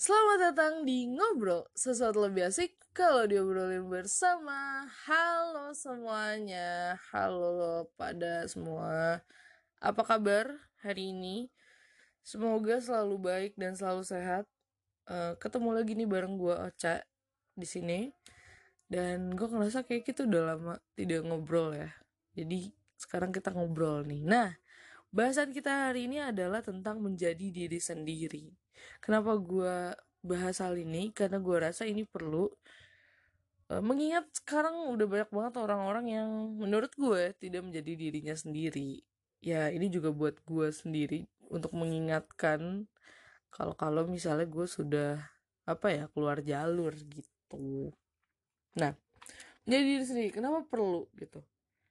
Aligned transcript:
Selamat 0.00 0.38
datang 0.40 0.88
di 0.88 1.04
Ngobrol, 1.12 1.68
sesuatu 1.76 2.24
lebih 2.24 2.48
asik 2.48 2.72
kalau 2.96 3.28
diobrolin 3.28 3.84
bersama. 3.84 4.88
Halo 5.04 5.76
semuanya, 5.76 6.96
halo 7.12 7.84
pada 8.00 8.48
semua. 8.48 9.20
Apa 9.76 10.00
kabar 10.00 10.56
hari 10.80 11.12
ini? 11.12 11.52
Semoga 12.24 12.80
selalu 12.80 13.20
baik 13.20 13.52
dan 13.60 13.76
selalu 13.76 14.00
sehat. 14.00 14.48
Uh, 15.04 15.36
ketemu 15.36 15.68
lagi 15.76 15.92
nih 15.92 16.08
bareng 16.08 16.40
gue 16.40 16.56
Ocha 16.56 17.04
di 17.52 17.68
sini. 17.68 18.08
Dan 18.88 19.36
gue 19.36 19.52
ngerasa 19.52 19.84
kayak 19.84 20.08
kita 20.08 20.24
udah 20.24 20.56
lama 20.56 20.74
tidak 20.96 21.28
ngobrol 21.28 21.76
ya. 21.76 21.92
Jadi 22.32 22.72
sekarang 22.96 23.36
kita 23.36 23.52
ngobrol 23.52 24.08
nih. 24.08 24.24
Nah, 24.24 24.48
bahasan 25.12 25.52
kita 25.52 25.92
hari 25.92 26.08
ini 26.08 26.24
adalah 26.24 26.64
tentang 26.64 27.04
menjadi 27.04 27.52
diri 27.52 27.76
sendiri 27.76 28.48
Kenapa 29.02 29.36
gue 29.38 29.94
bahas 30.20 30.56
hal 30.60 30.76
ini? 30.76 31.10
Karena 31.10 31.40
gue 31.40 31.56
rasa 31.56 31.88
ini 31.88 32.04
perlu 32.04 32.48
uh, 33.70 33.82
mengingat 33.82 34.26
sekarang 34.34 34.90
udah 34.92 35.06
banyak 35.06 35.30
banget 35.30 35.54
orang-orang 35.62 36.06
yang 36.10 36.28
menurut 36.58 36.92
gue 36.98 37.32
tidak 37.38 37.62
menjadi 37.64 37.92
dirinya 37.96 38.34
sendiri. 38.34 39.00
Ya 39.40 39.72
ini 39.72 39.88
juga 39.88 40.12
buat 40.12 40.36
gue 40.44 40.68
sendiri 40.68 41.24
untuk 41.48 41.72
mengingatkan 41.72 42.90
kalau 43.50 43.74
kalau 43.74 44.06
misalnya 44.06 44.46
gue 44.46 44.66
sudah 44.68 45.18
apa 45.66 45.86
ya 45.90 46.04
keluar 46.12 46.42
jalur 46.42 46.94
gitu. 46.94 47.90
Nah, 48.78 48.94
menjadi 49.66 49.84
diri 49.86 50.04
sendiri 50.06 50.30
kenapa 50.34 50.66
perlu 50.66 51.06
gitu? 51.18 51.42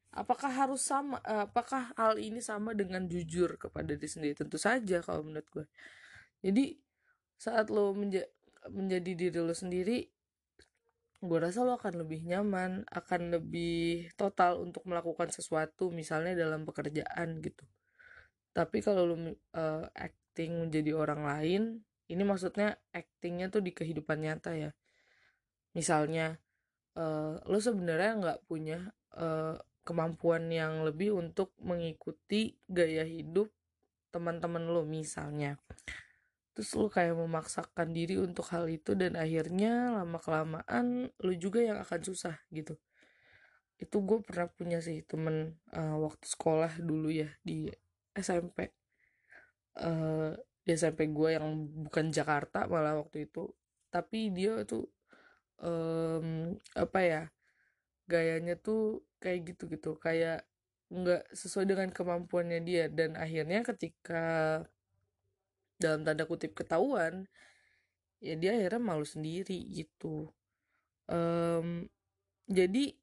Apakah 0.09 0.49
harus 0.49 0.81
sama? 0.81 1.21
Eh, 1.21 1.45
apakah 1.45 1.93
hal 1.93 2.17
ini 2.17 2.41
sama 2.41 2.73
dengan 2.73 3.05
jujur 3.05 3.59
kepada 3.61 3.93
diri 3.93 4.09
sendiri? 4.09 4.33
Tentu 4.33 4.57
saja 4.57 5.05
kalau 5.05 5.21
menurut 5.21 5.47
gue 5.53 5.65
jadi 6.39 6.79
saat 7.39 7.71
lo 7.71 7.95
menja 7.95 8.27
menjadi 8.67 9.11
diri 9.15 9.39
lo 9.39 9.55
sendiri 9.55 10.03
gue 11.19 11.39
rasa 11.39 11.67
lo 11.67 11.75
akan 11.75 12.03
lebih 12.03 12.23
nyaman 12.23 12.87
akan 12.87 13.35
lebih 13.35 14.07
total 14.15 14.63
untuk 14.63 14.87
melakukan 14.87 15.27
sesuatu 15.27 15.91
misalnya 15.91 16.31
dalam 16.31 16.63
pekerjaan 16.63 17.43
gitu. 17.43 17.67
Tapi 18.55 18.79
kalau 18.79 19.03
lo 19.03 19.15
uh, 19.19 19.27
acting 19.91 20.67
menjadi 20.67 20.95
orang 20.95 21.27
lain 21.27 21.63
ini 22.07 22.23
maksudnya 22.23 22.79
actingnya 22.95 23.51
tuh 23.51 23.59
di 23.59 23.75
kehidupan 23.75 24.23
nyata 24.23 24.55
ya. 24.55 24.71
Misalnya 25.75 26.39
uh, 26.95 27.35
lo 27.43 27.59
sebenarnya 27.59 28.11
nggak 28.15 28.39
punya 28.47 28.79
uh, 29.19 29.59
kemampuan 29.83 30.47
yang 30.47 30.87
lebih 30.87 31.19
untuk 31.19 31.51
mengikuti 31.59 32.55
gaya 32.63 33.03
hidup 33.03 33.51
teman-teman 34.15 34.71
lo 34.71 34.87
misalnya 34.87 35.59
terus 36.59 36.75
lu 36.75 36.91
kayak 36.91 37.15
memaksakan 37.15 37.95
diri 37.95 38.19
untuk 38.19 38.43
hal 38.51 38.67
itu 38.67 38.91
dan 38.91 39.15
akhirnya 39.15 39.95
lama 39.95 40.19
kelamaan 40.19 41.07
lu 41.23 41.33
juga 41.39 41.63
yang 41.63 41.79
akan 41.79 42.03
susah 42.03 42.35
gitu. 42.51 42.75
Itu 43.79 44.03
gue 44.03 44.19
pernah 44.27 44.51
punya 44.51 44.83
sih 44.83 44.99
temen 45.07 45.55
uh, 45.71 45.95
waktu 46.03 46.27
sekolah 46.27 46.83
dulu 46.83 47.15
ya 47.15 47.31
di 47.39 47.71
SMP 48.11 48.75
uh, 49.79 49.87
eh, 49.87 50.31
di 50.67 50.75
SMP 50.75 51.07
gue 51.15 51.39
yang 51.39 51.47
bukan 51.87 52.11
Jakarta 52.11 52.67
malah 52.67 52.99
waktu 52.99 53.31
itu. 53.31 53.47
Tapi 53.87 54.35
dia 54.35 54.59
tuh 54.67 54.83
um, 55.63 56.59
apa 56.75 56.99
ya 56.99 57.21
gayanya 58.03 58.59
tuh 58.59 59.07
kayak 59.23 59.55
gitu 59.55 59.71
gitu 59.71 59.95
kayak 59.95 60.43
nggak 60.91 61.23
sesuai 61.31 61.71
dengan 61.71 61.87
kemampuannya 61.87 62.59
dia. 62.67 62.91
Dan 62.91 63.15
akhirnya 63.15 63.63
ketika 63.63 64.27
dalam 65.79 66.03
tanda 66.03 66.27
kutip 66.27 66.53
ketahuan 66.53 67.25
ya 68.19 68.35
dia 68.35 68.51
akhirnya 68.55 68.83
malu 68.83 69.07
sendiri 69.07 69.55
gitu. 69.71 70.27
Um, 71.09 71.87
jadi 72.45 72.93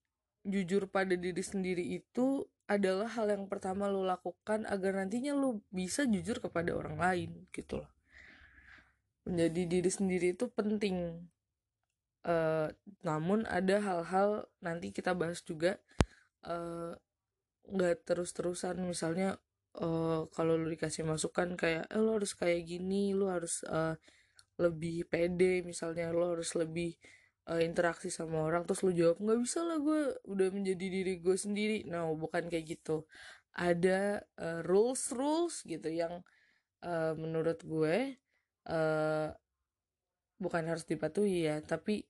jujur 0.46 0.86
pada 0.86 1.16
diri 1.18 1.42
sendiri 1.42 1.82
itu 1.98 2.46
adalah 2.70 3.10
hal 3.10 3.32
yang 3.32 3.46
pertama 3.50 3.90
lo 3.90 4.02
lakukan 4.04 4.66
agar 4.68 5.02
nantinya 5.02 5.34
lo 5.34 5.62
bisa 5.72 6.06
jujur 6.06 6.38
kepada 6.38 6.76
orang 6.76 7.00
lain 7.00 7.30
gitu 7.50 7.82
loh. 7.82 7.90
Menjadi 9.26 9.62
diri 9.66 9.90
sendiri 9.90 10.26
itu 10.36 10.46
penting. 10.52 11.26
Uh, 12.26 12.74
namun 13.06 13.46
ada 13.46 13.78
hal-hal 13.78 14.50
nanti 14.58 14.90
kita 14.90 15.14
bahas 15.14 15.46
juga 15.46 15.78
eh, 16.42 16.92
nggak 17.70 17.94
uh, 17.94 18.00
terus-terusan. 18.02 18.82
Misalnya 18.82 19.38
uh, 19.80 20.28
kalau 20.32 20.56
lu 20.56 20.68
dikasih 20.72 21.04
masukan 21.04 21.54
kayak 21.54 21.84
eh, 21.92 22.00
lu 22.00 22.16
harus 22.16 22.32
kayak 22.36 22.64
gini 22.64 23.12
lu 23.12 23.28
harus 23.28 23.62
uh, 23.68 23.94
lebih 24.56 25.04
pede 25.08 25.60
misalnya 25.64 26.08
lu 26.12 26.24
harus 26.32 26.56
lebih 26.56 26.96
uh, 27.50 27.60
interaksi 27.62 28.08
sama 28.08 28.44
orang. 28.44 28.64
Terus 28.66 28.80
lu 28.86 28.92
jawab 28.94 29.16
nggak 29.22 29.40
bisa 29.42 29.60
lah 29.62 29.78
gue 29.80 30.00
udah 30.28 30.48
menjadi 30.52 30.86
diri 30.86 31.14
gue 31.20 31.36
sendiri. 31.36 31.78
Nah 31.88 32.08
no, 32.08 32.16
bukan 32.18 32.48
kayak 32.50 32.78
gitu. 32.78 33.06
Ada 33.56 34.20
uh, 34.36 34.60
rules 34.64 35.12
rules 35.12 35.64
gitu 35.64 35.88
yang 35.88 36.20
uh, 36.84 37.12
menurut 37.16 37.60
gue 37.64 38.20
uh, 38.68 39.28
bukan 40.36 40.62
harus 40.68 40.84
dipatuhi 40.84 41.48
ya 41.48 41.56
tapi 41.64 42.04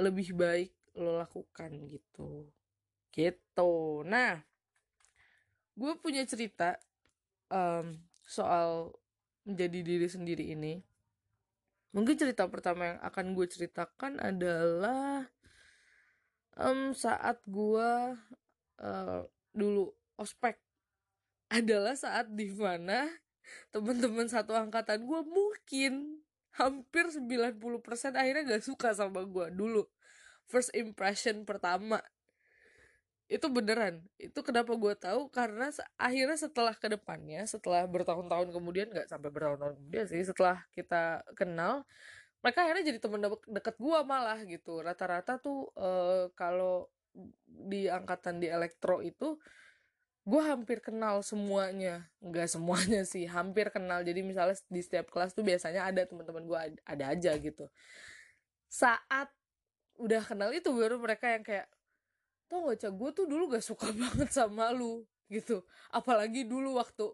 lebih 0.00 0.32
baik 0.36 0.72
lo 1.00 1.20
lakukan 1.20 1.70
gitu. 1.90 2.48
Gitu. 3.12 3.72
Nah 4.08 4.53
gue 5.74 5.92
punya 5.98 6.22
cerita 6.26 6.78
um, 7.50 7.98
soal 8.24 8.94
menjadi 9.44 9.80
diri 9.84 10.08
sendiri 10.08 10.44
ini. 10.54 10.80
Mungkin 11.94 12.18
cerita 12.18 12.50
pertama 12.50 12.94
yang 12.94 13.00
akan 13.06 13.38
gue 13.38 13.46
ceritakan 13.46 14.18
adalah 14.18 15.30
um, 16.58 16.90
saat 16.90 17.38
gue 17.46 17.90
uh, 18.82 19.20
dulu 19.54 19.94
ospek. 20.18 20.58
Adalah 21.50 21.94
saat 21.94 22.34
di 22.34 22.50
mana 22.50 23.06
teman-teman 23.70 24.26
satu 24.26 24.56
angkatan 24.56 25.06
gue 25.06 25.20
mungkin 25.22 26.24
hampir 26.54 27.10
90% 27.10 27.58
akhirnya 28.14 28.42
gak 28.58 28.64
suka 28.64 28.90
sama 28.94 29.22
gue 29.22 29.50
dulu. 29.54 29.86
First 30.50 30.74
impression 30.74 31.46
pertama 31.46 32.02
itu 33.24 33.46
beneran. 33.48 34.04
Itu 34.20 34.44
kenapa 34.44 34.76
gue 34.76 34.94
tahu? 35.00 35.32
Karena 35.32 35.72
akhirnya 35.96 36.36
setelah 36.36 36.76
ke 36.76 36.92
depannya 36.92 37.48
setelah 37.48 37.88
bertahun-tahun 37.88 38.52
kemudian 38.52 38.92
nggak 38.92 39.08
sampai 39.08 39.32
bertahun-tahun 39.32 39.80
kemudian 39.80 40.06
sih 40.12 40.20
setelah 40.28 40.60
kita 40.76 41.24
kenal 41.32 41.88
mereka 42.44 42.68
akhirnya 42.68 42.84
jadi 42.92 42.98
teman 43.00 43.24
de 43.24 43.28
deket 43.48 43.76
gue 43.80 43.98
malah 44.04 44.38
gitu. 44.44 44.84
Rata-rata 44.84 45.40
tuh 45.40 45.72
uh, 45.80 46.28
kalau 46.36 46.92
di 47.48 47.88
angkatan 47.88 48.42
di 48.42 48.52
elektro 48.52 49.00
itu 49.00 49.40
gue 50.28 50.42
hampir 50.44 50.84
kenal 50.84 51.24
semuanya. 51.24 52.04
Nggak 52.20 52.52
semuanya 52.52 53.08
sih 53.08 53.24
hampir 53.24 53.72
kenal. 53.72 54.04
Jadi 54.04 54.20
misalnya 54.20 54.60
di 54.68 54.84
setiap 54.84 55.08
kelas 55.08 55.32
tuh 55.32 55.40
biasanya 55.40 55.88
ada 55.88 56.04
teman-teman 56.04 56.44
gue 56.44 56.58
ada 56.84 57.04
aja 57.08 57.32
gitu. 57.40 57.72
Saat 58.68 59.32
udah 59.96 60.20
kenal 60.20 60.52
itu 60.52 60.68
baru 60.68 61.00
mereka 61.00 61.32
yang 61.32 61.40
kayak 61.46 61.64
tau 62.54 62.70
gak 62.70 62.78
cak 62.86 62.92
gue 62.94 63.10
tuh 63.10 63.26
dulu 63.26 63.50
gak 63.50 63.66
suka 63.66 63.90
banget 63.98 64.30
sama 64.30 64.70
lu 64.70 65.02
gitu. 65.26 65.66
Apalagi 65.90 66.46
dulu 66.46 66.78
waktu 66.78 67.10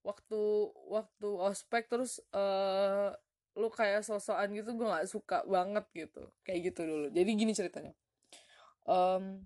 waktu 0.00 0.40
waktu 0.88 1.28
ospek 1.28 1.92
terus 1.92 2.24
uh, 2.32 3.12
lu 3.52 3.68
kayak 3.68 4.00
sosokan 4.00 4.48
gitu 4.56 4.72
gue 4.72 4.88
gak 4.88 5.04
suka 5.04 5.44
banget 5.44 5.84
gitu. 5.92 6.24
Kayak 6.40 6.72
gitu 6.72 6.80
dulu. 6.88 7.06
Jadi 7.12 7.30
gini 7.36 7.52
ceritanya. 7.52 7.92
Um, 8.88 9.44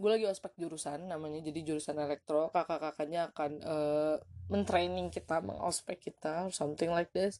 gue 0.00 0.10
lagi 0.10 0.26
ospek 0.26 0.58
jurusan 0.58 1.06
namanya 1.06 1.38
jadi 1.46 1.62
jurusan 1.62 1.94
elektro. 2.02 2.50
Kakak-kakaknya 2.50 3.30
akan 3.30 3.52
uh, 3.62 4.16
mentraining 4.50 5.14
kita 5.14 5.38
mengospek 5.38 6.10
kita 6.10 6.50
something 6.50 6.90
like 6.90 7.14
this. 7.14 7.38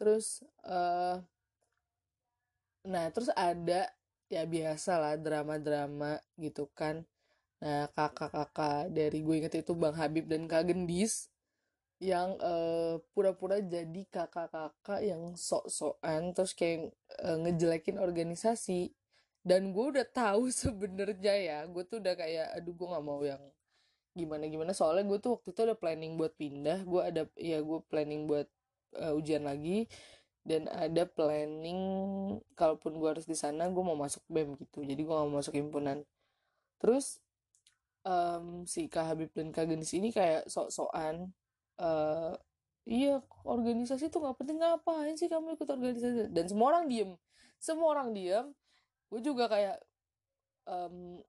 Terus 0.00 0.40
uh, 0.64 1.20
nah 2.88 3.12
terus 3.12 3.28
ada 3.36 3.92
ya 4.28 4.44
biasa 4.44 5.00
lah 5.00 5.14
drama-drama 5.16 6.20
gitu 6.36 6.68
kan. 6.76 7.04
Nah 7.64 7.90
kakak-kakak 7.96 8.92
dari 8.94 9.18
gue 9.24 9.34
inget 9.40 9.54
itu 9.60 9.72
Bang 9.74 9.96
Habib 9.96 10.28
dan 10.30 10.46
Kak 10.46 10.68
Gendis 10.68 11.32
yang 11.98 12.38
pura 12.38 13.02
pura-pura 13.34 13.58
jadi 13.58 14.06
kakak-kakak 14.06 15.02
yang 15.02 15.34
sok-sokan 15.34 16.30
terus 16.36 16.54
kayak 16.54 16.94
uh, 17.24 17.36
ngejelekin 17.42 17.98
organisasi. 17.98 18.94
Dan 19.42 19.72
gue 19.74 19.84
udah 19.96 20.06
tahu 20.06 20.52
sebenarnya 20.62 21.34
ya 21.34 21.58
gue 21.66 21.82
tuh 21.88 21.98
udah 21.98 22.14
kayak 22.14 22.46
aduh 22.54 22.74
gue 22.76 22.86
nggak 22.86 23.04
mau 23.04 23.20
yang 23.24 23.42
gimana 24.18 24.50
gimana 24.50 24.72
soalnya 24.74 25.06
gue 25.06 25.18
tuh 25.22 25.38
waktu 25.38 25.54
itu 25.54 25.60
ada 25.62 25.76
planning 25.78 26.18
buat 26.18 26.34
pindah 26.34 26.82
gue 26.82 27.00
ada 27.06 27.22
ya 27.38 27.62
gue 27.62 27.78
planning 27.86 28.26
buat 28.26 28.50
uh, 28.98 29.14
ujian 29.14 29.46
lagi 29.46 29.86
dan 30.48 30.64
ada 30.72 31.04
planning 31.04 31.80
kalaupun 32.56 32.96
gue 32.96 33.08
harus 33.12 33.28
di 33.28 33.36
sana 33.36 33.68
gue 33.68 33.84
mau 33.84 33.98
masuk 33.98 34.24
bem 34.32 34.56
gitu. 34.56 34.80
Jadi 34.80 35.00
gue 35.04 35.12
gak 35.12 35.28
mau 35.28 35.36
masuk 35.44 35.52
himpunan. 35.52 36.00
Terus 36.80 37.20
um, 38.08 38.64
si 38.64 38.88
kak 38.88 39.12
Habib 39.12 39.28
dan 39.36 39.52
kak 39.52 39.68
Genis 39.68 39.92
ini 39.92 40.08
kayak 40.08 40.48
sok-sokan 40.48 41.28
uh, 41.76 42.32
iya 42.88 43.20
organisasi 43.44 44.08
tuh 44.08 44.24
nggak 44.24 44.36
penting 44.40 44.58
ngapain 44.64 45.12
sih 45.20 45.28
kamu 45.28 45.60
ikut 45.60 45.68
organisasi? 45.68 46.32
Dan 46.32 46.48
semua 46.48 46.72
orang 46.72 46.88
diem. 46.88 47.10
Semua 47.60 47.92
orang 47.92 48.16
diem. 48.16 48.48
Gue 49.12 49.20
juga 49.20 49.52
kayak 49.52 49.76
um, 50.64 51.20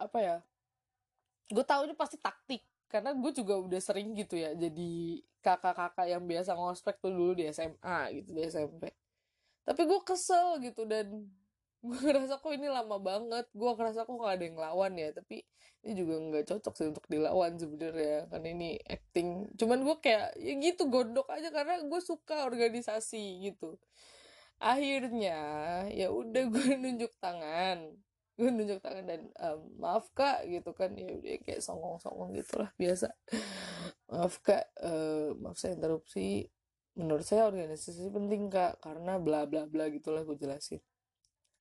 apa 0.00 0.18
ya 0.18 0.36
gue 1.52 1.64
tahu 1.68 1.84
ini 1.84 1.94
pasti 1.94 2.16
taktik 2.16 2.64
karena 2.92 3.16
gue 3.16 3.32
juga 3.32 3.56
udah 3.56 3.80
sering 3.80 4.12
gitu 4.12 4.36
ya 4.36 4.52
jadi 4.52 4.92
kakak-kakak 5.40 6.06
yang 6.12 6.22
biasa 6.28 6.52
ngospek 6.52 7.00
tuh 7.00 7.10
dulu 7.10 7.32
di 7.40 7.48
SMA 7.48 7.98
gitu 8.20 8.30
di 8.36 8.42
SMP 8.44 8.92
tapi 9.62 9.86
gue 9.86 10.00
kesel 10.02 10.58
gitu 10.60 10.82
dan 10.86 11.06
gue 11.86 11.98
ngerasa 11.98 12.38
kok 12.38 12.54
ini 12.54 12.70
lama 12.70 12.96
banget. 13.02 13.46
Gue 13.50 13.74
ngerasa 13.74 14.06
kok 14.06 14.14
gak 14.14 14.38
ada 14.38 14.44
yang 14.46 14.58
lawan 14.58 14.94
ya 14.94 15.10
tapi 15.10 15.42
ini 15.82 15.98
juga 15.98 16.14
nggak 16.14 16.46
cocok 16.46 16.74
sih 16.78 16.86
untuk 16.94 17.04
dilawan 17.10 17.58
sebenarnya 17.58 18.30
kan 18.30 18.42
ini 18.46 18.78
acting. 18.86 19.50
Cuman 19.58 19.82
gue 19.82 19.96
kayak 19.98 20.38
ya 20.38 20.54
gitu 20.62 20.86
gondok 20.86 21.26
aja 21.26 21.50
karena 21.50 21.82
gue 21.82 22.00
suka 22.02 22.46
organisasi 22.46 23.50
gitu. 23.50 23.78
Akhirnya 24.62 25.38
ya 25.90 26.14
udah 26.14 26.44
gue 26.54 26.66
nunjuk 26.82 27.10
tangan 27.18 27.98
nunjuk 28.40 28.80
tangan 28.80 29.04
dan 29.04 29.22
um, 29.40 29.60
maaf 29.80 30.08
kak 30.16 30.48
gitu 30.48 30.72
kan. 30.72 30.92
Ya 30.96 31.12
udah 31.12 31.38
kayak 31.44 31.60
songong-songong 31.60 32.36
gitulah 32.36 32.70
biasa. 32.80 33.12
Maaf 34.12 34.40
kak 34.40 34.64
uh, 34.80 35.36
maaf 35.40 35.56
saya 35.56 35.76
interupsi. 35.76 36.48
Menurut 36.92 37.24
saya 37.24 37.48
organisasi 37.48 38.12
penting 38.12 38.52
kak 38.52 38.80
karena 38.84 39.16
bla 39.16 39.48
bla 39.48 39.64
bla 39.64 39.88
gitulah 39.88 40.24
gue 40.24 40.36
jelasin. 40.36 40.80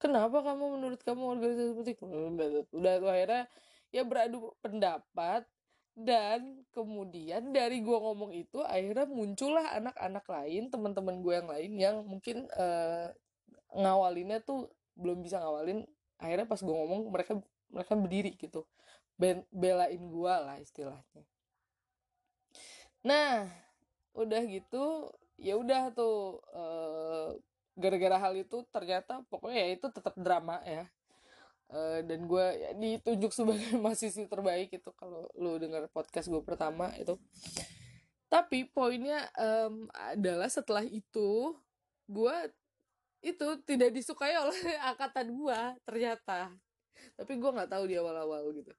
Kenapa 0.02 0.42
kamu 0.42 0.82
menurut 0.82 1.00
kamu 1.06 1.24
organisasi 1.40 1.72
penting? 1.78 1.98
Udah, 2.02 2.48
udah 2.74 2.94
akhirnya 3.06 3.44
ya 3.94 4.04
beradu 4.08 4.56
pendapat 4.64 5.46
dan 5.92 6.64
kemudian 6.72 7.52
dari 7.52 7.84
gue 7.84 7.98
ngomong 8.00 8.32
itu 8.32 8.64
akhirnya 8.64 9.04
muncullah 9.06 9.76
anak-anak 9.76 10.24
lain 10.24 10.72
teman-teman 10.72 11.20
gue 11.20 11.34
yang 11.36 11.50
lain 11.52 11.72
yang 11.76 11.96
mungkin 12.08 12.48
uh, 12.56 13.12
ngawalinnya 13.76 14.40
tuh 14.40 14.72
belum 14.96 15.20
bisa 15.20 15.44
ngawalin 15.44 15.84
akhirnya 16.22 16.46
pas 16.46 16.62
gue 16.62 16.72
ngomong 16.72 17.10
mereka 17.10 17.42
mereka 17.74 17.94
berdiri 17.98 18.32
gitu. 18.38 18.64
Ben, 19.18 19.44
belain 19.50 20.00
gue 20.00 20.34
lah 20.34 20.58
istilahnya. 20.62 21.26
Nah 23.02 23.50
udah 24.14 24.42
gitu 24.46 25.10
ya 25.42 25.58
udah 25.58 25.90
tuh 25.96 26.38
uh, 26.54 27.34
gara-gara 27.74 28.20
hal 28.20 28.34
itu 28.38 28.62
ternyata 28.70 29.26
pokoknya 29.32 29.66
ya 29.66 29.70
itu 29.74 29.88
tetap 29.90 30.14
drama 30.22 30.62
ya. 30.64 30.86
Uh, 31.72 32.04
dan 32.04 32.28
gue 32.28 32.46
ya, 32.60 32.70
ditunjuk 32.76 33.32
sebagai 33.32 33.72
mahasiswa 33.84 34.28
terbaik 34.28 34.76
itu 34.76 34.92
kalau 34.94 35.32
lu 35.40 35.56
dengar 35.58 35.88
podcast 35.90 36.30
gue 36.30 36.44
pertama 36.44 36.92
itu. 37.00 37.16
Tapi 38.32 38.68
poinnya 38.72 39.28
um, 39.36 39.92
adalah 39.92 40.48
setelah 40.48 40.84
itu 40.84 41.56
gue 42.12 42.38
itu 43.22 43.48
tidak 43.64 43.94
disukai 43.94 44.34
oleh 44.38 44.58
angkatan 44.90 45.30
gue 45.34 45.60
ternyata. 45.86 46.50
Tapi 47.18 47.34
gue 47.38 47.52
nggak 47.54 47.70
tahu 47.70 47.84
di 47.90 47.96
awal-awal 47.98 48.50
gitu. 48.54 48.74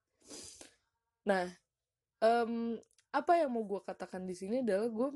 Nah 1.26 1.46
um, 2.22 2.78
apa 3.14 3.32
yang 3.38 3.50
mau 3.54 3.62
gue 3.62 3.80
katakan 3.82 4.26
di 4.26 4.34
sini 4.34 4.62
adalah 4.62 4.90
gue 4.90 5.08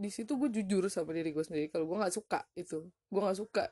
di 0.00 0.08
situ 0.08 0.32
gue 0.40 0.48
jujur 0.48 0.88
sama 0.88 1.12
diri 1.12 1.32
gue 1.32 1.44
sendiri. 1.44 1.68
Kalau 1.68 1.84
gue 1.84 1.96
nggak 2.00 2.14
suka 2.14 2.40
itu 2.56 2.88
gue 2.88 3.20
nggak 3.20 3.38
suka 3.38 3.68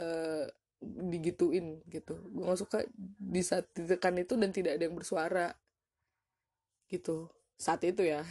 uh, 0.00 0.46
digituin 0.80 1.84
gitu. 1.88 2.16
Gue 2.32 2.44
gak 2.48 2.60
suka 2.60 2.78
di 3.20 3.42
saat 3.44 3.68
ditekan 3.76 4.16
itu 4.16 4.34
dan 4.40 4.50
tidak 4.50 4.80
ada 4.80 4.88
yang 4.88 4.96
bersuara 4.96 5.52
gitu. 6.88 7.28
Saat 7.60 7.84
itu 7.84 8.00
ya. 8.04 8.24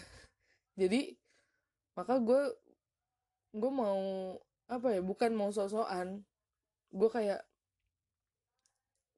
Jadi 0.73 1.13
maka 1.93 2.17
gue 2.17 2.41
gue 3.53 3.71
mau 3.71 4.01
apa 4.69 4.87
ya 4.93 5.01
bukan 5.01 5.33
mau 5.33 5.49
sosokan 5.49 6.21
gue 6.93 7.09
kayak 7.09 7.41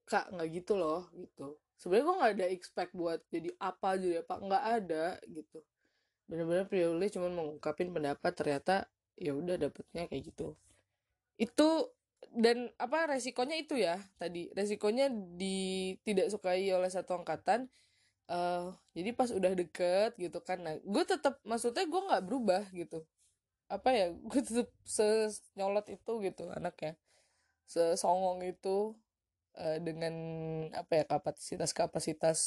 kak 0.07 0.27
nggak 0.31 0.49
gitu 0.51 0.73
loh 0.79 1.07
gitu. 1.15 1.59
Sebenarnya 1.79 2.05
gue 2.07 2.19
nggak 2.19 2.33
ada 2.39 2.47
expect 2.51 2.91
buat 2.95 3.19
jadi 3.27 3.49
apa 3.59 3.89
jadi 3.99 4.15
apa 4.23 4.33
nggak 4.39 4.65
ada 4.79 5.05
gitu. 5.27 5.59
Benar-benar 6.27 6.65
purely 6.71 7.07
cuma 7.11 7.27
mengungkapin 7.31 7.91
pendapat 7.91 8.31
ternyata 8.35 8.75
ya 9.19 9.31
udah 9.35 9.55
dapetnya 9.59 10.07
kayak 10.07 10.23
gitu. 10.31 10.55
Itu 11.35 11.91
dan 12.31 12.71
apa 12.79 13.11
resikonya 13.11 13.59
itu 13.59 13.75
ya 13.75 13.99
tadi. 14.15 14.51
Resikonya 14.55 15.11
di 15.11 15.95
tidak 16.07 16.31
sukai 16.31 16.67
oleh 16.71 16.91
satu 16.91 17.15
angkatan 17.19 17.67
uh, 18.31 18.71
jadi 18.95 19.11
pas 19.15 19.31
udah 19.31 19.51
deket 19.51 20.15
gitu 20.15 20.39
kan. 20.43 20.63
Nah 20.63 20.75
gue 20.79 21.03
tetap 21.03 21.39
maksudnya 21.43 21.83
gue 21.87 22.01
nggak 22.07 22.23
berubah 22.23 22.63
gitu 22.71 23.03
apa 23.71 23.89
ya 23.95 24.07
gue 24.29 24.41
tetap 24.43 24.69
senyolot 24.83 25.87
itu 25.87 26.11
gitu 26.27 26.43
anaknya. 26.51 26.99
Sesongong 27.65 28.43
itu 28.43 28.93
uh, 29.55 29.77
dengan 29.79 30.13
apa 30.75 31.01
ya 31.01 31.03
kapasitas 31.07 31.71
kapasitas 31.71 32.39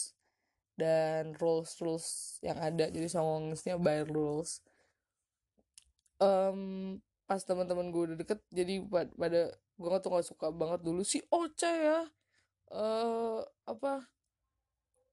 dan 0.77 1.33
rules 1.41 1.73
rules 1.81 2.07
yang 2.45 2.61
ada. 2.61 2.93
Jadi 2.93 3.09
songongnya 3.09 3.81
by 3.81 4.05
rules. 4.05 4.61
Um, 6.21 7.01
pas 7.25 7.41
teman-teman 7.41 7.89
gue 7.89 8.03
udah 8.13 8.17
deket 8.21 8.39
jadi 8.53 8.85
pada 9.17 9.51
gue 9.57 9.97
tuh 10.05 10.11
gak 10.13 10.27
suka 10.29 10.47
banget 10.53 10.85
dulu. 10.85 11.01
Si 11.03 11.25
Ocha 11.33 11.73
ya 11.73 12.01
uh, 12.71 13.41
apa 13.65 14.14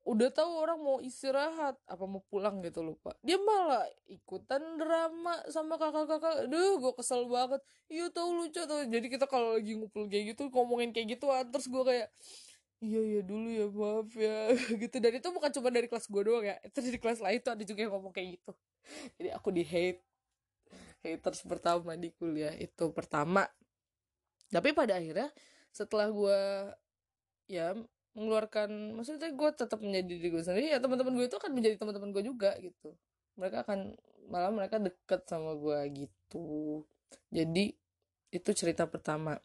udah 0.02 0.34
tahu 0.34 0.52
orang 0.58 0.82
mau 0.82 0.98
istirahat 0.98 1.78
apa 1.86 2.04
mau 2.10 2.26
pulang 2.26 2.58
gitu 2.66 2.82
lupa. 2.82 3.14
Dia 3.22 3.38
malah 3.38 3.86
ikutan 4.10 4.82
drama 4.82 5.38
sama 5.54 5.78
kakak-kakak. 5.78 6.50
Aduh 6.50 6.82
gue 6.82 6.94
kesel 6.98 7.30
banget. 7.30 7.62
Iya 7.86 8.10
tau 8.10 8.34
lucu 8.34 8.62
tuh 8.66 8.82
jadi 8.90 9.08
kita 9.08 9.30
kalau 9.30 9.62
lagi 9.62 9.78
ngumpul 9.78 10.10
kayak 10.10 10.34
gitu 10.34 10.50
ngomongin 10.50 10.90
kayak 10.90 11.18
gitu 11.18 11.30
terus 11.54 11.70
gue 11.70 11.84
kayak 11.86 12.08
iya 12.82 13.02
iya 13.14 13.22
dulu 13.22 13.48
ya 13.54 13.66
maaf 13.70 14.10
ya. 14.18 14.38
Gitu. 14.82 14.96
Dan 14.98 15.12
itu 15.22 15.28
bukan 15.30 15.50
cuma 15.54 15.70
dari 15.70 15.86
kelas 15.86 16.10
gue 16.10 16.22
doang 16.26 16.46
ya 16.50 16.58
itu 16.66 16.78
dari 16.82 16.98
kelas 16.98 17.20
lain 17.22 17.40
tuh 17.46 17.52
ada 17.54 17.64
juga 17.64 17.80
yang 17.86 17.94
ngomong 17.94 18.14
kayak 18.14 18.42
gitu. 18.42 18.52
Jadi 19.22 19.30
aku 19.38 19.50
di 19.54 19.64
hate 19.66 20.02
haters 21.06 21.46
pertama 21.46 21.94
di 21.94 22.10
kuliah 22.18 22.54
itu 22.58 22.90
pertama. 22.90 23.46
Tapi 24.50 24.74
pada 24.74 24.98
akhirnya 24.98 25.30
setelah 25.70 26.10
gue 26.10 26.40
ya 27.48 27.78
mengeluarkan 28.12 28.92
maksudnya 28.92 29.32
gue 29.32 29.50
tetap 29.56 29.80
menjadi 29.80 30.08
diri 30.20 30.28
gue 30.36 30.44
sendiri 30.44 30.68
ya 30.76 30.84
teman-teman 30.84 31.16
gue 31.16 31.26
itu 31.32 31.38
akan 31.40 31.52
menjadi 31.56 31.76
teman-teman 31.80 32.12
gue 32.12 32.24
juga 32.28 32.52
gitu. 32.60 32.92
Mereka 33.40 33.64
akan 33.64 33.96
malah 34.28 34.52
mereka 34.52 34.78
deket 34.80 35.24
sama 35.28 35.56
gue 35.56 36.08
gitu. 36.08 36.84
Jadi 37.32 37.72
itu 38.32 38.50
cerita 38.52 38.88
pertama. 38.88 39.40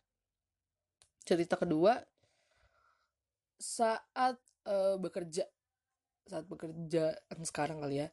Cerita 1.22 1.54
kedua 1.58 2.02
saat 3.58 4.38
uh, 4.66 4.98
bekerja. 4.98 5.46
Saat 6.26 6.50
bekerja 6.50 7.14
kan 7.30 7.40
sekarang 7.46 7.78
kali 7.82 8.02
ya. 8.02 8.08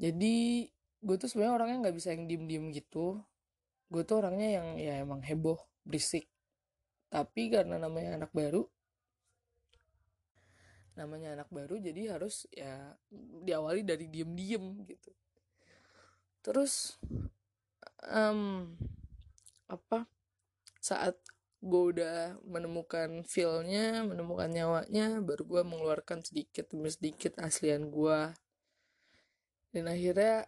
Jadi 0.00 0.66
gue 1.04 1.16
tuh 1.20 1.28
sebenarnya 1.28 1.54
orangnya 1.60 1.76
nggak 1.88 1.96
bisa 1.96 2.16
yang 2.16 2.24
diem 2.24 2.44
diem 2.48 2.66
gitu. 2.72 3.20
Gue 3.92 4.02
tuh 4.08 4.24
orangnya 4.24 4.60
yang 4.60 4.66
ya 4.80 5.04
emang 5.04 5.20
heboh 5.20 5.60
berisik. 5.84 6.28
Tapi 7.12 7.52
karena 7.52 7.76
namanya 7.76 8.18
anak 8.18 8.32
baru 8.32 8.64
namanya 10.94 11.34
anak 11.34 11.50
baru 11.50 11.78
jadi 11.78 12.18
harus 12.18 12.46
ya 12.54 12.94
diawali 13.42 13.82
dari 13.82 14.06
diem-diem 14.10 14.86
gitu. 14.86 15.10
Terus 16.44 16.98
um, 18.10 18.74
apa 19.66 20.06
saat 20.78 21.16
gue 21.64 21.96
udah 21.96 22.36
menemukan 22.44 23.24
feelnya 23.24 24.04
menemukan 24.04 24.52
nyawanya 24.52 25.24
baru 25.24 25.42
gue 25.48 25.62
mengeluarkan 25.64 26.20
sedikit 26.20 26.68
demi 26.68 26.92
sedikit 26.92 27.40
aslian 27.40 27.88
gue 27.88 28.36
dan 29.72 29.84
akhirnya 29.88 30.44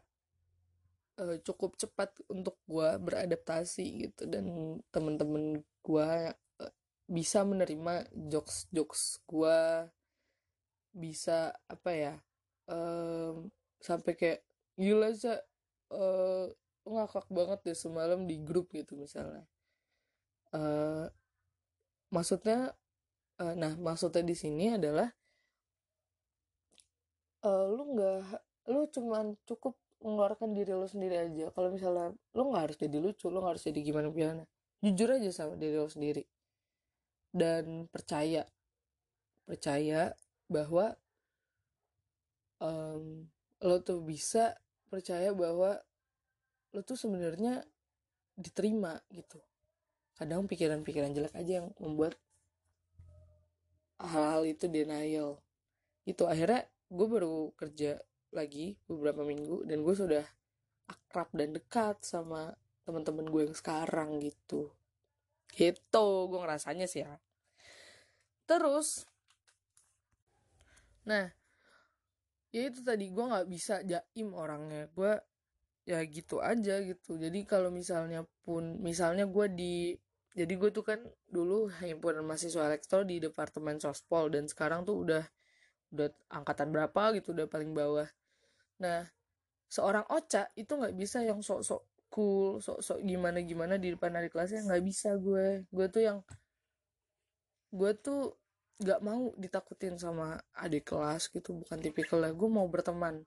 uh, 1.17 1.41
cukup 1.41 1.81
cepat 1.81 2.13
untuk 2.29 2.61
gue 2.69 2.89
beradaptasi 3.01 3.85
gitu 4.07 4.29
dan 4.29 4.77
temen-temen 4.93 5.65
gue 5.81 6.11
uh, 6.37 6.73
bisa 7.09 7.41
menerima 7.49 8.13
jokes 8.29 8.69
jokes 8.69 9.25
gue 9.25 9.89
bisa 10.97 11.53
apa 11.69 11.91
ya 11.93 12.15
um, 12.73 13.53
sampai 13.85 14.17
kayak 14.17 14.41
gila 14.81 15.13
aja 15.13 15.37
uh, 15.93 16.49
ngakak 16.87 17.27
banget 17.29 17.59
deh 17.67 17.77
semalam 17.77 18.25
di 18.25 18.41
grup 18.41 18.71
gitu 18.73 18.97
misalnya. 18.97 19.45
Uh, 20.55 21.11
maksudnya 22.15 22.73
uh, 23.43 23.55
nah 23.59 23.75
maksudnya 23.77 24.23
di 24.25 24.37
sini 24.39 24.73
adalah 24.73 25.11
uh, 27.45 27.67
lu 27.69 27.83
nggak 27.93 28.41
lu 28.73 28.87
cuman 28.89 29.35
cukup 29.45 29.75
mengeluarkan 30.01 30.55
diri 30.55 30.73
lo 30.73 30.87
sendiri 30.87 31.17
aja. 31.19 31.51
Kalau 31.53 31.69
misalnya 31.75 32.15
lo 32.15 32.43
nggak 32.49 32.63
harus 32.71 32.79
jadi 32.79 32.97
lucu 33.03 33.27
lo 33.29 33.43
nggak 33.43 33.53
harus 33.59 33.65
jadi 33.67 33.81
gimana 33.83 34.09
gimana 34.15 34.45
jujur 34.85 35.09
aja 35.11 35.31
sama 35.35 35.59
diri 35.59 35.77
lo 35.77 35.91
sendiri. 35.91 36.23
Dan 37.37 37.91
percaya 37.91 38.47
percaya 39.47 40.15
bahwa 40.47 40.95
um, 42.63 43.27
lo 43.63 43.77
tuh 43.83 44.01
bisa 44.05 44.57
percaya 44.87 45.35
bahwa 45.35 45.81
lo 46.73 46.81
tuh 46.85 46.99
sebenarnya 46.99 47.65
diterima 48.37 49.01
gitu. 49.11 49.41
Kadang 50.17 50.49
pikiran-pikiran 50.49 51.13
jelek 51.13 51.35
aja 51.37 51.65
yang 51.65 51.73
membuat 51.81 52.17
hal-hal 54.01 54.45
itu 54.45 54.69
denial. 54.69 55.41
Itu 56.05 56.29
akhirnya 56.29 56.69
gue 56.89 57.07
baru 57.09 57.53
kerja 57.57 58.01
lagi 58.33 58.77
beberapa 58.85 59.25
minggu 59.25 59.65
dan 59.65 59.81
gue 59.81 59.95
sudah 59.97 60.25
akrab 60.87 61.33
dan 61.33 61.57
dekat 61.57 61.99
sama 62.05 62.55
teman-teman 62.87 63.27
gue 63.27 63.43
yang 63.51 63.57
sekarang 63.57 64.21
gitu. 64.23 64.71
Gitu 65.51 66.07
gue 66.29 66.39
ngerasanya 66.39 66.87
sih 66.87 67.03
ya. 67.03 67.19
Terus 68.47 69.09
nah 71.07 71.31
ya 72.55 72.63
itu 72.71 72.81
tadi 72.83 73.11
gue 73.13 73.25
nggak 73.25 73.47
bisa 73.51 73.75
jaim 73.87 74.29
orangnya. 74.35 74.89
Gue 74.93 75.13
ya 75.87 76.03
gitu 76.07 76.43
aja 76.43 76.83
gitu. 76.83 77.17
Jadi 77.17 77.47
kalau 77.47 77.71
misalnya 77.71 78.27
pun 78.43 78.81
misalnya 78.83 79.25
gue 79.31 79.47
di 79.55 79.75
jadi 80.37 80.53
gue 80.53 80.71
tuh 80.75 80.85
kan 80.85 81.01
dulu 81.31 81.73
himpunan 81.81 82.21
mahasiswa 82.27 82.69
elektro 82.69 83.07
di 83.09 83.17
departemen 83.23 83.81
sospol 83.81 84.29
dan 84.29 84.45
sekarang 84.51 84.85
tuh 84.85 85.01
udah 85.07 85.25
udah 85.95 86.09
angkatan 86.29 86.75
berapa 86.75 87.17
gitu 87.17 87.33
udah 87.33 87.47
paling 87.49 87.73
bawah. 87.73 88.09
Nah 88.83 89.07
seorang 89.71 90.05
oca 90.11 90.51
itu 90.59 90.73
nggak 90.77 90.95
bisa 90.95 91.23
yang 91.25 91.41
sok-sok 91.43 91.83
cool 92.13 92.63
sok-sok 92.63 93.03
gimana 93.03 93.43
gimana 93.43 93.75
di 93.81 93.93
depan 93.95 94.15
adik 94.19 94.35
kelasnya 94.35 94.67
nggak 94.67 94.85
bisa 94.85 95.17
gue. 95.17 95.65
Gue 95.71 95.87
tuh 95.89 96.03
yang 96.05 96.19
gue 97.73 97.93
tuh 98.01 98.35
nggak 98.77 99.01
mau 99.01 99.33
ditakutin 99.41 99.97
sama 99.97 100.37
adik 100.53 100.93
kelas 100.93 101.33
gitu 101.33 101.57
bukan 101.57 101.81
tipikal 101.81 102.21
lah 102.21 102.33
gue 102.33 102.49
mau 102.49 102.69
berteman. 102.69 103.25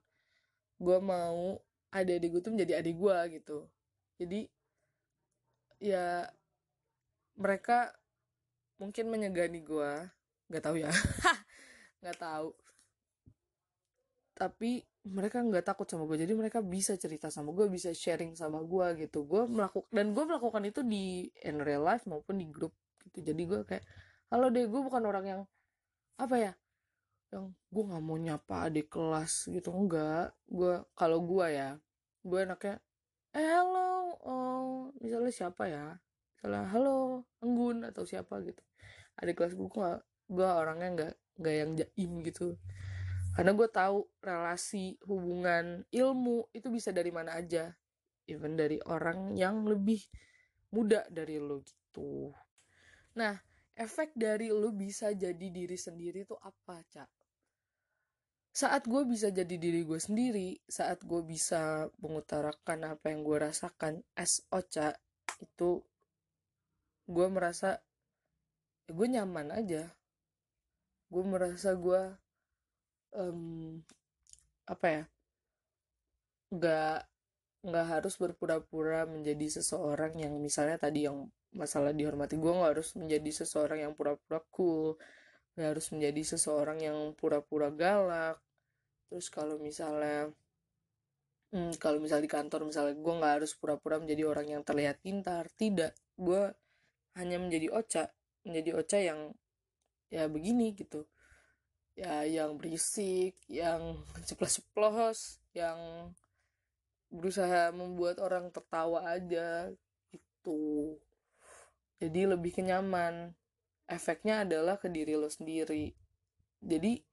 Gue 0.78 0.98
mau 1.02 1.58
adik-adik 1.90 2.30
gue 2.38 2.42
tuh 2.42 2.52
menjadi 2.54 2.78
adik 2.78 2.96
gue 2.96 3.16
gitu. 3.40 3.58
Jadi 4.22 4.40
ya 5.80 6.28
mereka 7.34 7.90
mungkin 8.78 9.10
menyegani 9.10 9.60
gue 9.66 9.90
nggak 10.50 10.64
tahu 10.64 10.76
ya. 10.78 10.90
Nggak 12.00 12.16
tahu. 12.16 12.50
Tapi 14.32 14.80
mereka 15.04 15.44
nggak 15.44 15.64
takut 15.68 15.84
sama 15.84 16.04
gue 16.08 16.24
jadi 16.24 16.32
mereka 16.32 16.64
bisa 16.64 16.96
cerita 16.96 17.32
sama 17.32 17.52
gue 17.52 17.68
bisa 17.68 17.92
sharing 17.92 18.32
sama 18.38 18.62
gue 18.64 19.04
gitu. 19.04 19.26
Gue 19.28 19.44
melakukan 19.44 19.90
dan 19.92 20.16
gue 20.16 20.24
melakukan 20.24 20.62
itu 20.64 20.80
di 20.80 21.28
in 21.44 21.60
real 21.60 21.84
life 21.84 22.08
maupun 22.08 22.40
di 22.40 22.48
grup 22.48 22.72
gitu. 23.04 23.20
Jadi 23.20 23.42
gue 23.44 23.60
kayak 23.68 23.84
halo 24.30 24.46
deh 24.46 24.62
gue 24.70 24.78
bukan 24.78 25.02
orang 25.10 25.26
yang 25.26 25.42
apa 26.14 26.36
ya 26.38 26.52
yang 27.34 27.50
gue 27.50 27.82
nggak 27.82 28.02
mau 28.06 28.14
nyapa 28.14 28.70
adik 28.70 28.86
kelas 28.86 29.50
gitu 29.50 29.74
enggak. 29.74 30.30
Gue 30.46 30.86
kalau 30.94 31.18
gue 31.26 31.46
ya 31.50 31.74
gue 32.22 32.38
enaknya 32.38 32.78
eh 33.34 33.42
halo 33.42 34.14
oh 34.22 34.94
misalnya 35.02 35.34
siapa 35.34 35.66
ya? 35.66 35.98
Misalnya 36.38 36.62
halo 36.70 37.26
Enggun 37.42 37.82
atau 37.82 38.06
siapa 38.06 38.38
gitu. 38.46 38.62
Adik 39.18 39.34
kelas 39.34 39.58
gue 39.58 39.66
gak, 39.66 40.06
gue 40.30 40.46
orangnya 40.46 40.88
nggak 40.94 41.14
nggak 41.42 41.54
yang 41.58 41.70
jaim 41.74 42.12
gitu. 42.22 42.54
Karena 43.34 43.50
gue 43.50 43.68
tahu 43.70 43.98
relasi 44.22 44.94
hubungan 45.10 45.82
ilmu 45.90 46.54
itu 46.54 46.70
bisa 46.70 46.94
dari 46.94 47.10
mana 47.10 47.34
aja. 47.34 47.74
Even 48.30 48.54
dari 48.54 48.78
orang 48.86 49.34
yang 49.34 49.66
lebih 49.66 50.06
muda 50.70 51.02
dari 51.10 51.42
lo 51.42 51.66
gitu. 51.66 52.30
Nah 53.18 53.49
efek 53.80 54.12
dari 54.12 54.52
lo 54.52 54.68
bisa 54.76 55.16
jadi 55.16 55.46
diri 55.48 55.74
sendiri 55.80 56.28
itu 56.28 56.36
apa 56.36 56.84
cak 56.84 57.10
saat 58.52 58.84
gue 58.84 59.02
bisa 59.08 59.32
jadi 59.32 59.56
diri 59.56 59.86
gue 59.88 59.96
sendiri 59.96 60.60
saat 60.68 61.00
gue 61.06 61.22
bisa 61.24 61.88
mengutarakan 62.02 62.92
apa 62.92 63.08
yang 63.08 63.24
gue 63.24 63.38
rasakan 63.40 64.04
as 64.18 64.44
ocha 64.52 64.92
itu 65.40 65.80
gue 67.10 67.26
merasa 67.26 67.80
ya 68.90 68.98
gue 68.98 69.06
nyaman 69.06 69.54
aja. 69.54 69.86
Gue 71.10 71.22
merasa 71.22 71.74
gue 71.78 72.02
um, 73.14 73.78
apa 74.66 74.86
ya 74.86 75.04
nggak 76.50 76.98
nggak 77.66 77.86
harus 77.86 78.14
berpura-pura 78.18 79.06
menjadi 79.06 79.62
seseorang 79.62 80.18
yang 80.18 80.34
misalnya 80.42 80.78
tadi 80.78 81.06
yang 81.06 81.30
masalah 81.54 81.90
dihormati. 81.90 82.38
Gue 82.38 82.52
nggak 82.54 82.72
harus 82.78 82.94
menjadi 82.94 83.30
seseorang 83.42 83.82
yang 83.86 83.92
pura-pura 83.94 84.40
cool 84.54 84.98
nggak 85.58 85.76
harus 85.76 85.86
menjadi 85.90 86.22
seseorang 86.36 86.78
yang 86.80 86.98
pura-pura 87.18 87.68
galak. 87.74 88.38
Terus 89.10 89.26
kalau 89.28 89.58
misalnya 89.58 90.30
hmm, 91.50 91.74
kalau 91.82 91.98
misalnya 91.98 92.26
di 92.26 92.32
kantor 92.32 92.70
misalnya 92.70 92.94
gue 92.94 93.14
nggak 93.18 93.34
harus 93.42 93.52
pura-pura 93.58 93.98
menjadi 93.98 94.22
orang 94.30 94.46
yang 94.48 94.62
terlihat 94.62 95.02
pintar. 95.02 95.50
Tidak 95.50 95.92
gue 96.16 96.42
hanya 97.18 97.36
menjadi 97.42 97.68
oca 97.74 98.04
menjadi 98.46 98.70
oca 98.78 98.98
yang 98.98 99.20
ya 100.08 100.30
begini 100.30 100.72
gitu. 100.78 101.04
Ya 101.98 102.22
yang 102.24 102.56
berisik 102.56 103.34
yang 103.50 104.00
ceplos-ceplos 104.28 105.42
yang 105.52 106.10
berusaha 107.10 107.74
membuat 107.74 108.22
orang 108.22 108.54
tertawa 108.54 109.02
aja 109.10 109.74
gitu 110.14 110.94
jadi 112.00 112.32
lebih 112.32 112.56
kenyaman. 112.56 113.36
Efeknya 113.84 114.48
adalah 114.48 114.80
ke 114.80 114.88
diri 114.88 115.14
lo 115.14 115.28
sendiri. 115.28 115.92
Jadi 116.64 117.04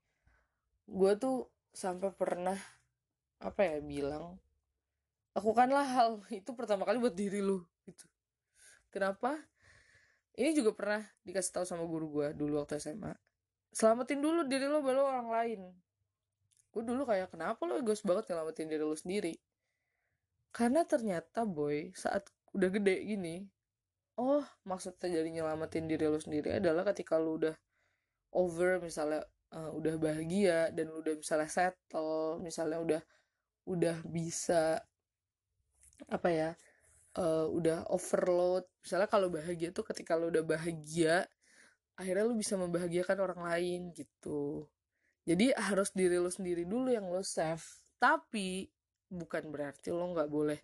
gue 0.88 1.12
tuh 1.20 1.52
sampai 1.76 2.10
pernah 2.16 2.56
apa 3.38 3.62
ya 3.62 3.78
bilang 3.84 4.42
lakukanlah 5.38 5.86
hal 5.86 6.10
itu 6.42 6.50
pertama 6.58 6.88
kali 6.88 6.98
buat 6.98 7.14
diri 7.14 7.44
lo 7.44 7.68
gitu. 7.86 8.08
Kenapa? 8.90 9.36
Ini 10.38 10.54
juga 10.56 10.74
pernah 10.74 11.02
dikasih 11.22 11.52
tahu 11.62 11.66
sama 11.68 11.86
guru 11.86 12.08
gue 12.10 12.28
dulu 12.34 12.64
waktu 12.64 12.80
SMA 12.82 13.14
selamatin 13.74 14.24
dulu 14.24 14.48
diri 14.48 14.66
lo 14.66 14.80
baru 14.82 15.06
orang 15.06 15.28
lain. 15.30 15.62
Gue 16.72 16.84
dulu 16.86 17.04
kayak 17.06 17.34
kenapa 17.34 17.62
lo 17.68 17.78
egois 17.78 18.02
banget 18.02 18.32
nyelamatin 18.32 18.70
diri 18.70 18.84
lo 18.86 18.98
sendiri? 18.98 19.34
Karena 20.50 20.82
ternyata 20.88 21.46
boy 21.46 21.94
saat 21.94 22.32
udah 22.56 22.70
gede 22.74 23.06
gini 23.06 23.46
oh 24.18 24.44
maksudnya 24.66 25.22
jadi 25.22 25.30
nyelamatin 25.30 25.86
diri 25.86 26.06
lo 26.10 26.18
sendiri 26.18 26.58
adalah 26.58 26.84
ketika 26.94 27.18
lo 27.22 27.38
udah 27.38 27.56
over 28.34 28.82
misalnya 28.82 29.24
uh, 29.54 29.72
udah 29.72 29.96
bahagia 30.02 30.74
dan 30.74 30.90
lo 30.92 31.00
udah 31.02 31.16
misalnya 31.18 31.50
settle 31.50 32.42
misalnya 32.42 32.78
udah 32.82 33.02
udah 33.68 33.98
bisa 34.08 34.82
apa 36.08 36.30
ya 36.30 36.50
uh, 37.18 37.48
udah 37.50 37.90
overload. 37.92 38.64
Misalnya 38.86 39.10
kalau 39.10 39.28
bahagia 39.34 39.74
tuh 39.74 39.84
ketika 39.84 40.16
lo 40.16 40.30
udah 40.30 40.46
bahagia 40.46 41.26
akhirnya 41.98 42.30
lo 42.30 42.38
bisa 42.38 42.56
membahagiakan 42.56 43.18
orang 43.18 43.42
lain 43.42 43.80
gitu. 43.92 44.70
Jadi 45.28 45.52
harus 45.58 45.92
diri 45.92 46.22
lo 46.22 46.32
sendiri 46.32 46.64
dulu 46.64 46.94
yang 46.94 47.10
lo 47.10 47.26
save. 47.26 47.66
Tapi 47.98 48.70
bukan 49.10 49.50
berarti 49.50 49.90
lo 49.92 50.14
nggak 50.14 50.30
boleh 50.30 50.60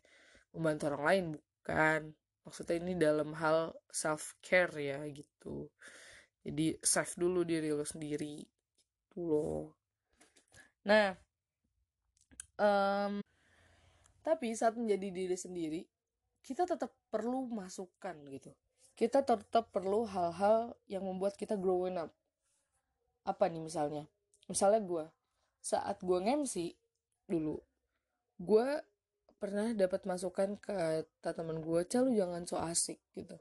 membantu 0.53 0.83
orang 0.93 1.03
lain 1.03 1.25
bukan 1.33 2.01
maksudnya 2.43 2.75
ini 2.79 2.93
dalam 2.99 3.31
hal 3.35 3.71
self 3.89 4.35
care 4.43 4.71
ya 4.79 4.99
gitu. 5.09 5.67
Jadi 6.43 6.75
save 6.83 7.15
dulu 7.15 7.47
diri 7.47 7.71
lo 7.71 7.87
sendiri 7.87 8.43
gitu 8.43 9.19
loh. 9.23 9.63
Nah 10.83 11.15
um, 12.59 13.23
tapi 14.23 14.55
saat 14.55 14.75
menjadi 14.75 15.07
diri 15.11 15.37
sendiri 15.39 15.81
kita 16.43 16.67
tetap 16.67 16.91
perlu 17.07 17.47
masukan 17.47 18.15
gitu. 18.27 18.51
Kita 18.93 19.25
tetap 19.25 19.73
perlu 19.73 20.05
hal-hal 20.05 20.77
yang 20.85 21.07
membuat 21.07 21.33
kita 21.39 21.57
growing 21.57 21.97
up. 21.97 22.11
Apa 23.25 23.47
nih 23.47 23.63
misalnya? 23.63 24.05
Misalnya 24.51 24.83
gue 24.83 25.05
saat 25.63 26.03
gue 26.03 26.19
ngemsi 26.19 26.75
dulu 27.23 27.55
gue 28.35 28.67
pernah 29.43 29.75
dapat 29.75 30.07
masukan 30.07 30.55
ke 30.55 31.03
teman 31.19 31.59
gue 31.59 31.83
cah 31.83 31.99
lu 31.99 32.15
jangan 32.15 32.47
so 32.47 32.55
asik 32.55 33.03
gitu. 33.11 33.35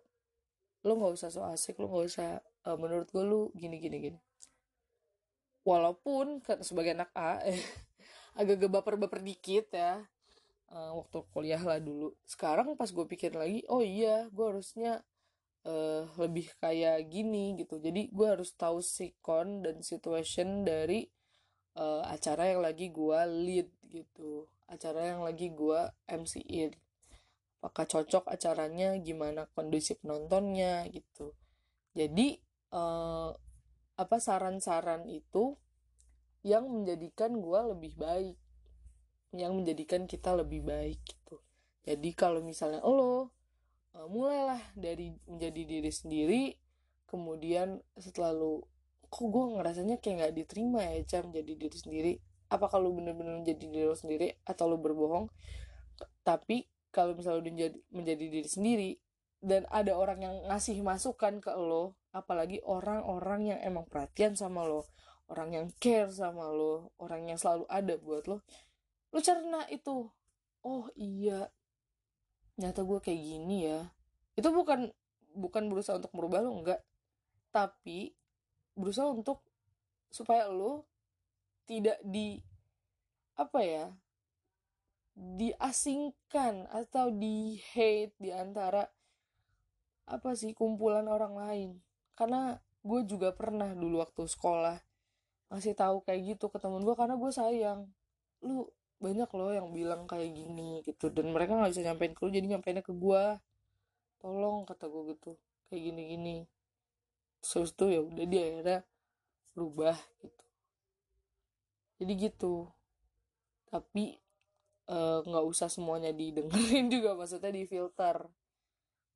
Lo 0.82 0.98
nggak 0.98 1.14
usah 1.14 1.30
so 1.30 1.46
asik 1.46 1.78
lo 1.78 1.86
nggak 1.86 2.06
usah 2.10 2.42
uh, 2.66 2.74
menurut 2.74 3.06
gue 3.06 3.22
lu 3.22 3.54
gini 3.54 3.78
gini 3.78 4.10
gini. 4.10 4.18
Walaupun 5.62 6.42
sebagai 6.66 6.98
anak 6.98 7.14
A 7.14 7.38
eh, 7.46 7.54
agak 8.42 8.66
baper 8.66 8.98
baper 8.98 9.22
dikit 9.22 9.70
ya 9.70 10.02
uh, 10.74 10.90
waktu 10.98 11.22
kuliah 11.30 11.62
lah 11.62 11.78
dulu. 11.78 12.18
Sekarang 12.26 12.74
pas 12.74 12.90
gue 12.90 13.06
pikir 13.06 13.38
lagi 13.38 13.62
oh 13.70 13.78
iya 13.78 14.26
gue 14.26 14.42
harusnya 14.42 15.06
uh, 15.70 16.02
lebih 16.18 16.50
kayak 16.58 17.06
gini 17.14 17.54
gitu. 17.62 17.78
Jadi 17.78 18.10
gue 18.10 18.26
harus 18.26 18.50
tahu 18.58 18.82
sikon 18.82 19.62
dan 19.62 19.78
situation 19.86 20.66
dari 20.66 21.06
uh, 21.78 22.02
acara 22.10 22.50
yang 22.50 22.58
lagi 22.58 22.90
gue 22.90 23.20
lead 23.46 23.70
gitu 23.86 24.50
acara 24.72 25.12
yang 25.12 25.20
lagi 25.20 25.52
gue 25.52 25.80
MC-in 26.08 26.72
apakah 27.62 27.86
cocok 27.86 28.26
acaranya? 28.26 28.98
Gimana 28.98 29.46
kondisi 29.54 29.94
penontonnya 29.94 30.82
gitu. 30.90 31.30
Jadi 31.94 32.42
eh, 32.74 33.30
apa 33.94 34.16
saran-saran 34.18 35.06
itu 35.06 35.54
yang 36.42 36.66
menjadikan 36.66 37.38
gue 37.38 37.60
lebih 37.70 37.94
baik. 37.94 38.36
Yang 39.30 39.52
menjadikan 39.54 40.10
kita 40.10 40.34
lebih 40.34 40.66
baik 40.66 40.98
gitu. 41.06 41.38
Jadi 41.86 42.10
kalau 42.18 42.42
misalnya 42.42 42.82
lo 42.82 43.30
uh, 43.96 44.06
mulailah 44.06 44.60
dari 44.78 45.18
menjadi 45.26 45.62
diri 45.66 45.90
sendiri 45.90 46.42
kemudian 47.10 47.82
setelah 47.98 48.30
lo 48.30 48.70
kok 49.10 49.26
gue 49.26 49.44
ngerasanya 49.58 49.98
kayak 49.98 50.14
nggak 50.22 50.34
diterima 50.38 50.80
ya 50.86 51.02
cam 51.04 51.34
jadi 51.34 51.52
diri 51.58 51.74
sendiri 51.76 52.12
apa 52.52 52.68
kalau 52.68 52.92
bener-bener 52.92 53.40
menjadi 53.40 53.64
diri 53.64 53.84
lo 53.88 53.96
sendiri 53.96 54.36
atau 54.44 54.68
lo 54.68 54.76
berbohong 54.76 55.32
tapi 56.20 56.68
kalau 56.92 57.16
misalnya 57.16 57.40
udah 57.40 57.52
menjadi, 57.56 57.78
menjadi 57.88 58.24
diri 58.28 58.48
sendiri 58.48 58.90
dan 59.40 59.64
ada 59.72 59.96
orang 59.96 60.20
yang 60.20 60.36
ngasih 60.52 60.76
masukan 60.84 61.40
ke 61.40 61.50
lo 61.56 61.96
apalagi 62.12 62.60
orang-orang 62.68 63.56
yang 63.56 63.60
emang 63.64 63.88
perhatian 63.88 64.36
sama 64.36 64.68
lo 64.68 64.84
orang 65.32 65.56
yang 65.56 65.66
care 65.80 66.12
sama 66.12 66.52
lo 66.52 66.92
orang 67.00 67.32
yang 67.32 67.40
selalu 67.40 67.64
ada 67.72 67.96
buat 67.96 68.28
lo 68.28 68.44
lo 69.08 69.18
cerna 69.24 69.64
itu 69.72 70.12
oh 70.62 70.84
iya 70.94 71.48
nyata 72.60 72.84
gue 72.84 72.98
kayak 73.00 73.20
gini 73.20 73.56
ya. 73.68 73.80
Itu 74.36 74.52
bukan 74.52 74.92
bukan 75.32 75.68
berusaha 75.72 75.96
untuk 75.96 76.12
merubah 76.12 76.44
lo 76.44 76.52
enggak 76.52 76.80
tapi 77.52 78.12
berusaha 78.76 79.08
untuk 79.12 79.40
supaya 80.12 80.48
lo 80.48 80.88
tidak 81.68 81.98
di 82.04 82.42
apa 83.38 83.60
ya 83.64 83.86
diasingkan 85.12 86.68
atau 86.72 87.12
di 87.12 87.60
hate 87.72 88.16
di 88.16 88.32
antara 88.32 88.88
apa 90.08 90.30
sih 90.34 90.56
kumpulan 90.56 91.04
orang 91.06 91.34
lain. 91.36 91.70
Karena 92.16 92.56
gue 92.82 93.00
juga 93.06 93.30
pernah 93.36 93.70
dulu 93.76 94.02
waktu 94.02 94.24
sekolah 94.26 94.80
ngasih 95.52 95.76
tahu 95.76 96.00
kayak 96.08 96.36
gitu 96.36 96.48
ke 96.48 96.56
temen 96.56 96.80
gue 96.80 96.96
karena 96.96 97.14
gue 97.20 97.30
sayang. 97.32 97.88
Lu 98.40 98.66
banyak 99.02 99.28
loh 99.34 99.52
yang 99.52 99.68
bilang 99.74 100.08
kayak 100.08 100.32
gini 100.32 100.80
gitu. 100.82 101.12
Dan 101.12 101.30
mereka 101.30 101.60
nggak 101.60 101.76
bisa 101.76 101.84
nyampein 101.84 102.12
ke 102.16 102.20
lu 102.24 102.30
jadi 102.32 102.46
nyampeinnya 102.56 102.84
ke 102.84 102.94
gue 102.96 103.24
tolong 104.22 104.62
kata 104.62 104.86
gue 104.86 105.02
gitu 105.18 105.34
kayak 105.66 105.82
gini 105.82 106.02
gini 106.14 106.36
terus 107.42 107.74
tuh 107.74 107.90
ya 107.90 108.00
udah 108.06 108.22
dia 108.22 108.42
akhirnya 108.46 108.78
berubah 109.58 109.98
gitu 110.22 110.44
jadi 112.02 112.14
gitu. 112.28 112.66
Tapi 113.70 114.18
eh, 114.90 115.18
nggak 115.22 115.44
uh, 115.46 115.50
usah 115.50 115.70
semuanya 115.70 116.10
didengerin 116.10 116.90
juga 116.94 117.14
maksudnya 117.14 117.54
di 117.54 117.64
filter. 117.64 118.26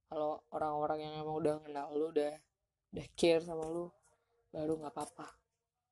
Kalau 0.06 0.46
orang-orang 0.54 1.02
yang 1.02 1.14
emang 1.26 1.36
udah 1.42 1.54
kenal 1.66 1.90
lu 1.90 2.14
udah 2.14 2.32
udah 2.94 3.06
care 3.18 3.42
sama 3.42 3.66
lu 3.66 3.90
baru 4.54 4.78
nggak 4.78 4.94
apa-apa. 4.94 5.28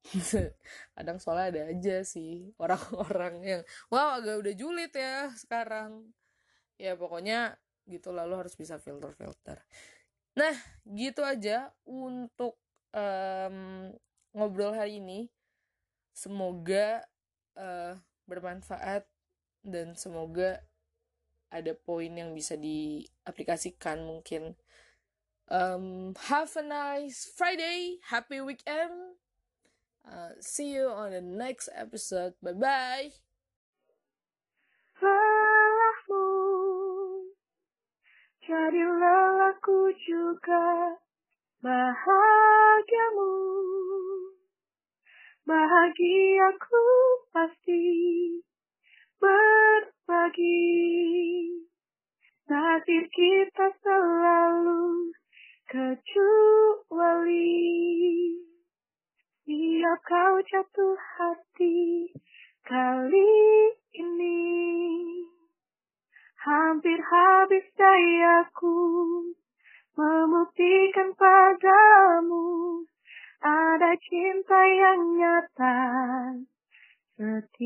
Kadang 0.95 1.19
soalnya 1.19 1.47
ada 1.51 1.63
aja 1.75 1.97
sih 2.07 2.53
orang-orang 2.61 3.35
yang 3.43 3.63
wow 3.89 4.21
agak 4.21 4.39
udah 4.39 4.55
julid 4.55 4.93
ya 4.95 5.35
sekarang. 5.35 6.15
Ya 6.79 6.95
pokoknya 6.95 7.59
gitu 7.91 8.15
lalu 8.15 8.47
harus 8.47 8.55
bisa 8.55 8.79
filter-filter. 8.79 9.61
Nah 10.39 10.55
gitu 10.87 11.27
aja 11.27 11.75
untuk 11.85 12.57
um, 12.95 13.91
ngobrol 14.35 14.75
hari 14.75 15.03
ini 15.03 15.31
semoga 16.15 17.03
uh, 17.59 17.99
bermanfaat 18.31 19.05
dan 19.67 19.99
semoga 19.99 20.63
ada 21.51 21.75
poin 21.75 22.11
yang 22.15 22.33
bisa 22.33 22.55
diaplikasikan 22.55 24.07
mungkin. 24.07 24.55
Um, 25.51 26.17
have 26.33 26.57
a 26.57 26.65
nice 26.65 27.29
Friday 27.29 28.01
happy 28.09 28.41
weekend. 28.41 29.21
Uh, 30.07 30.33
see 30.41 30.73
you 30.73 30.89
on 30.89 31.13
the 31.13 31.21
next 31.21 31.69
episode. 31.77 32.33
Bye 32.41 32.57
bye 32.57 33.25
jadi 38.45 38.85
lelaku 38.85 39.89
juga 40.05 40.95
bahagiamu 41.65 43.33
bahagiaku 45.45 46.85
pasti 47.33 47.85
berbagi. 49.21 50.73
Nasib 52.45 53.05
kita 53.09 53.73
selalu 53.81 55.13
kecuali. 55.69 57.55
Siap 59.45 60.01
kau 60.09 60.41
jatuh 60.41 60.97
hati 60.97 62.09
kali 62.65 63.37
ini 63.93 64.41
Hampir 66.41 66.97
habis 66.97 67.69
dayaku 67.77 68.81
Membuktikan 69.93 71.13
padamu 71.13 72.89
ada 73.45 73.93
cinta 74.01 74.57
yang 74.57 75.21
nyata 75.21 75.77
setia 77.13 77.61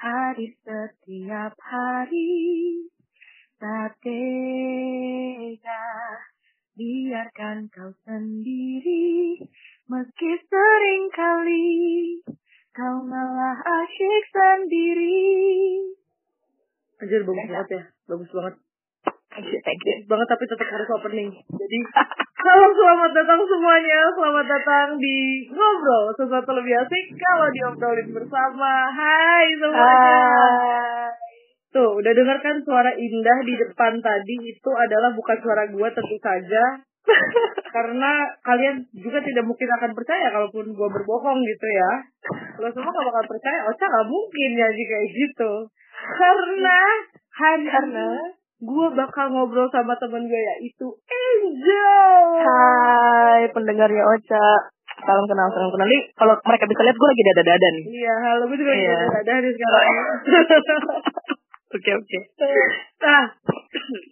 hari 0.00 0.56
setiap 0.64 1.52
hari. 1.60 2.32
Tak 3.60 3.94
tega 4.02 5.84
biarkan 6.74 7.68
kau 7.68 7.92
sendiri. 8.08 9.38
Meski 9.86 10.30
sering 10.48 11.04
kali 11.12 12.18
kau 12.72 13.04
malah 13.04 13.60
asyik 13.60 14.24
sendiri. 14.32 15.20
Anjir 16.96 17.22
bagus 17.28 17.44
banget 17.44 17.68
ya 17.76 17.82
bagus 18.08 18.30
banget 18.32 18.54
Thank 19.32 19.48
you, 19.48 19.60
thank 19.64 19.80
you. 19.80 19.96
banget 20.04 20.28
tapi 20.28 20.44
tetap 20.44 20.68
harus 20.68 20.88
opening 20.92 21.32
jadi 21.32 21.78
Halo, 22.42 22.74
selamat 22.74 23.14
datang 23.14 23.38
semuanya. 23.46 24.02
Selamat 24.18 24.46
datang 24.50 24.98
di 24.98 25.46
Ngobrol, 25.46 26.10
sesuatu 26.18 26.50
lebih 26.58 26.74
asik 26.74 27.14
kalau 27.14 27.46
diobrolin 27.54 28.10
bersama. 28.10 28.90
Hai 28.90 29.46
semuanya. 29.62 30.18
Hai. 30.26 31.06
Tuh, 31.70 32.02
udah 32.02 32.12
dengarkan 32.12 32.60
suara 32.66 32.92
indah 32.98 33.38
di 33.46 33.54
depan 33.62 34.02
tadi 34.02 34.36
itu 34.42 34.70
adalah 34.74 35.14
bukan 35.14 35.38
suara 35.38 35.70
gue 35.70 35.88
tentu 35.94 36.16
saja. 36.18 36.82
Karena 37.78 38.26
kalian 38.42 38.90
juga 38.90 39.22
tidak 39.22 39.46
mungkin 39.46 39.70
akan 39.78 39.94
percaya 39.94 40.34
kalaupun 40.34 40.66
gue 40.74 40.88
berbohong 40.98 41.40
gitu 41.46 41.66
ya. 41.70 41.92
Kalau 42.58 42.74
semua 42.74 42.90
gak 42.90 43.06
bakal 43.06 43.24
percaya, 43.38 43.70
Ocha 43.70 43.86
gak 43.86 44.08
mungkin 44.10 44.50
ya 44.58 44.66
jika 44.66 44.96
gitu. 45.14 45.52
Karena 46.18 46.78
hari 47.38 47.70
karena 47.70 48.34
gue 48.62 48.86
bakal 48.94 49.26
ngobrol 49.34 49.66
sama 49.74 49.98
temen 49.98 50.22
gue 50.30 50.42
yaitu 50.54 50.86
Angel. 51.10 52.24
Hai 52.46 53.50
pendengarnya 53.50 54.06
Ocha. 54.06 54.46
Salam 55.02 55.26
kenal, 55.26 55.50
salam 55.50 55.74
kenal. 55.74 55.90
Nih, 55.90 56.14
kalau 56.14 56.38
mereka 56.46 56.70
bisa 56.70 56.86
lihat 56.86 56.94
gue 56.94 57.08
lagi 57.10 57.22
dada-dada 57.26 57.68
nih. 57.74 57.84
Iya, 57.90 58.14
halo 58.22 58.42
gue 58.46 58.58
juga 58.62 58.70
lagi 58.70 58.84
iya. 58.86 58.94
dada-dada 58.94 59.32
nih 59.42 59.52
sekarang. 59.58 59.86
Oke 61.72 61.88
oke. 61.88 62.18
Nah, 63.00 63.32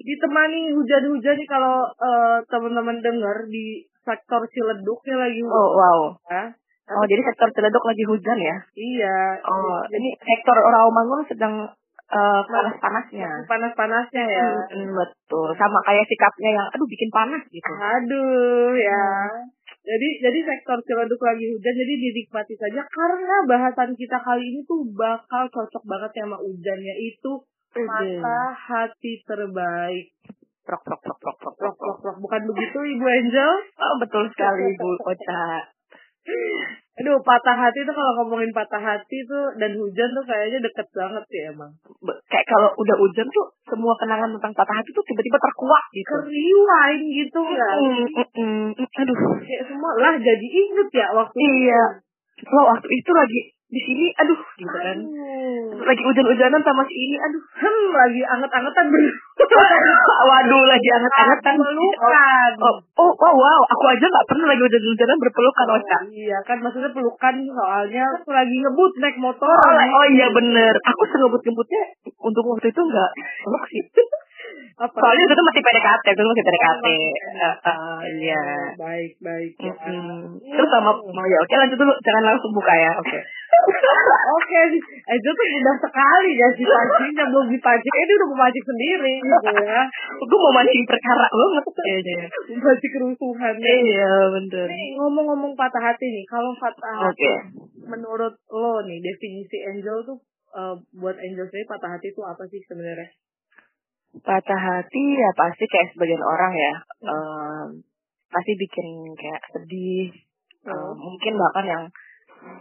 ditemani 0.00 0.72
hujan-hujan 0.72 1.36
nih 1.36 1.44
kalau 1.44 1.92
uh, 1.92 2.40
teman-teman 2.48 3.04
dengar 3.04 3.44
di 3.52 3.84
sektor 4.00 4.40
Ciledug 4.48 4.96
nih 5.04 5.12
lagi 5.20 5.44
hujan. 5.44 5.60
Oh 5.60 5.76
wow. 5.76 6.00
Ya. 6.32 6.56
Oh 6.88 7.04
jadi 7.04 7.20
sektor 7.20 7.52
Ciledug 7.52 7.84
lagi 7.84 8.04
hujan 8.08 8.38
ya? 8.40 8.56
Iya. 8.72 9.44
Oh 9.44 9.84
ini 9.92 10.16
sektor 10.24 10.56
Rawamangun 10.56 11.28
sedang 11.28 11.68
uh, 12.10 12.42
panas-panasnya. 12.44 13.30
Panas-panasnya 13.46 14.24
ya. 14.26 14.48
Hmm, 14.74 14.90
betul. 14.92 15.48
Sama 15.54 15.78
kayak 15.86 16.06
sikapnya 16.10 16.50
yang 16.50 16.66
aduh 16.70 16.88
bikin 16.90 17.10
panas 17.14 17.42
gitu. 17.48 17.70
Aduh 17.70 18.74
ya. 18.74 19.06
Hmm. 19.30 19.46
Jadi 19.80 20.08
jadi 20.20 20.38
sektor 20.44 20.78
Ciledug 20.84 21.22
lagi 21.24 21.44
hujan 21.48 21.74
jadi 21.74 21.94
dinikmati 21.96 22.52
saja 22.52 22.84
karena 22.84 23.36
bahasan 23.48 23.96
kita 23.96 24.20
kali 24.20 24.44
ini 24.44 24.60
tuh 24.68 24.84
bakal 24.92 25.48
cocok 25.48 25.82
banget 25.88 26.10
sama 26.20 26.36
hujannya 26.36 26.94
itu 27.00 27.32
mata 27.80 28.40
hati 28.52 29.24
terbaik. 29.24 30.12
Prok 30.68 30.84
prok 30.84 31.00
prok 31.00 31.18
prok 31.18 31.36
prok 31.40 31.54
prok 31.56 31.76
prok 31.80 31.96
prok 32.04 32.16
bukan 32.20 32.42
begitu 32.52 32.78
Ibu 32.78 33.06
Angel? 33.08 33.52
Oh 33.80 33.94
betul 34.04 34.28
sekali 34.28 34.68
Ibu 34.76 34.88
Ocha. 35.00 35.79
Aduh, 37.00 37.16
patah 37.24 37.56
hati 37.56 37.80
tuh 37.88 37.96
kalau 37.96 38.12
ngomongin 38.20 38.52
patah 38.52 38.76
hati 38.76 39.24
tuh 39.24 39.56
dan 39.56 39.72
hujan 39.72 40.08
tuh 40.12 40.24
kayaknya 40.28 40.60
deket 40.60 40.84
banget 40.92 41.24
sih 41.32 41.40
emang. 41.48 41.72
Kayak 42.28 42.44
kalau 42.44 42.68
udah 42.76 42.96
hujan 43.00 43.24
tuh 43.32 43.46
semua 43.64 43.96
kenangan 43.96 44.28
tentang 44.36 44.52
patah 44.52 44.76
hati 44.76 44.92
tuh 44.92 45.04
tiba-tiba 45.08 45.40
terkuak 45.40 45.84
gitu. 45.96 46.12
Keriwain 46.28 47.00
gitu 47.08 47.40
kan. 47.40 47.76
Mm, 47.80 48.04
mm, 48.04 48.68
mm, 48.76 48.96
aduh. 49.00 49.18
Kayak 49.40 49.64
semua 49.72 49.90
lah 49.96 50.14
jadi 50.20 50.46
inget 50.46 50.88
ya 50.92 51.06
waktu 51.16 51.36
Iya. 51.40 51.84
Itu. 52.36 52.52
Lo 52.52 52.60
waktu 52.68 52.88
itu 52.92 53.10
lagi 53.16 53.40
di 53.70 53.80
sini 53.80 54.06
aduh 54.16 54.40
gitu 54.56 54.76
kan. 54.76 54.98
Lagi 55.80 56.02
hujan-hujanan 56.02 56.60
sama 56.60 56.82
si 56.84 56.94
ini 56.98 57.16
aduh. 57.16 57.42
Hmm, 57.56 57.86
lagi 57.92 58.22
anget-angetan 58.26 58.86
Waduh, 60.20 60.62
lagi 60.66 60.88
anget-angetan. 60.90 61.54
pelukan 61.56 62.52
Oh, 62.60 62.76
oh, 62.98 63.10
wow, 63.14 63.32
wow, 63.32 63.60
aku 63.64 63.84
aja 63.88 64.04
nggak 64.04 64.26
pernah 64.26 64.46
lagi 64.48 64.62
hujan-hujanan 64.62 65.16
berpelukan, 65.18 65.66
Oh, 65.66 65.76
Ocha. 65.78 65.98
iya 66.10 66.38
kan 66.42 66.58
maksudnya 66.58 66.90
pelukan 66.90 67.34
soalnya 67.46 68.02
aku 68.12 68.30
lagi 68.30 68.56
ngebut 68.58 68.92
naik 68.98 69.16
motor 69.16 69.48
Oh, 69.48 69.72
nih. 69.72 69.88
oh 69.88 70.06
iya 70.10 70.26
bener. 70.28 70.74
Aku 70.74 71.02
sengebut-ngebutnya 71.08 71.82
untuk 72.18 72.42
waktu 72.46 72.68
itu 72.68 72.80
nggak 72.80 73.10
peluk 73.46 73.64
sih. 73.70 73.82
apa 74.80 74.96
Soalnya 74.96 75.24
itu 75.24 75.34
tuh 75.36 75.44
masih 75.44 75.62
PDKT, 75.62 76.04
itu 76.10 76.22
masih 76.24 76.42
PDKT. 76.42 76.64
Oh, 76.64 76.80
masih 76.80 77.08
Eh, 77.30 77.56
eh, 77.68 78.00
Iya. 78.20 78.44
baik 78.76 79.12
baik 79.20 79.52
ya 79.60 79.72
Mm-mm. 79.76 80.40
Terus 80.40 80.68
sama, 80.72 80.90
oh 80.96 81.24
ya 81.24 81.38
oke 81.38 81.54
lanjut 81.54 81.78
dulu, 81.78 81.92
jangan 82.00 82.22
langsung 82.32 82.50
buka 82.50 82.72
ya, 82.72 82.92
oke. 82.96 83.18
Oke, 84.30 84.60
eh, 84.80 85.14
itu 85.14 85.28
tuh 85.30 85.46
mudah 85.52 85.76
sekali 85.80 86.32
ya 86.36 86.48
si 86.54 86.62
pancingnya 86.64 87.24
belum 87.28 87.46
dipancing, 87.50 87.92
eh, 87.92 88.04
dia 88.06 88.16
udah 88.16 88.28
memancing 88.32 88.66
sendiri 88.66 89.12
gitu 89.20 89.48
ya, 89.60 89.80
Gue 90.16 90.38
mau 90.38 90.52
mancing 90.54 90.84
perkara 90.86 91.26
banget 91.28 91.64
kayaknya. 91.70 92.14
ya. 92.16 92.26
memancing 92.56 92.92
kerusuhan. 92.92 93.54
Iya, 93.60 94.12
bener. 94.32 94.66
Nih, 94.70 94.88
ngomong-ngomong 94.96 95.52
patah 95.54 95.82
hati 95.82 96.06
nih, 96.08 96.24
kalau 96.26 96.52
patah 96.56 96.94
hati 97.08 97.12
Oke. 97.12 97.32
menurut 97.86 98.34
lo 98.48 98.80
nih 98.84 98.98
definisi 99.00 99.56
angel 99.66 99.98
tuh 100.04 100.18
eh, 100.50 100.74
buat 100.96 101.16
angel 101.16 101.46
sendiri 101.46 101.66
patah 101.68 101.90
hati 101.94 102.10
itu 102.10 102.22
apa 102.22 102.42
sih 102.48 102.60
sebenarnya? 102.64 103.08
Patah 104.10 104.60
hati 104.60 105.04
ya 105.14 105.30
pasti 105.38 105.64
kayak 105.66 105.94
sebagian 105.94 106.18
orang 106.18 106.52
ya. 106.54 106.74
em, 107.06 107.66
pasti 108.26 108.52
bikin 108.54 108.86
kayak 109.14 109.42
sedih. 109.54 110.10
Hmm. 110.60 110.74
Eh, 110.74 110.92
mungkin 110.98 111.32
bahkan 111.38 111.66
yang 111.66 111.84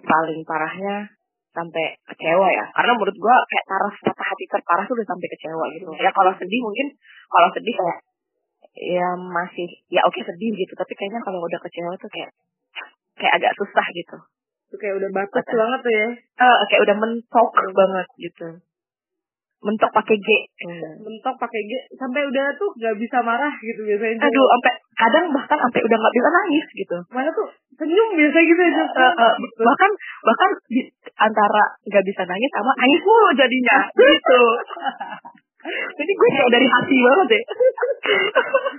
paling 0.04 0.42
parahnya 0.46 1.08
sampai 1.54 1.98
kecewa 2.06 2.48
ya. 2.50 2.66
Karena 2.74 2.92
menurut 2.96 3.18
gua 3.18 3.36
kayak 3.50 3.66
taraf 3.66 3.96
patah 4.06 4.28
hati 4.28 4.46
terparah 4.48 4.84
tuh 4.86 4.96
udah 4.96 5.08
sampai 5.08 5.28
kecewa 5.34 5.66
gitu. 5.76 5.90
Ya 5.98 6.12
kalau 6.14 6.32
sedih 6.38 6.62
mungkin 6.62 6.88
kalau 7.30 7.50
sedih 7.54 7.74
kayak 7.74 7.98
ya 8.80 9.10
masih 9.18 9.68
ya 9.90 10.02
oke 10.06 10.20
sedih 10.22 10.52
gitu. 10.54 10.74
Tapi 10.78 10.94
kayaknya 10.96 11.22
kalau 11.26 11.42
udah 11.42 11.60
kecewa 11.60 11.94
tuh 11.98 12.10
kayak 12.12 12.32
kayak 13.18 13.34
agak 13.42 13.52
susah 13.58 13.86
gitu. 13.96 14.18
Itu 14.70 14.76
kayak 14.78 14.96
udah 15.02 15.10
batas 15.12 15.46
banget 15.50 15.80
tuh 15.82 15.94
ya. 15.94 16.08
Eh 16.16 16.58
kayak 16.70 16.82
udah 16.86 16.96
mentok 17.02 17.50
banget 17.76 18.08
gitu. 18.22 18.48
Mentok 19.60 19.92
pakai 19.92 20.16
G. 20.16 20.28
Hmm. 20.64 21.04
Mentok 21.04 21.36
pakai 21.36 21.62
G 21.68 21.72
sampai 22.00 22.24
udah 22.24 22.46
tuh 22.56 22.72
gak 22.80 22.96
bisa 22.96 23.20
marah 23.20 23.52
gitu 23.60 23.84
biasanya. 23.84 24.24
Aduh, 24.24 24.48
sampai 24.56 24.74
kadang 24.96 25.26
bahkan 25.36 25.58
sampai 25.60 25.80
udah 25.84 25.98
nggak 26.00 26.16
bisa 26.16 26.30
nangis 26.32 26.66
gitu. 26.76 26.98
Mana 27.12 27.30
tuh 27.36 27.48
senyum 27.76 28.10
biasa 28.16 28.38
gitu 28.40 28.62
aja. 28.64 28.84
Eh, 28.88 29.14
eh, 29.20 29.34
bahkan 29.60 29.92
bahkan 30.24 30.50
di, 30.72 30.82
antara 31.20 31.64
nggak 31.88 32.06
bisa 32.08 32.22
nangis 32.24 32.52
sama 32.56 32.72
nangis 32.80 33.02
mulu 33.04 33.30
jadinya 33.36 33.78
gitu. 34.00 34.42
Jadi 35.68 36.12
gue 36.16 36.30
kayak 36.32 36.52
dari 36.52 36.68
hati 36.68 36.96
banget 36.98 37.28
deh. 37.30 37.44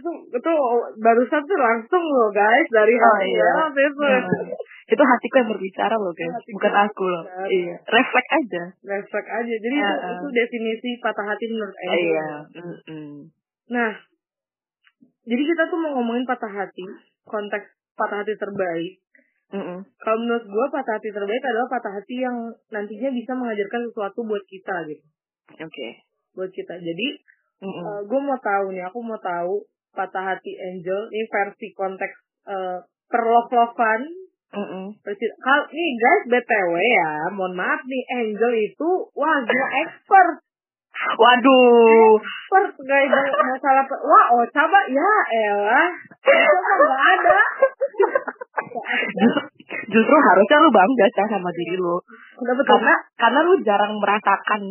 itu, 0.00 0.10
itu 0.32 0.52
barusan 0.96 1.42
tuh 1.44 1.58
langsung 1.60 2.00
loh 2.02 2.32
guys 2.32 2.66
dari 2.72 2.96
Oh, 2.96 3.04
hati 3.04 3.28
iya. 3.28 3.44
ya, 3.44 3.64
itu 3.68 4.00
Hmm. 4.00 4.48
Itu 4.90 5.02
hatiku 5.06 5.34
yang 5.38 5.48
berbicara 5.54 5.94
loh 5.94 6.10
guys, 6.10 6.34
Hatiku 6.34 6.54
bukan 6.56 6.72
aku 6.74 7.04
loh. 7.04 7.22
berbicara. 7.22 7.46
Iya, 7.52 7.76
refleks 7.84 8.30
aja. 8.32 8.62
refleks 8.82 9.30
aja 9.30 9.54
jadi 9.54 9.76
itu, 9.76 9.86
ah. 9.86 10.10
itu 10.10 10.26
definisi 10.32 10.90
patah 10.98 11.26
hati 11.28 11.44
menurut 11.46 11.76
Angel 11.78 12.00
Iya. 12.00 12.30
mm-mm. 12.58 13.12
nah 13.70 13.92
jadi 15.22 15.42
kita 15.46 15.62
tuh 15.68 15.78
mau 15.78 15.94
ngomongin 15.94 16.26
patah 16.26 16.50
hati 16.50 16.82
konteks 17.22 17.70
patah 17.94 18.26
hati 18.26 18.34
terbaik 18.34 18.98
Mm-mm. 19.54 19.78
kalau 19.94 20.18
menurut 20.18 20.42
gue 20.42 20.66
patah 20.72 20.98
hati 20.98 21.08
terbaik 21.08 21.38
adalah 21.38 21.68
patah 21.70 21.92
hati 21.94 22.14
yang 22.18 22.34
nantinya 22.66 23.10
bisa 23.12 23.32
mengajarkan 23.32 23.80
sesuatu 23.86 24.26
buat 24.26 24.42
kita 24.44 24.74
gitu 24.90 25.04
Oke. 25.54 25.88
Buat 26.34 26.50
kita 26.50 26.78
jadi 26.78 27.08
Mm-mm. 27.60 28.08
gue 28.08 28.20
mau 28.20 28.38
tahu 28.40 28.72
nih 28.72 28.84
aku 28.88 28.98
mau 29.04 29.20
tahu 29.20 29.60
patah 29.92 30.32
hati 30.34 30.56
Angel 30.56 31.10
ini 31.12 31.26
versi 31.28 31.74
konteks 31.76 32.14
uh, 32.48 32.78
perlov-lovan 33.10 34.00
Mm-mm. 34.50 34.98
Persi- 35.06 35.36
Kal 35.38 35.62
nih 35.70 35.90
guys 35.94 36.22
BTW 36.26 36.74
ya, 36.74 37.30
mohon 37.30 37.54
maaf 37.54 37.86
nih 37.86 38.02
Angel 38.18 38.50
itu 38.58 38.88
wah 39.14 39.38
gila 39.46 39.68
expert. 39.86 40.42
Waduh. 41.14 42.18
Expert 42.18 42.74
guys 42.82 43.14
masalah 43.46 43.86
wah 43.86 44.26
oh 44.34 44.42
coba 44.50 44.80
ya 44.90 45.12
elah. 45.30 45.86
Mah 46.26 46.76
nggak 46.82 47.02
ada. 47.14 47.40
Justru, 49.70 50.16
harusnya 50.18 50.56
lu 50.66 50.70
bangga 50.74 51.06
sama 51.14 51.50
diri 51.54 51.78
lu. 51.78 51.94
Karena 52.42 52.94
karena 53.14 53.40
lu 53.46 53.54
jarang 53.62 53.94
merasakan 54.02 54.62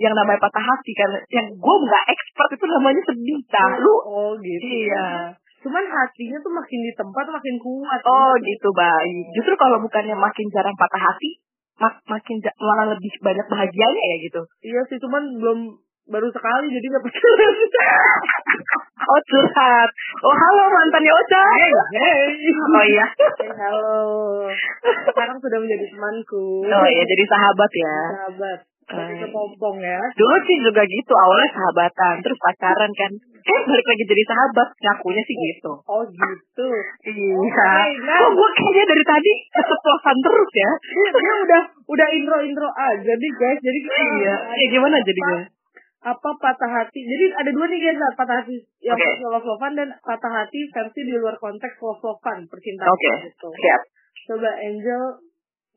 yang 0.00 0.16
namanya 0.16 0.40
patah 0.40 0.64
hati 0.64 0.92
kan 0.96 1.10
yang 1.28 1.46
gue 1.52 1.76
nggak 1.84 2.04
expert 2.08 2.50
itu 2.56 2.64
namanya 2.66 3.02
sedih 3.04 3.38
cah 3.46 3.72
lu 3.76 3.94
oh 4.00 4.32
gitu. 4.40 4.64
iya 4.64 5.36
Cuman 5.60 5.84
hatinya 5.84 6.40
tuh 6.40 6.52
makin 6.56 6.80
di 6.80 6.92
tempat 6.96 7.28
makin 7.28 7.60
kuat. 7.60 8.00
oh 8.02 8.32
gitu 8.40 8.68
baik 8.72 9.24
justru 9.36 9.52
kalau 9.54 9.76
bukannya 9.76 10.16
makin 10.16 10.46
jarang 10.48 10.72
patah 10.72 10.96
hati 11.04 11.36
mak 11.76 12.00
makin 12.08 12.40
malah 12.56 12.96
lebih 12.96 13.12
banyak 13.20 13.44
bahagianya 13.44 14.04
ya 14.04 14.16
gitu 14.24 14.40
Iya 14.60 14.80
sih, 14.88 14.96
cuman 15.00 15.20
belum 15.36 15.58
baru 16.08 16.28
sekali 16.28 16.66
jadi 16.66 16.86
nggak 16.90 17.04
pacaran. 17.04 17.54
oh 19.10 19.20
curhat 19.22 19.88
oh 20.20 20.34
halo 20.34 20.64
mantannya 20.68 21.12
Ocha 21.12 21.42
Hey. 21.44 21.72
oh 22.56 22.84
iya 22.88 23.06
Hey, 23.36 23.52
halo. 23.52 24.48
Sekarang 25.06 25.36
sudah 25.38 25.58
menjadi 25.60 25.86
temanku. 25.92 26.64
oh 26.64 26.86
iya 26.88 27.04
jadi 27.04 27.24
sahabat 27.28 27.70
ya 27.76 27.96
Sahabat. 28.16 28.58
Eh. 28.90 29.22
kepompong 29.22 29.76
ya. 29.78 30.00
dulu 30.18 30.36
sih 30.42 30.56
juga 30.66 30.82
gitu 30.82 31.12
awalnya 31.14 31.48
sahabatan 31.54 32.14
terus 32.26 32.38
pacaran 32.42 32.92
kan 32.98 33.12
eh 33.40 33.60
balik 33.64 33.86
lagi 33.86 34.04
jadi 34.04 34.22
sahabat 34.26 34.68
ngakunya 34.82 35.22
sih 35.24 35.36
gitu 35.38 35.72
Oh 35.90 36.02
gitu. 36.06 36.68
Iya. 37.08 37.40
Nah. 38.04 38.18
Kok 38.20 38.30
gue 38.36 38.48
kayaknya 38.52 38.84
dari 38.84 39.04
tadi 39.06 39.32
keceplosan 39.48 40.16
terus 40.20 40.50
ya? 40.52 40.70
dia, 40.76 41.10
dia 41.16 41.34
udah 41.48 41.62
udah 41.88 42.08
intro 42.14 42.36
intro 42.44 42.68
aja 42.68 43.12
nih 43.16 43.32
guys 43.38 43.58
jadi 43.58 43.78
kita 43.80 43.94
Iya. 44.00 44.34
Ya 44.44 44.66
gimana 44.68 44.96
jadinya? 45.00 45.40
apa 46.00 46.30
patah 46.40 46.70
hati 46.80 47.04
jadi 47.04 47.28
ada 47.36 47.50
dua 47.52 47.68
nih 47.68 47.76
guys 47.76 47.98
nah, 48.00 48.12
patah 48.16 48.40
hati 48.40 48.56
yang 48.80 48.96
versi 48.96 49.20
love 49.20 49.44
dan 49.76 49.92
patah 50.00 50.32
hati 50.32 50.64
versi 50.72 51.00
di 51.04 51.12
luar 51.12 51.36
konteks 51.36 51.76
love 51.76 52.00
lovean 52.00 52.48
percintaan 52.48 52.88
Oke. 52.88 53.12
gitu 53.28 53.48
Siap. 53.52 53.82
coba 54.32 54.48
Angel 54.64 55.02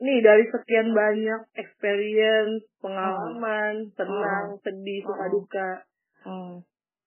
nih 0.04 0.20
dari 0.20 0.44
sekian 0.52 0.92
banyak 0.92 1.42
experience 1.56 2.68
pengalaman 2.84 3.88
senang 3.96 4.60
sedih 4.60 5.00
suka 5.08 5.26
Hmm. 5.26 5.34
duka 5.34 5.70
Hmm. 6.24 6.54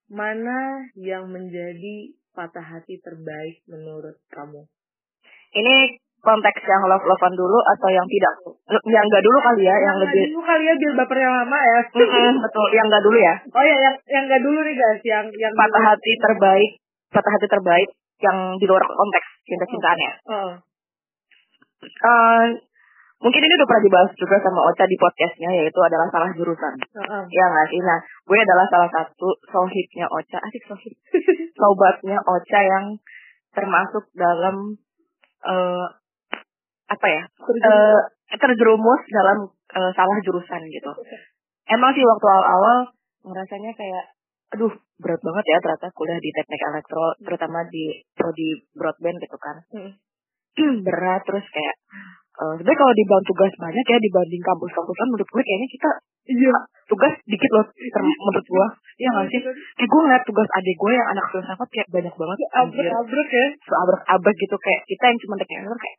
mana 0.09 0.81
yang 0.97 1.29
menjadi 1.29 1.97
patah 2.33 2.65
hati 2.65 2.97
terbaik 3.01 3.61
menurut 3.69 4.17
kamu 4.29 4.65
Ini 5.53 5.77
konteks 6.21 6.59
yang 6.59 6.83
love-lovean 6.85 7.33
dulu 7.33 7.59
atau 7.77 7.89
yang 7.89 8.05
tidak? 8.05 8.35
Yang 8.85 9.05
enggak 9.09 9.25
dulu 9.25 9.39
kali 9.41 9.63
ya, 9.63 9.77
yang 9.79 9.95
nggak 9.97 10.11
lebih 10.11 10.25
dulu 10.35 10.43
kali 10.43 10.65
ya 10.67 10.75
biar 10.75 10.93
baper 10.99 11.19
yang 11.23 11.35
lama 11.39 11.59
ya 11.63 11.81
Mm-mm, 11.97 12.33
betul, 12.43 12.67
yang 12.75 12.87
enggak 12.91 13.05
dulu 13.07 13.17
ya. 13.17 13.35
oh 13.47 13.65
ya 13.65 13.77
yang 13.79 13.97
yang 14.11 14.23
nggak 14.27 14.43
dulu 14.43 14.59
nih 14.61 14.75
guys 14.75 15.01
yang 15.07 15.27
yang 15.33 15.53
Patah 15.55 15.83
hati 15.87 16.13
terbaik, 16.19 16.71
patah 17.09 17.33
hati 17.33 17.47
terbaik 17.47 17.89
yang 18.21 18.37
di 18.59 18.67
luar 18.67 18.83
konteks 18.85 19.29
cinta-cintaannya. 19.47 20.13
Oh. 20.29 20.53
Eh, 21.87 22.45
mungkin 23.17 23.41
ini 23.41 23.53
udah 23.57 23.69
pernah 23.69 23.85
dibahas 23.89 24.13
juga 24.17 24.37
sama 24.45 24.61
Ocha 24.69 24.85
di 24.85 24.97
podcastnya 25.01 25.51
yaitu 25.57 25.81
adalah 25.81 26.09
salah 26.13 26.31
jurusan. 26.37 26.75
Heeh. 26.77 27.23
Ya 27.33 27.45
nggak 27.49 27.67
sih? 27.73 27.81
Nah, 27.81 27.99
gue 28.03 28.39
adalah 28.39 28.67
salah 28.69 28.91
satu 28.93 29.29
sohibnya 29.49 30.07
Ocha. 30.13 30.39
Asik 30.41 30.65
sohib. 30.69 30.95
Sobatnya 31.59 32.19
Ocha 32.25 32.61
yang 32.61 32.85
termasuk 33.57 34.05
dalam 34.13 34.77
eh 35.47 35.87
apa 36.87 37.07
ya? 37.11 37.23
eh 37.27 37.99
terjerumus 38.37 39.03
dalam 39.11 39.39
eh, 39.53 39.91
salah 39.97 40.17
jurusan 40.23 40.63
gitu. 40.69 40.93
Emang 41.67 41.91
sih 41.97 42.05
waktu 42.05 42.27
awal-awal 42.31 42.79
ngerasanya 43.27 43.75
kayak 43.75 44.05
aduh 44.55 44.71
berat 45.03 45.19
banget 45.19 45.45
ya 45.51 45.59
ternyata 45.59 45.91
kuliah 45.91 46.21
di 46.23 46.31
teknik 46.31 46.63
elektro 46.71 47.19
terutama 47.19 47.67
di 47.67 48.07
prodi 48.15 48.63
broadband 48.73 49.19
gitu 49.19 49.37
kan. 49.41 49.57
Hmm. 49.75 49.93
berat 50.87 51.27
terus 51.27 51.45
kayak 51.51 51.77
eh 52.37 52.53
sebenarnya 52.61 52.77
kalau 52.77 52.93
dibanding 52.93 53.29
tugas 53.33 53.53
banyak 53.57 53.85
ya 53.89 53.99
dibanding 53.99 54.43
kampus-kampusan 54.45 55.07
menurut 55.09 55.29
gue 55.29 55.43
kayaknya 55.43 55.69
kita 55.73 55.91
Iya. 56.27 56.59
tugas 56.91 57.15
dikit 57.23 57.51
loh 57.55 57.65
ter- 57.71 58.03
menurut 58.03 58.47
gue. 58.51 58.67
Iya 58.99 59.09
nggak 59.15 59.27
sih? 59.31 59.41
Kayak 59.79 59.89
gue 59.89 60.01
ngeliat 60.03 60.23
tugas 60.27 60.49
adik 60.53 60.77
gue 60.77 60.93
yang 60.93 61.09
anak 61.15 61.27
filsafat 61.31 61.69
kayak 61.71 61.89
banyak 61.95 62.15
banget 62.19 62.37
anjir. 62.51 62.83
Abrek-abrek 62.83 63.29
ya. 63.31 63.47
seabrek-abrek 63.63 64.37
gitu 64.43 64.57
kayak 64.59 64.83
kita 64.91 65.05
yang 65.07 65.19
cuma 65.23 65.35
teknik 65.39 65.65
kayak 65.71 65.97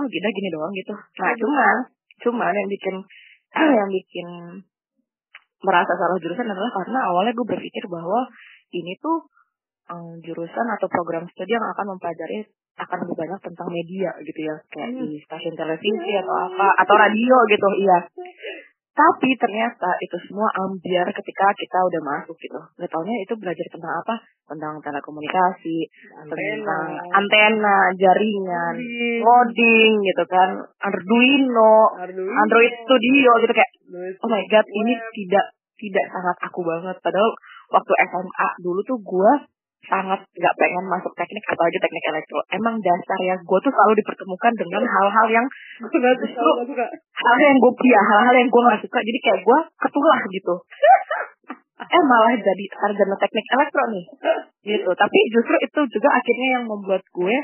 oh 0.00 0.04
gini 0.08 0.28
gini 0.32 0.48
doang 0.48 0.72
gitu. 0.72 0.94
Nah 0.96 1.30
cuman 1.36 1.76
cuman 2.24 2.52
yang 2.56 2.68
bikin 2.72 2.94
yang 3.84 3.90
bikin 3.92 4.26
merasa 5.60 5.92
salah 5.92 6.16
jurusan 6.16 6.48
adalah 6.48 6.70
karena 6.72 6.98
awalnya 7.04 7.32
gue 7.36 7.46
berpikir 7.46 7.84
bahwa 7.84 8.24
ini 8.72 8.96
tuh 8.96 9.28
em, 9.92 10.16
jurusan 10.24 10.66
atau 10.80 10.88
program 10.88 11.28
studi 11.28 11.52
yang 11.52 11.66
akan 11.76 11.96
mempelajari 11.96 12.48
akan 12.78 12.96
lebih 13.02 13.16
banyak 13.18 13.40
tentang 13.42 13.68
media 13.68 14.10
gitu 14.22 14.40
ya 14.44 14.56
kayak 14.70 14.88
Hmm. 14.94 14.98
di 15.02 15.18
stasiun 15.24 15.56
televisi 15.56 16.10
atau 16.20 16.34
apa 16.46 16.68
atau 16.78 16.94
radio 16.94 17.36
gitu 17.50 17.68
iya 17.80 17.98
Tapi 18.90 19.32
ternyata 19.38 19.96
itu 20.02 20.18
semua 20.28 20.50
ambiar 20.60 21.08
ketika 21.14 21.46
kita 21.56 21.78
udah 21.88 22.02
masuk 22.04 22.36
gitu. 22.36 22.58
Gak 22.76 22.90
taunya 22.90 23.16
itu 23.22 23.32
belajar 23.38 23.62
tentang 23.70 23.96
apa? 23.96 24.14
Tentang 24.44 24.76
telekomunikasi, 24.82 25.78
tentang 26.26 26.98
antena, 27.08 27.94
jaringan, 27.96 28.74
coding 29.22 29.92
gitu 30.04 30.24
kan, 30.26 30.58
Arduino, 30.84 31.96
Arduino. 31.96 32.34
Android 32.34 32.74
Studio 32.82 33.30
gitu 33.40 33.52
kayak, 33.54 33.72
oh 34.20 34.28
my 34.28 34.42
god, 34.50 34.66
ini 34.68 34.92
tidak 35.16 35.46
tidak 35.80 36.04
sangat 36.10 36.36
aku 36.44 36.60
banget. 36.60 36.96
Padahal 37.00 37.30
waktu 37.72 37.92
SMA 38.10 38.48
dulu 38.60 38.80
tuh 38.84 38.98
gue 39.00 39.32
sangat 39.90 40.20
nggak 40.22 40.54
pengen 40.54 40.86
masuk 40.86 41.10
teknik 41.18 41.42
apalagi 41.50 41.78
teknik 41.82 42.04
elektro. 42.14 42.38
Emang 42.54 42.78
dasar 42.78 43.18
ya 43.18 43.34
gue 43.34 43.58
tuh 43.58 43.72
selalu 43.74 43.92
dipertemukan 43.98 44.52
dengan 44.54 44.82
hal-hal 44.86 45.26
yang 45.28 45.46
Gue 45.82 45.98
gak 45.98 46.14
suka, 46.22 46.30
Justru- 46.30 46.90
hal-hal 46.94 47.46
yang 47.50 47.58
gue 47.58 47.72
ya 47.90 48.00
hal-hal 48.06 48.34
yang 48.38 48.48
gue 48.48 48.62
nggak 48.62 48.80
suka. 48.86 48.98
Jadi 49.02 49.18
kayak 49.18 49.40
gue 49.42 49.58
ketulah 49.82 50.20
gitu. 50.30 50.54
eh 51.96 52.02
malah 52.06 52.34
jadi 52.38 52.64
sarjana 52.76 53.16
teknik 53.18 53.46
elektro 53.50 53.82
nih 53.90 54.04
gitu. 54.62 54.90
Tapi 54.94 55.18
justru 55.34 55.54
itu 55.58 55.80
juga 55.98 56.08
akhirnya 56.14 56.48
yang 56.60 56.64
membuat 56.70 57.02
gue 57.10 57.34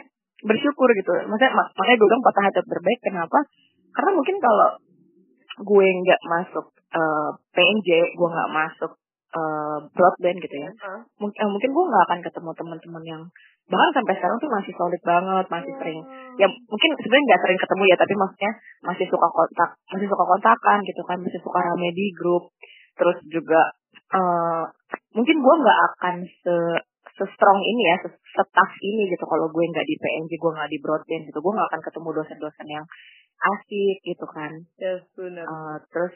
bersyukur 0.46 0.88
gitu. 0.94 1.10
Maksudnya 1.26 1.50
mak- 1.50 1.72
makanya 1.74 1.96
gue 1.98 2.08
bilang 2.08 2.24
patah 2.24 2.42
hati 2.46 2.60
terbaik. 2.62 3.00
Kenapa? 3.02 3.38
Karena 3.90 4.10
mungkin 4.14 4.36
kalau 4.38 4.68
gue 5.56 5.86
nggak 6.04 6.20
masuk 6.30 6.66
eh, 6.94 7.30
PNJ, 7.56 7.88
gue 8.14 8.28
nggak 8.30 8.50
masuk 8.54 8.92
eh, 9.36 9.78
broadband 9.92 10.38
gitu 10.40 10.56
ya. 10.56 10.70
Mungkin, 11.20 11.38
eh, 11.38 11.50
mungkin 11.50 11.70
gue 11.70 11.84
nggak 11.92 12.04
akan 12.08 12.20
ketemu 12.24 12.50
teman-teman 12.56 13.04
yang 13.04 13.22
bahkan 13.66 13.90
sampai 13.98 14.14
sekarang 14.14 14.38
tuh 14.38 14.50
masih 14.50 14.72
solid 14.78 15.02
banget, 15.02 15.44
masih 15.50 15.72
sering. 15.76 16.00
Ya 16.38 16.46
mungkin 16.48 16.90
sebenarnya 16.96 17.24
nggak 17.28 17.42
sering 17.42 17.58
ketemu 17.58 17.82
ya 17.90 17.96
tapi 17.98 18.14
maksudnya 18.14 18.52
masih 18.86 19.06
suka 19.10 19.28
kontak 19.28 19.70
masih 19.90 20.06
suka 20.06 20.24
kontakan 20.24 20.78
gitu 20.86 21.02
kan 21.02 21.18
masih 21.18 21.40
suka 21.42 21.58
rame 21.58 21.88
di 21.92 22.06
grup. 22.14 22.44
Terus 22.96 23.18
juga 23.28 23.60
eh 24.14 24.64
mungkin 25.12 25.36
gue 25.42 25.54
nggak 25.66 25.78
akan 25.92 26.14
se 26.24 26.56
se 27.16 27.24
strong 27.32 27.60
ini 27.64 27.82
ya 27.90 27.96
se 28.06 28.42
tough 28.54 28.74
ini 28.84 29.08
gitu 29.10 29.24
kalau 29.26 29.50
gue 29.50 29.64
nggak 29.66 29.86
di 29.88 29.94
PNJ 29.98 30.32
gue 30.38 30.52
nggak 30.54 30.70
di 30.70 30.78
broadband 30.78 31.22
gitu. 31.26 31.38
Gue 31.42 31.52
nggak 31.56 31.68
akan 31.74 31.82
ketemu 31.82 32.08
dosen-dosen 32.22 32.68
yang 32.70 32.86
asik 33.36 33.96
gitu 34.04 34.26
kan. 34.30 34.52
Yes, 34.80 35.02
benar. 35.12 35.44
Eh, 35.44 35.76
terus 35.92 36.14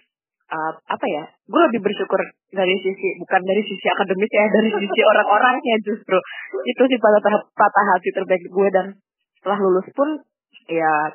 eh, 0.51 0.73
apa 0.75 1.07
ya 1.07 1.25
gue 1.47 1.63
lebih 1.71 1.81
bersyukur 1.87 2.21
dari 2.51 2.75
sisi 2.83 3.09
bukan 3.23 3.43
dari 3.47 3.63
sisi 3.63 3.87
akademis 3.87 4.31
ya 4.31 4.45
dari 4.51 4.71
sisi 4.75 5.01
orang-orangnya 5.07 5.77
justru 5.87 6.19
itu 6.67 6.83
sih 6.91 6.99
patah 6.99 7.23
patah 7.55 7.85
hati 7.95 8.11
terbaik 8.11 8.45
gue 8.45 8.69
dan 8.75 8.87
setelah 9.39 9.59
lulus 9.63 9.87
pun 9.95 10.21
ya 10.67 11.15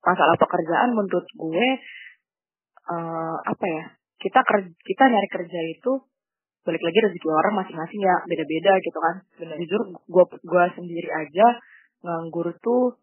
masalah 0.00 0.36
pekerjaan 0.40 0.96
menurut 0.96 1.28
gue 1.28 1.66
eh 2.90 3.36
apa 3.46 3.66
ya 3.68 3.84
kita 4.20 4.40
kerja 4.44 4.70
kita 4.72 5.02
nyari 5.08 5.28
kerja 5.28 5.60
itu 5.72 5.92
balik 6.60 6.82
lagi 6.84 6.98
rezeki 7.08 7.28
orang 7.32 7.54
masing-masing 7.64 8.00
ya 8.04 8.16
beda-beda 8.28 8.72
gitu 8.84 8.98
kan 9.00 9.16
Benar. 9.40 9.56
jujur 9.64 9.80
gue 9.96 10.24
gua 10.44 10.64
sendiri 10.76 11.08
aja 11.08 11.56
nganggur 12.04 12.52
tuh 12.60 13.00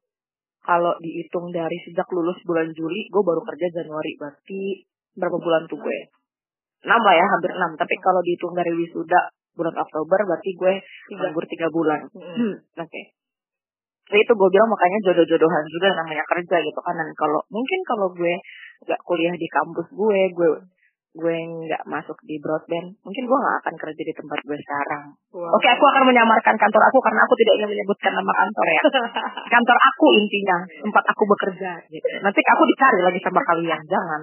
kalau 0.62 0.93
dihitung 1.02 1.50
dari 1.50 1.78
sejak 1.82 2.06
lulus 2.13 2.38
bulan 2.45 2.69
Juli 2.76 3.10
gue 3.10 3.23
baru 3.23 3.41
kerja 3.41 3.82
Januari 3.82 4.13
berarti 4.19 4.86
berapa 5.17 5.38
bulan 5.41 5.65
tuh 5.65 5.77
gue 5.82 5.99
enam 6.86 7.01
lah 7.01 7.15
ya 7.17 7.25
hampir 7.25 7.51
enam 7.51 7.71
tapi 7.75 7.93
kalau 7.99 8.21
dihitung 8.21 8.53
dari 8.53 8.71
wisuda 8.71 9.34
bulan 9.58 9.73
Oktober 9.73 10.19
berarti 10.30 10.49
gue 10.53 10.73
nganggur 11.17 11.45
tiga 11.49 11.67
bulan 11.73 12.06
Mm-mm. 12.13 12.36
Hmm, 12.38 12.56
oke 12.86 13.01
Jadi 14.08 14.23
itu 14.23 14.34
gue 14.39 14.49
bilang 14.56 14.69
makanya 14.71 14.99
jodoh-jodohan 15.12 15.63
juga 15.67 15.88
namanya 15.99 16.23
kerja 16.23 16.56
gitu 16.63 16.80
kan 16.80 16.95
dan 16.95 17.10
kalau 17.17 17.43
mungkin 17.51 17.80
kalau 17.84 18.08
gue 18.15 18.34
nggak 18.88 19.01
kuliah 19.03 19.36
di 19.36 19.47
kampus 19.51 19.91
gue 19.91 20.19
gue 20.32 20.49
gue 21.17 21.36
nggak 21.65 21.84
masuk 21.89 22.15
di 22.23 22.38
broadband 22.38 22.93
mungkin 23.03 23.23
gue 23.25 23.38
nggak 23.41 23.58
akan 23.65 23.75
kerja 23.75 24.01
di 24.06 24.13
tempat 24.15 24.39
gue 24.47 24.58
sekarang 24.63 25.06
Wow. 25.38 25.53
Oke, 25.53 25.69
aku 25.69 25.86
akan 25.86 26.03
menyamarkan 26.10 26.56
kantor 26.58 26.82
aku 26.89 26.97
karena 26.97 27.21
aku 27.21 27.34
tidak 27.38 27.53
ingin 27.62 27.69
menyebutkan 27.69 28.10
nama 28.10 28.34
kantor 28.41 28.65
ya. 28.73 28.82
Kantor 29.53 29.77
aku 29.77 30.06
intinya, 30.17 30.58
tempat 30.82 31.03
aku 31.13 31.23
bekerja 31.30 31.71
gitu. 31.93 32.08
Nanti 32.25 32.41
aku 32.41 32.63
dicari 32.65 32.99
lagi 33.06 33.19
sama 33.21 33.41
kalian, 33.45 33.82
jangan. 33.86 34.21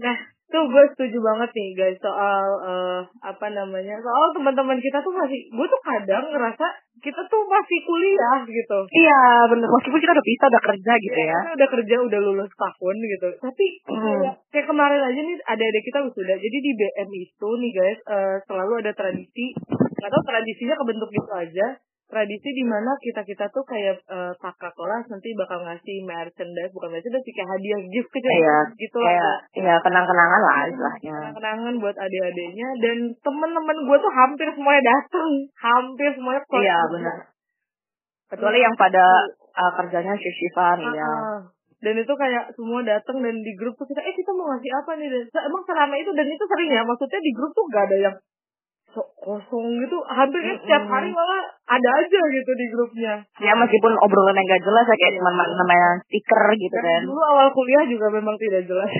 Nah, 0.00 0.16
tuh 0.50 0.66
gue 0.66 0.84
setuju 0.92 1.18
banget 1.22 1.50
nih 1.54 1.68
guys 1.78 1.98
soal 2.02 2.44
eh, 2.66 3.00
apa 3.22 3.46
namanya 3.54 3.94
soal 4.02 4.24
teman-teman 4.34 4.82
kita 4.82 4.98
tuh 4.98 5.14
masih 5.14 5.46
gue 5.46 5.66
tuh 5.66 5.82
kadang 5.86 6.26
ngerasa 6.26 6.66
kita 6.98 7.22
tuh 7.30 7.42
masih 7.46 7.78
kuliah 7.86 8.38
gitu 8.42 8.78
Iya, 8.90 9.22
bener. 9.46 9.70
Meskipun 9.70 10.00
kita 10.02 10.12
udah 10.12 10.26
bisa, 10.26 10.44
udah 10.50 10.62
kerja 10.66 10.92
gitu 10.98 11.20
ya. 11.22 11.38
Kita 11.40 11.54
udah 11.54 11.70
kerja 11.70 11.94
udah 12.02 12.20
lulus 12.20 12.50
tahun 12.52 12.96
gitu 12.98 13.28
tapi 13.38 13.66
Hmm. 13.86 14.02
kayak, 14.20 14.34
kayak 14.50 14.66
kemarin 14.66 15.00
aja 15.00 15.20
nih 15.22 15.36
ada 15.44 15.64
ada 15.64 15.80
kita 15.80 15.98
wisuda 16.02 16.34
jadi 16.34 16.56
di 16.58 16.70
BM 16.74 17.10
itu 17.14 17.48
nih 17.62 17.72
guys 17.72 18.00
eh, 18.10 18.36
selalu 18.44 18.72
ada 18.82 18.92
tradisi 18.92 19.54
nggak 20.00 20.10
tahu 20.10 20.22
tradisinya 20.24 20.74
kebentuk 20.74 21.08
gitu 21.12 21.30
aja 21.30 21.66
tradisi 22.10 22.50
di 22.50 22.64
mana 22.66 22.90
kita 22.98 23.22
kita 23.22 23.46
tuh 23.48 23.62
kayak 23.62 24.02
eh, 24.02 24.32
kakak 24.36 24.74
kelas 24.74 25.06
nanti 25.06 25.30
bakal 25.38 25.62
ngasih 25.62 26.02
merchandise 26.02 26.74
bukan 26.74 26.90
merchandise 26.90 27.22
sih, 27.22 27.30
kayak 27.30 27.48
hadiah 27.48 27.80
gift 27.86 28.10
kecil 28.10 28.30
Iya, 28.34 28.58
gitu 28.74 28.98
Kayak, 28.98 29.22
lah 29.22 29.38
ya 29.54 29.74
kenang-kenangan 29.78 30.40
lah 30.42 30.58
istilahnya. 30.66 31.16
kenangan 31.32 31.74
buat 31.78 31.96
adik-adiknya 31.96 32.68
dan 32.82 32.96
temen-temen 33.16 33.76
gue 33.86 33.96
tuh 33.96 34.12
hampir 34.12 34.46
semuanya 34.50 34.82
datang 34.90 35.30
hampir 35.56 36.08
semuanya 36.12 36.42
keluar. 36.44 36.62
Iya, 36.66 36.78
benar. 36.90 37.16
Kecuali 38.30 38.58
yang 38.58 38.74
pada 38.74 39.04
uh, 39.54 39.72
kerjanya 39.74 40.14
shift-shiftan, 40.14 40.78
Ah, 40.82 40.94
ya. 40.94 41.10
dan 41.80 41.94
itu 41.96 42.12
kayak 42.14 42.54
semua 42.54 42.84
datang 42.84 43.18
dan 43.18 43.34
di 43.38 43.52
grup 43.54 43.74
tuh 43.74 43.86
kita 43.86 43.98
eh 43.98 44.14
kita 44.14 44.30
mau 44.34 44.50
ngasih 44.50 44.70
apa 44.70 44.90
nih 44.94 45.08
dan 45.10 45.22
emang 45.46 45.62
selama 45.64 45.94
itu 45.96 46.10
dan 46.14 46.26
itu 46.26 46.44
sering 46.44 46.70
ya 46.70 46.82
maksudnya 46.84 47.18
di 47.18 47.32
grup 47.32 47.50
tuh 47.50 47.64
gak 47.72 47.88
ada 47.88 47.96
yang 47.96 48.14
so 48.90 49.02
kosong 49.22 49.78
gitu 49.78 49.96
hampir 50.10 50.42
kayak 50.42 50.58
setiap 50.66 50.84
hari 50.90 51.14
malah 51.14 51.46
ada 51.70 51.90
aja 52.02 52.20
gitu 52.26 52.50
di 52.58 52.66
grupnya 52.74 53.22
Ya 53.38 53.54
meskipun 53.54 53.94
obrolan 54.02 54.34
yang 54.34 54.46
gak 54.50 54.66
jelas 54.66 54.82
ya 54.82 54.96
kayak 54.98 55.14
cuma 55.22 55.30
namanya 55.30 56.02
stiker 56.02 56.42
gitu 56.58 56.74
Dan 56.74 56.82
kan. 56.82 57.00
dulu 57.06 57.22
awal 57.22 57.46
kuliah 57.54 57.86
juga 57.86 58.10
memang 58.10 58.34
tidak 58.34 58.66
jelas 58.66 58.90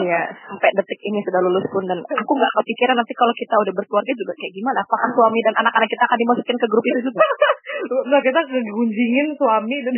iya, 0.00 0.32
sampai 0.48 0.68
detik 0.72 1.00
ini 1.04 1.20
sudah 1.20 1.40
lulus 1.44 1.66
pun 1.68 1.84
dan 1.84 2.00
aku 2.00 2.32
nggak 2.32 2.52
kepikiran 2.64 2.96
nanti 2.96 3.12
kalau 3.12 3.34
kita 3.36 3.54
udah 3.60 3.72
berkeluarga 3.76 4.12
juga 4.16 4.32
kayak 4.40 4.52
gimana. 4.56 4.78
Apakah 4.80 5.08
suami 5.12 5.38
dan 5.44 5.54
anak-anak 5.60 5.88
kita 5.92 6.02
akan 6.08 6.18
dimasukin 6.18 6.56
ke 6.56 6.66
grup 6.66 6.84
itu 6.88 7.00
juga? 7.04 7.20
nggak 8.04 8.22
kita 8.24 8.40
kegunjingin 8.44 9.28
suami 9.34 9.76
dan 9.80 9.94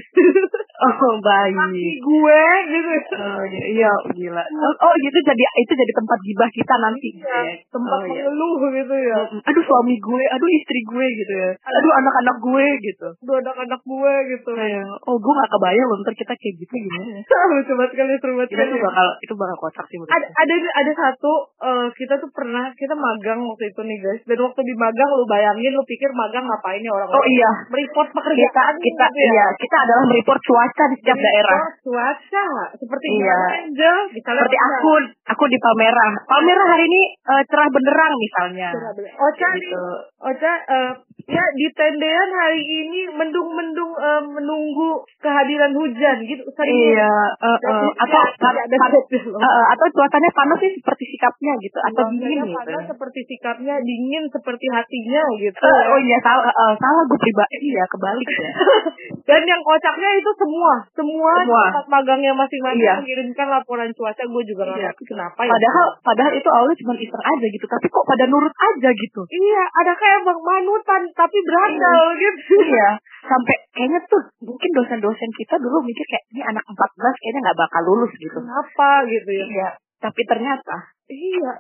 Oh, 0.77 1.17
baik. 1.25 1.57
laki 1.57 1.89
gue 1.97 2.43
gitu 2.69 2.91
Oh, 3.17 3.43
iya, 3.49 3.93
gila. 4.13 4.45
Oh, 4.45 4.75
oh, 4.83 4.93
gitu 4.99 5.19
jadi 5.23 5.43
itu 5.57 5.73
jadi 5.73 5.93
tempat 5.95 6.19
gibah 6.21 6.51
kita 6.51 6.75
nanti. 6.79 7.11
Ya, 7.17 7.41
tempat 7.67 7.97
Oh, 7.97 8.05
iya. 8.07 8.29
mengeluh 8.29 8.61
gitu 8.71 8.95
ya 8.95 9.19
Aduh 9.43 9.65
suami 9.65 9.97
gue, 9.97 10.23
aduh 10.29 10.51
istri 10.53 10.81
gue 10.85 11.07
gitu 11.17 11.33
ya. 11.35 11.51
Aduh 11.57 11.93
anak-anak 11.97 12.37
gue 12.39 12.67
gitu. 12.83 13.09
dua 13.23 13.37
anak-anak 13.41 13.81
gue 13.83 14.13
gitu 14.31 14.51
Kayak, 14.53 14.85
oh 15.03 15.17
gue 15.17 15.33
gak 15.35 15.51
kebayang 15.51 15.87
loh 15.87 15.97
ntar 16.03 16.15
kita 16.15 16.33
kayak 16.33 16.55
gitu 16.59 16.73
gimana. 16.77 17.21
lucu 17.57 17.73
banget 17.73 17.93
kali 17.95 18.13
seru 18.19 18.33
banget 18.37 18.51
kali. 18.53 18.69
tuh 18.69 18.81
bakal 18.83 19.07
itu 19.19 19.35
bakal 19.35 19.57
kocak 19.59 19.85
sih 19.87 19.97
menurut 19.97 20.13
ada 20.13 20.27
ada 20.29 20.55
ada 20.77 20.93
satu 20.95 21.33
eh, 21.57 21.87
kita 21.95 22.15
tuh 22.19 22.29
pernah 22.31 22.69
kita 22.75 22.93
magang 22.93 23.41
waktu 23.41 23.65
itu 23.67 23.81
nih 23.81 23.99
guys 23.99 24.21
dan 24.27 24.39
waktu 24.39 24.61
di 24.61 24.75
magang 24.77 25.09
lu 25.11 25.25
bayangin 25.25 25.73
lu 25.73 25.83
pikir 25.83 26.11
magang 26.13 26.45
ngapain 26.45 26.83
ya 26.83 26.91
orang 26.91 27.09
Oh 27.09 27.25
iya, 27.25 27.51
report 27.67 28.09
kita 28.09 28.17
pekerjaan 28.17 28.75
kita 28.79 29.05
gitu 29.11 29.19
ya. 29.19 29.27
iya 29.33 29.47
kita 29.59 29.77
adalah 29.83 30.05
mereport 30.07 30.41
cuaca 30.43 30.85
di 30.93 30.97
setiap 31.03 31.19
daerah. 31.19 31.59
Report 31.61 31.79
cuaca 31.87 32.47
seperti 32.79 33.07
Iya. 33.17 33.39
Angel 33.67 33.97
Seperti 34.13 34.57
aku, 34.59 34.93
aku 35.31 35.45
di 35.49 35.59
Palmerah. 35.59 36.13
Palmerah 36.27 36.67
hari 36.77 36.85
ini 36.87 37.03
eh, 37.17 37.43
cerah 37.49 37.69
benderang 37.71 38.13
misalnya. 38.15 38.69
Ocha 39.17 39.49
nih 39.53 39.63
Gitu. 39.67 39.85
Ocha 40.23 40.53
eh, 40.69 40.91
ya 41.25 41.45
di 41.57 41.67
tendean 41.73 42.29
hari 42.31 42.61
ini 42.61 43.01
mendung-mendung 43.11 43.93
eh, 43.93 44.23
menunggu 44.29 45.01
kehadiran 45.17 45.73
hujan 45.73 46.17
gitu 46.23 46.45
sering 46.53 46.77
Iya, 46.93 47.09
eh, 47.41 47.59
Jadi, 47.59 47.87
atau 47.99 48.21
ya, 48.21 48.63
ada 48.63 48.77
eh, 48.77 49.65
atau 49.73 49.87
cuacanya 49.91 50.31
panas 50.31 50.59
sih 50.61 50.71
seperti 50.77 51.05
sikapnya 51.09 51.53
gitu 51.59 51.79
atau 51.83 52.05
Cuacanya 52.05 52.21
dingin 52.21 52.45
gitu. 52.45 52.55
panas 52.55 52.85
seperti 52.87 53.21
sikapnya 53.25 53.75
dingin 53.81 54.25
seperti 54.29 54.67
hatinya 54.69 55.23
gitu 55.41 55.57
Eh, 55.57 55.83
oh 55.89 55.99
iya 55.99 56.19
salah 56.21 56.45
eh, 56.47 56.75
salah 56.77 57.03
gue 57.09 57.19
pribadi 57.19 57.69
ya 57.73 57.85
kebalik 57.89 58.29
ya. 58.29 58.51
Dan 59.29 59.43
yang 59.43 59.63
kocaknya 59.65 60.11
itu 60.15 60.31
semua, 60.39 60.73
semua, 60.95 61.33
Semua. 61.43 61.63
tempat 61.73 61.87
magangnya 61.91 62.31
masing-masing 62.31 62.79
Iya. 62.79 62.95
mengirimkan 63.01 63.49
laporan 63.51 63.91
cuaca. 63.91 64.23
Gue 64.23 64.43
juga 64.45 64.63
nggak 64.69 64.79
Iya. 64.79 64.89
ngerti 64.93 65.05
kenapa 65.09 65.41
ya. 65.43 65.51
Padahal 65.51 65.87
padahal 65.99 66.33
itu 66.37 66.49
awalnya 66.53 66.77
cuma 66.79 66.93
iseng 66.95 67.25
aja 67.25 67.47
gitu, 67.49 67.67
tapi 67.67 67.87
kok 67.89 68.05
pada 68.07 68.25
nurut 68.29 68.55
aja 68.55 68.91
gitu. 68.93 69.21
iya, 69.27 69.63
ada 69.83 69.93
kayak 69.97 70.21
bang 70.23 70.41
manutan 70.41 71.03
tapi 71.13 71.39
berandal 71.45 72.03
gitu. 72.19 72.55
Iya, 72.63 72.91
sampai 73.27 73.57
kayaknya 73.75 74.01
tuh 74.11 74.23
mungkin 74.43 74.71
dosen-dosen 74.75 75.31
kita 75.37 75.61
dulu 75.61 75.85
mikir 75.85 76.05
kayak 76.09 76.25
ini 76.35 76.43
anak 76.43 76.65
14 76.67 77.21
kayaknya 77.23 77.41
nggak 77.51 77.61
bakal 77.63 77.83
lulus 77.87 78.13
gitu. 78.19 78.39
Kenapa 78.39 79.05
gitu 79.07 79.31
ya? 79.31 79.47
Iya, 79.47 79.69
tapi 80.03 80.21
ternyata 80.27 80.97
Iya. 81.07 81.53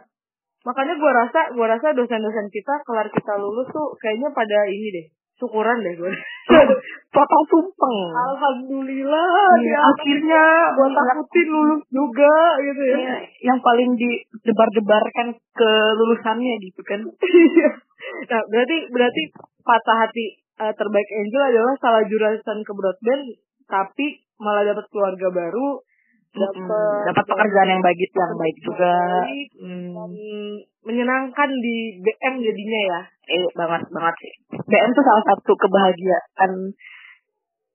Makanya 0.66 0.98
gue 0.98 1.12
rasa, 1.14 1.40
gue 1.54 1.66
rasa 1.66 1.94
dosen-dosen 1.94 2.50
kita 2.50 2.82
kelar 2.82 3.06
kita 3.06 3.38
lulus 3.38 3.70
tuh 3.70 3.94
kayaknya 4.02 4.34
pada 4.34 4.66
ini 4.66 4.88
deh. 4.90 5.06
Syukuran 5.36 5.76
deh 5.84 5.94
gue. 5.96 6.12
Potong 7.14 7.44
tumpeng. 7.48 7.98
Alhamdulillah 8.12 9.48
ya, 9.60 9.78
akhirnya 9.92 10.44
gue 10.72 10.88
takutin 10.92 11.46
lulus 11.48 11.82
juga 11.92 12.34
gitu 12.60 12.82
ya. 12.82 12.96
ya 12.96 13.16
yang 13.52 13.58
paling 13.60 13.96
didebar-debarkan 13.96 15.36
ke 15.36 15.70
lulusannya 15.96 16.54
gitu 16.64 16.80
kan. 16.84 17.00
Iya. 17.36 17.70
nah 18.28 18.40
berarti 18.52 18.76
berarti 18.92 19.22
patah 19.64 19.96
hati 20.04 20.38
uh, 20.60 20.72
terbaik 20.76 21.08
Angel 21.10 21.42
adalah 21.48 21.74
salah 21.80 22.02
jurusan 22.04 22.58
ke 22.62 22.72
broadband 22.76 23.24
tapi 23.66 24.20
malah 24.36 24.62
dapat 24.62 24.84
keluarga 24.92 25.32
baru 25.32 25.80
dapat 26.36 27.00
dapat 27.08 27.24
pekerjaan 27.24 27.68
yang 27.72 27.82
baik 27.82 27.98
yang 27.98 28.36
baik 28.36 28.56
juga. 28.60 28.94
baik, 29.24 29.50
hmm. 29.56 30.52
Menyenangkan 30.86 31.50
di 31.50 31.98
BM 31.98 32.34
jadinya 32.38 32.80
ya. 32.94 33.00
Eh 33.26 33.46
banget 33.58 33.82
banget 33.90 34.14
sih. 34.22 34.34
BM 34.54 34.90
tuh 34.94 35.04
salah 35.04 35.24
satu 35.34 35.52
kebahagiaan. 35.58 36.52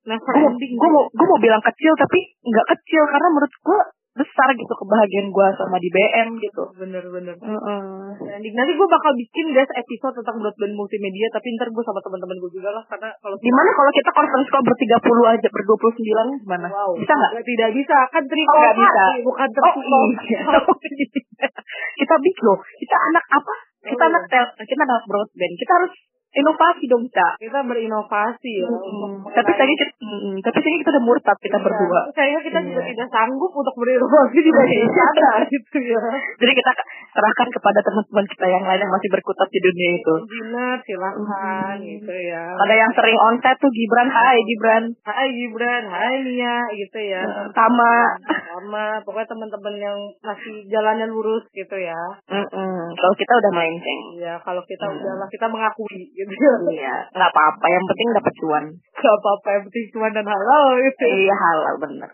Never 0.02 0.34
gue 0.34 0.50
ending 0.50 0.74
gue 0.80 0.89
mau 0.89 1.06
gue 1.13 1.28
mau 1.30 1.39
bilang 1.43 1.62
kecil 1.62 1.93
tapi 1.93 2.19
nggak 2.41 2.67
kecil 2.74 3.04
karena 3.06 3.28
menurut 3.30 3.54
gue 3.54 3.80
besar 4.21 4.49
gitu 4.53 4.73
kebahagiaan 4.77 5.34
gue 5.34 5.47
sama 5.57 5.77
di 5.81 5.89
BM 5.89 6.29
gitu. 6.38 6.63
Bener-bener 6.77 7.34
uh 7.41 7.57
-uh. 7.57 8.13
nanti 8.38 8.71
gue 8.77 8.88
bakal 8.88 9.12
bikin 9.17 9.45
guys 9.57 9.71
episode 9.73 10.21
tentang 10.21 10.38
broadband 10.38 10.77
multimedia 10.77 11.27
tapi 11.34 11.57
ntar 11.57 11.73
gue 11.73 11.84
sama 11.84 11.97
teman-teman 12.05 12.38
gue 12.38 12.51
juga 12.53 12.69
lah 12.69 12.84
karena 12.86 13.10
kalau 13.17 13.36
gimana 13.41 13.69
kalau 13.73 13.91
kita 13.97 14.10
conference 14.13 14.49
call 14.53 14.65
bertiga 14.65 14.97
puluh 15.01 15.25
aja 15.25 15.47
berdua 15.49 15.77
puluh 15.81 15.93
sembilan 15.97 16.25
gimana? 16.45 16.67
Wow. 16.69 16.93
bisa 17.01 17.13
nggak? 17.17 17.31
Tidak 17.41 17.69
bisa. 17.73 17.97
Kan 18.13 18.23
terima 18.29 18.53
oh, 18.53 18.73
bisa. 18.77 19.03
Bukan 19.25 19.47
oh, 19.49 19.55
terima 19.57 19.97
oh, 19.97 20.05
iya. 20.29 20.41
kita 22.05 22.15
big 22.21 22.38
loh. 22.45 22.60
Kita 22.62 22.97
anak 23.10 23.25
apa? 23.34 23.55
Kita 23.81 24.03
Oh, 24.05 24.10
anak 24.13 24.23
tel 24.29 24.45
kita 24.62 24.81
anak 24.86 25.05
broadband. 25.10 25.53
Kita 25.57 25.71
harus 25.73 25.93
inovasi 26.31 26.83
dong 26.87 27.03
kita 27.05 27.27
kita 27.39 27.59
berinovasi 27.63 28.53
ya 28.63 28.69
Hmm, 28.71 29.23
tapi 29.31 29.51
sayangnya 29.51 29.77
kita, 29.77 29.93
hmm, 29.99 30.35
tapi 30.41 30.57
sayangnya 30.59 30.79
kita 30.81 30.91
udah 30.95 31.03
murtad 31.03 31.37
kita 31.39 31.57
Iya, 31.57 31.65
berdua. 31.65 31.99
Kayaknya 32.11 32.41
kita 32.41 32.59
Iya. 32.59 32.67
juga 32.71 32.81
tidak 32.87 33.07
sanggup 33.11 33.51
untuk 33.51 33.75
berinovasi 33.77 34.37
di 34.39 34.51
bagian 34.51 34.89
sana 34.89 35.31
gitu 35.47 35.77
ya. 35.81 36.01
Jadi 36.39 36.51
kita 36.55 36.71
serahkan 37.11 37.47
kepada 37.51 37.79
teman-teman 37.81 38.25
kita 38.27 38.45
yang 38.47 38.63
lain 38.63 38.79
yang 38.79 38.91
masih 38.91 39.09
berkutat 39.11 39.47
di 39.49 39.59
dunia 39.59 39.89
itu. 39.95 40.13
Jinar 40.27 40.77
silahkan 40.83 41.75
Hmm. 41.77 41.83
gitu 41.83 42.13
ya. 42.15 42.43
Ada 42.57 42.73
yang 42.75 42.91
sering 42.93 43.17
onset 43.21 43.55
tuh 43.57 43.71
Gibran, 43.71 44.07
hai 44.07 44.37
Gibran, 44.41 44.83
Hai 45.03 45.27
Gibran, 45.29 45.83
hai 45.87 46.15
Nia 46.23 46.57
gitu 46.73 46.99
ya. 47.01 47.23
sama. 47.51 47.93
Sama 48.47 48.85
pokoknya 49.03 49.27
teman-teman 49.27 49.75
yang 49.77 49.97
masih 50.21 50.55
jalannya 50.67 51.07
lurus 51.07 51.43
gitu 51.51 51.75
ya. 51.77 51.99
Mm-mm. 52.27 52.75
Kalau 52.93 53.15
kita 53.15 53.33
udah 53.35 53.51
melenceng. 53.53 54.01
Ya 54.17 54.35
kalau 54.41 54.61
kita 54.63 54.85
Hmm. 54.87 54.97
udahlah 54.97 55.27
kita 55.27 55.45
mengakui 55.47 55.99
gitu 56.27 56.34
ya. 56.38 56.55
Iya, 56.69 56.95
nggak 57.15 57.31
apa-apa. 57.31 57.65
Yang 57.65 57.86
penting 57.89 58.07
dapat 58.13 58.34
cuan. 58.38 58.65
Gak 59.01 59.15
apa-apa 59.17 59.47
yang 59.49 59.63
penting 59.65 59.86
cuma 59.89 60.07
dan 60.13 60.27
halal 60.29 60.65
gitu. 60.77 61.05
Iya 61.10 61.36
halal 61.36 61.73
bener. 61.81 62.10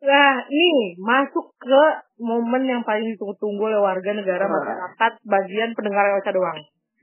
Nah, 0.00 0.32
nih 0.48 0.80
masuk 1.00 1.46
ke 1.56 1.82
momen 2.20 2.68
yang 2.68 2.82
paling 2.84 3.08
ditunggu-tunggu 3.08 3.72
oleh 3.72 3.80
warga 3.80 4.10
negara 4.12 4.44
Hmm. 4.44 4.52
masyarakat 4.52 5.12
bagian 5.24 5.70
pendengar 5.72 6.04
Ewa 6.12 6.20
doang. 6.20 6.60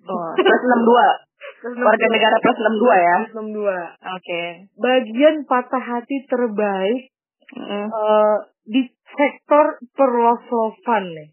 Oh, 0.08 0.32
plus 0.38 0.62
62. 0.63 1.10
Terus 1.58 1.76
Warga 1.82 2.08
negara 2.10 2.36
plus 2.39 2.58
62 2.58 2.95
ya. 2.95 3.17
62. 3.34 3.78
Oke. 4.15 4.41
Bagian 4.78 5.36
patah 5.50 5.84
hati 5.84 6.23
terbaik 6.30 7.12
Mm, 7.47 7.88
eh, 7.88 8.38
di 8.67 8.84
sektor 9.08 9.80
perlosovan 9.95 11.15
nih. 11.15 11.30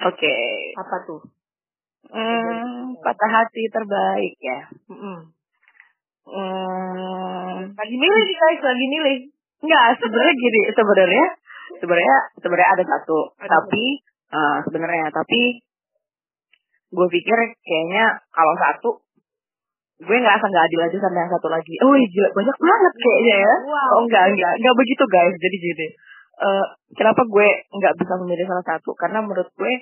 Oke. 0.00 0.32
Apa 0.80 0.96
tuh? 1.04 1.20
Hmm, 2.06 2.94
patah 3.02 3.30
hati 3.30 3.62
terbaik 3.68 4.34
ya. 4.38 4.60
Mm-mm. 4.88 5.18
Hmm, 6.28 7.56
Lagi 7.74 7.96
milih 7.96 8.22
nih 8.22 8.36
guys, 8.36 8.60
lagi 8.62 8.86
milih. 8.86 9.18
Enggak, 9.64 9.98
sebenarnya 9.98 10.34
gini, 10.38 10.60
sebenarnya 10.70 11.26
sebenarnya 11.82 12.16
sebenarnya 12.38 12.70
ada 12.78 12.84
satu, 12.86 13.18
Ada 13.42 13.48
tapi 13.50 13.84
eh, 14.30 14.56
sebenarnya 14.68 15.08
tapi 15.10 15.40
gue 16.88 17.06
pikir 17.12 17.38
kayaknya 17.60 18.16
kalau 18.32 18.54
satu 18.56 18.90
gue 19.98 20.16
ngerasa 20.16 20.44
nggak 20.46 20.64
adil 20.70 20.80
aja 20.86 20.98
sama 21.02 21.16
yang 21.26 21.32
satu 21.34 21.48
lagi. 21.50 21.74
Oh 21.82 21.92
gila 21.92 22.28
banyak 22.32 22.56
banget 22.56 22.94
kayaknya 23.02 23.36
ya. 23.42 23.54
Wow. 23.66 23.90
Oh 23.98 24.02
enggak 24.06 24.24
enggak 24.30 24.52
enggak 24.62 24.74
begitu 24.78 25.04
guys. 25.10 25.34
Jadi 25.36 25.56
gini, 25.58 25.86
eh 26.38 26.66
kenapa 26.94 27.26
gue 27.26 27.48
nggak 27.74 27.94
bisa 27.98 28.12
memilih 28.22 28.46
salah 28.46 28.64
satu? 28.64 28.94
Karena 28.94 29.18
menurut 29.26 29.50
gue 29.52 29.72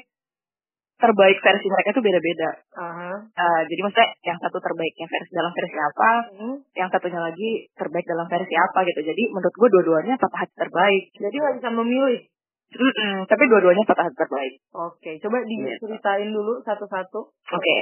terbaik 0.96 1.38
versi 1.44 1.66
mereka 1.68 1.92
tuh 1.92 2.04
beda-beda. 2.04 2.50
Aha. 2.72 3.12
Eh, 3.20 3.60
jadi 3.68 3.80
maksudnya 3.84 4.08
yang 4.24 4.38
satu 4.40 4.58
terbaiknya 4.60 5.06
versi 5.06 5.30
dalam 5.36 5.52
versi 5.52 5.76
apa, 5.76 6.10
Hmm. 6.36 6.56
yang 6.72 6.88
satunya 6.88 7.20
lagi 7.20 7.68
terbaik 7.76 8.06
dalam 8.08 8.26
versi 8.26 8.54
apa 8.56 8.78
gitu. 8.88 9.00
Jadi 9.04 9.22
menurut 9.28 9.54
gue 9.54 9.68
dua-duanya 9.76 10.14
patah 10.16 10.48
hati 10.48 10.54
terbaik. 10.56 11.02
Jadi 11.12 11.36
nggak 11.36 11.54
bisa 11.60 11.68
memilih. 11.72 12.20
Mm-mm, 12.66 13.30
tapi 13.30 13.42
dua-duanya 13.46 13.84
patah 13.86 14.10
hati 14.10 14.16
terbaik. 14.18 14.52
Oke, 14.74 15.10
coba 15.22 15.36
diceritain 15.44 16.28
dulu 16.32 16.64
satu-satu. 16.64 17.20
Oke. 17.30 17.76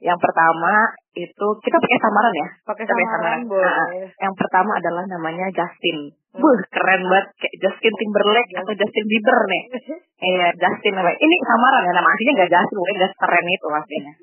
Yang 0.00 0.18
pertama 0.24 0.72
itu 1.12 1.46
kita 1.60 1.76
pakai 1.76 1.98
samaran 2.00 2.34
ya. 2.34 2.48
Pakai 2.64 2.84
samaran 2.88 3.12
samaran. 3.12 3.40
boleh. 3.44 4.08
Yang 4.16 4.34
pertama 4.40 4.72
adalah 4.80 5.04
namanya 5.04 5.46
Justin. 5.52 6.16
Hmm. 6.32 6.40
Buh, 6.40 6.60
keren 6.72 7.02
banget 7.04 7.26
kayak 7.36 7.56
Justin 7.60 7.94
Timberlake 8.00 8.52
atau 8.64 8.72
Justin 8.72 9.04
Bieber 9.06 9.38
nih. 9.46 9.64
Iya, 10.20 10.52
Justin 10.52 11.00
namanya. 11.00 11.16
Ini 11.16 11.36
samaran 11.48 11.80
ya 11.88 11.92
nama 11.96 12.08
aslinya 12.12 12.32
nggak 12.36 12.52
Justin, 12.52 12.76
pokoknya 12.76 12.96
nggak 13.00 13.12
keren 13.24 13.46
itu 13.48 13.66
aslinya. 13.72 14.14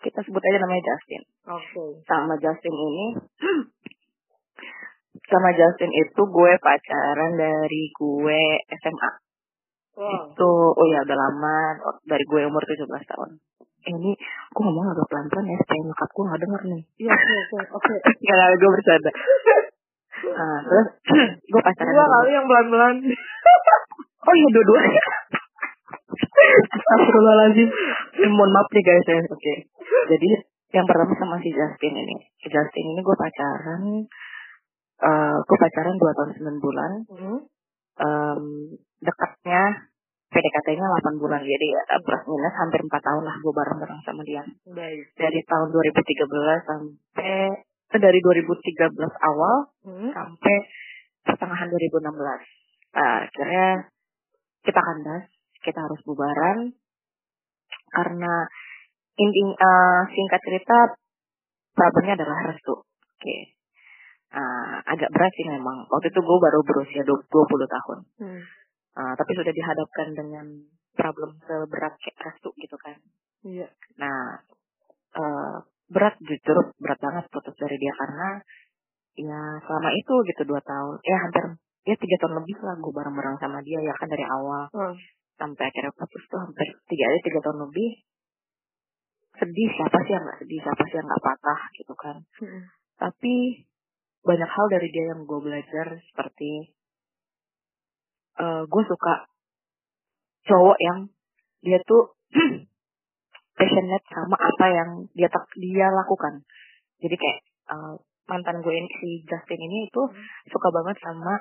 Kita 0.00 0.20
sebut 0.24 0.42
aja 0.44 0.58
namanya 0.64 0.82
Justin. 0.84 1.22
Oke. 1.44 1.84
Sama 2.08 2.34
Justin 2.40 2.74
ini 2.76 3.06
sama 5.32 5.50
Justin 5.52 5.90
itu 5.92 6.22
gue 6.28 6.52
pacaran 6.60 7.32
dari 7.36 7.82
gue 7.92 8.40
SMA. 8.80 9.10
Wow. 9.96 10.12
Itu 10.12 10.50
oh 10.76 10.86
ya 10.92 11.00
udah 11.04 11.16
lama 11.20 11.56
dari 12.04 12.24
gue 12.24 12.42
umur 12.48 12.64
17 12.64 12.84
tahun. 12.84 13.30
Eh, 13.86 13.94
ini 13.94 14.12
gue 14.50 14.62
ngomong 14.66 14.90
agak 14.90 15.06
pelan-pelan 15.06 15.46
ya 15.46 15.56
supaya 15.62 15.80
nyokap 15.86 16.08
gue 16.10 16.24
gak 16.26 16.40
denger 16.42 16.62
nih. 16.74 16.82
Iya, 17.06 17.12
oke, 17.14 17.34
oke, 17.38 17.58
oke. 17.78 17.94
Gak 18.18 18.34
ada 18.34 18.54
gue 18.58 18.70
bercanda. 18.74 19.10
Nah, 20.26 20.58
terus 20.66 20.88
gue 21.54 21.60
pacaran 21.62 21.94
Dua 21.94 22.06
kali 22.10 22.30
yang 22.34 22.46
pelan-pelan. 22.50 22.96
Oh 24.26 24.34
iya 24.34 24.48
dua-duanya. 24.50 25.04
Astagfirullahaladzim. 26.74 27.68
Eh, 28.26 28.30
mohon 28.34 28.50
maaf 28.50 28.66
nih 28.74 28.82
guys 28.82 29.06
ya. 29.06 29.22
Oke. 29.22 29.54
Jadi 30.10 30.30
yang 30.74 30.82
pertama 30.82 31.14
sama 31.14 31.38
si 31.38 31.54
Justin 31.54 31.94
ini. 31.94 32.16
Si 32.42 32.50
Justin 32.50 32.90
ini 32.90 33.06
gue 33.06 33.14
pacaran. 33.14 34.02
eh 34.98 35.36
gue 35.46 35.58
pacaran 35.62 35.94
2 35.94 36.16
tahun 36.18 36.30
9 36.58 36.58
bulan. 36.58 36.90
Hmm. 37.06 37.38
Em, 38.02 38.42
dekatnya 38.98 39.62
PDKT-nya 40.26 40.86
8 41.06 41.22
bulan. 41.22 41.40
Jadi 41.40 41.66
ya, 41.70 41.82
plus 42.02 42.22
minus 42.26 42.54
hampir 42.58 42.80
4 42.82 42.90
tahun 42.90 43.22
lah 43.22 43.36
gue 43.38 43.52
bareng-bareng 43.54 44.00
sama 44.02 44.22
dia. 44.26 44.42
Baik. 44.66 45.04
Dari 45.14 45.40
tahun 45.46 45.68
2013 45.70 46.66
sampai 46.66 47.34
eh, 47.94 48.00
dari 48.02 48.18
2013 48.18 49.14
awal 49.22 49.54
Hmm. 49.86 50.10
sampai 50.10 50.56
pertengahan 51.22 51.70
2016. 51.70 52.42
Nah, 52.98 53.22
akhirnya 53.22 53.68
kita 54.66 54.80
kandas, 54.82 55.30
kita 55.62 55.78
harus 55.78 56.00
bubaran 56.02 56.74
karena 57.94 58.32
inti 59.16 59.42
eh, 59.46 60.00
singkat 60.10 60.40
cerita 60.42 60.76
problemnya 61.72 62.18
adalah 62.18 62.50
restu. 62.50 62.82
Oke. 62.82 63.36
Nah, 64.34 64.82
agak 64.84 65.08
berat 65.14 65.32
sih 65.32 65.46
memang. 65.48 65.86
Waktu 65.86 66.10
itu 66.10 66.20
gue 66.20 66.38
baru 66.42 66.60
berusia 66.66 67.02
20 67.06 67.30
tahun. 67.46 67.98
Hmm. 68.20 68.42
Nah, 68.96 69.12
tapi 69.12 69.32
sudah 69.36 69.52
dihadapkan 69.52 70.08
dengan 70.16 70.46
problem 70.96 71.36
seberat 71.44 71.94
kayak 72.00 72.16
restu 72.24 72.48
gitu 72.56 72.76
kan. 72.80 72.96
Iya. 73.44 73.68
Nah, 74.00 74.40
eh, 75.12 75.56
berat 75.92 76.16
jujur 76.18 76.72
berat 76.80 76.98
banget 76.98 77.24
putus 77.28 77.54
dari 77.60 77.76
dia 77.76 77.92
karena 77.94 78.40
ya 79.16 79.40
selama 79.62 79.90
itu 79.94 80.14
gitu 80.32 80.42
dua 80.48 80.60
tahun, 80.64 80.96
ya 81.04 81.16
hampir 81.20 81.44
ya 81.86 81.94
tiga 81.94 82.16
tahun 82.24 82.42
lebih 82.42 82.56
lah 82.64 82.74
gue 82.80 82.92
bareng-bareng 82.92 83.36
sama 83.38 83.62
dia 83.62 83.78
ya 83.78 83.94
kan 83.94 84.10
dari 84.10 84.26
awal 84.26 84.66
Hmm. 84.74 84.96
sampai 85.38 85.68
akhirnya 85.68 85.92
putus 85.94 86.24
tuh 86.26 86.40
hampir 86.42 86.66
tiga 86.90 87.04
ya 87.06 87.20
tiga 87.22 87.40
tahun 87.44 87.68
lebih. 87.68 87.90
Sedih 89.36 89.68
siapa 89.76 90.00
sih 90.08 90.12
yang 90.16 90.24
nggak 90.24 90.40
sedih, 90.40 90.60
siapa 90.64 90.82
sih 90.88 90.96
yang 90.96 91.06
nggak 91.06 91.24
patah 91.24 91.60
gitu 91.76 91.94
kan. 91.94 92.16
Hmm. 92.40 92.62
Tapi 92.96 93.34
banyak 94.24 94.50
hal 94.50 94.66
dari 94.72 94.88
dia 94.90 95.04
yang 95.12 95.28
gue 95.28 95.40
belajar 95.44 95.86
seperti 96.00 96.72
eh 98.56 98.64
gue 98.64 98.82
suka 98.88 99.14
cowok 100.48 100.78
yang 100.80 100.98
dia 101.60 101.78
tuh 101.84 102.16
passionate 103.58 104.06
sama 104.08 104.36
apa 104.36 104.66
yang 104.72 104.90
dia 105.12 105.28
tak 105.28 105.44
dia 105.60 105.92
lakukan. 105.92 106.40
Jadi 107.04 107.16
kayak 107.16 107.38
eh, 107.72 107.94
mantan 108.26 108.64
gue 108.64 108.72
ini 108.72 108.88
si 108.96 109.08
Justin 109.28 109.60
ini 109.60 109.88
itu 109.92 110.02
suka 110.48 110.68
banget 110.72 110.96
sama 111.04 111.34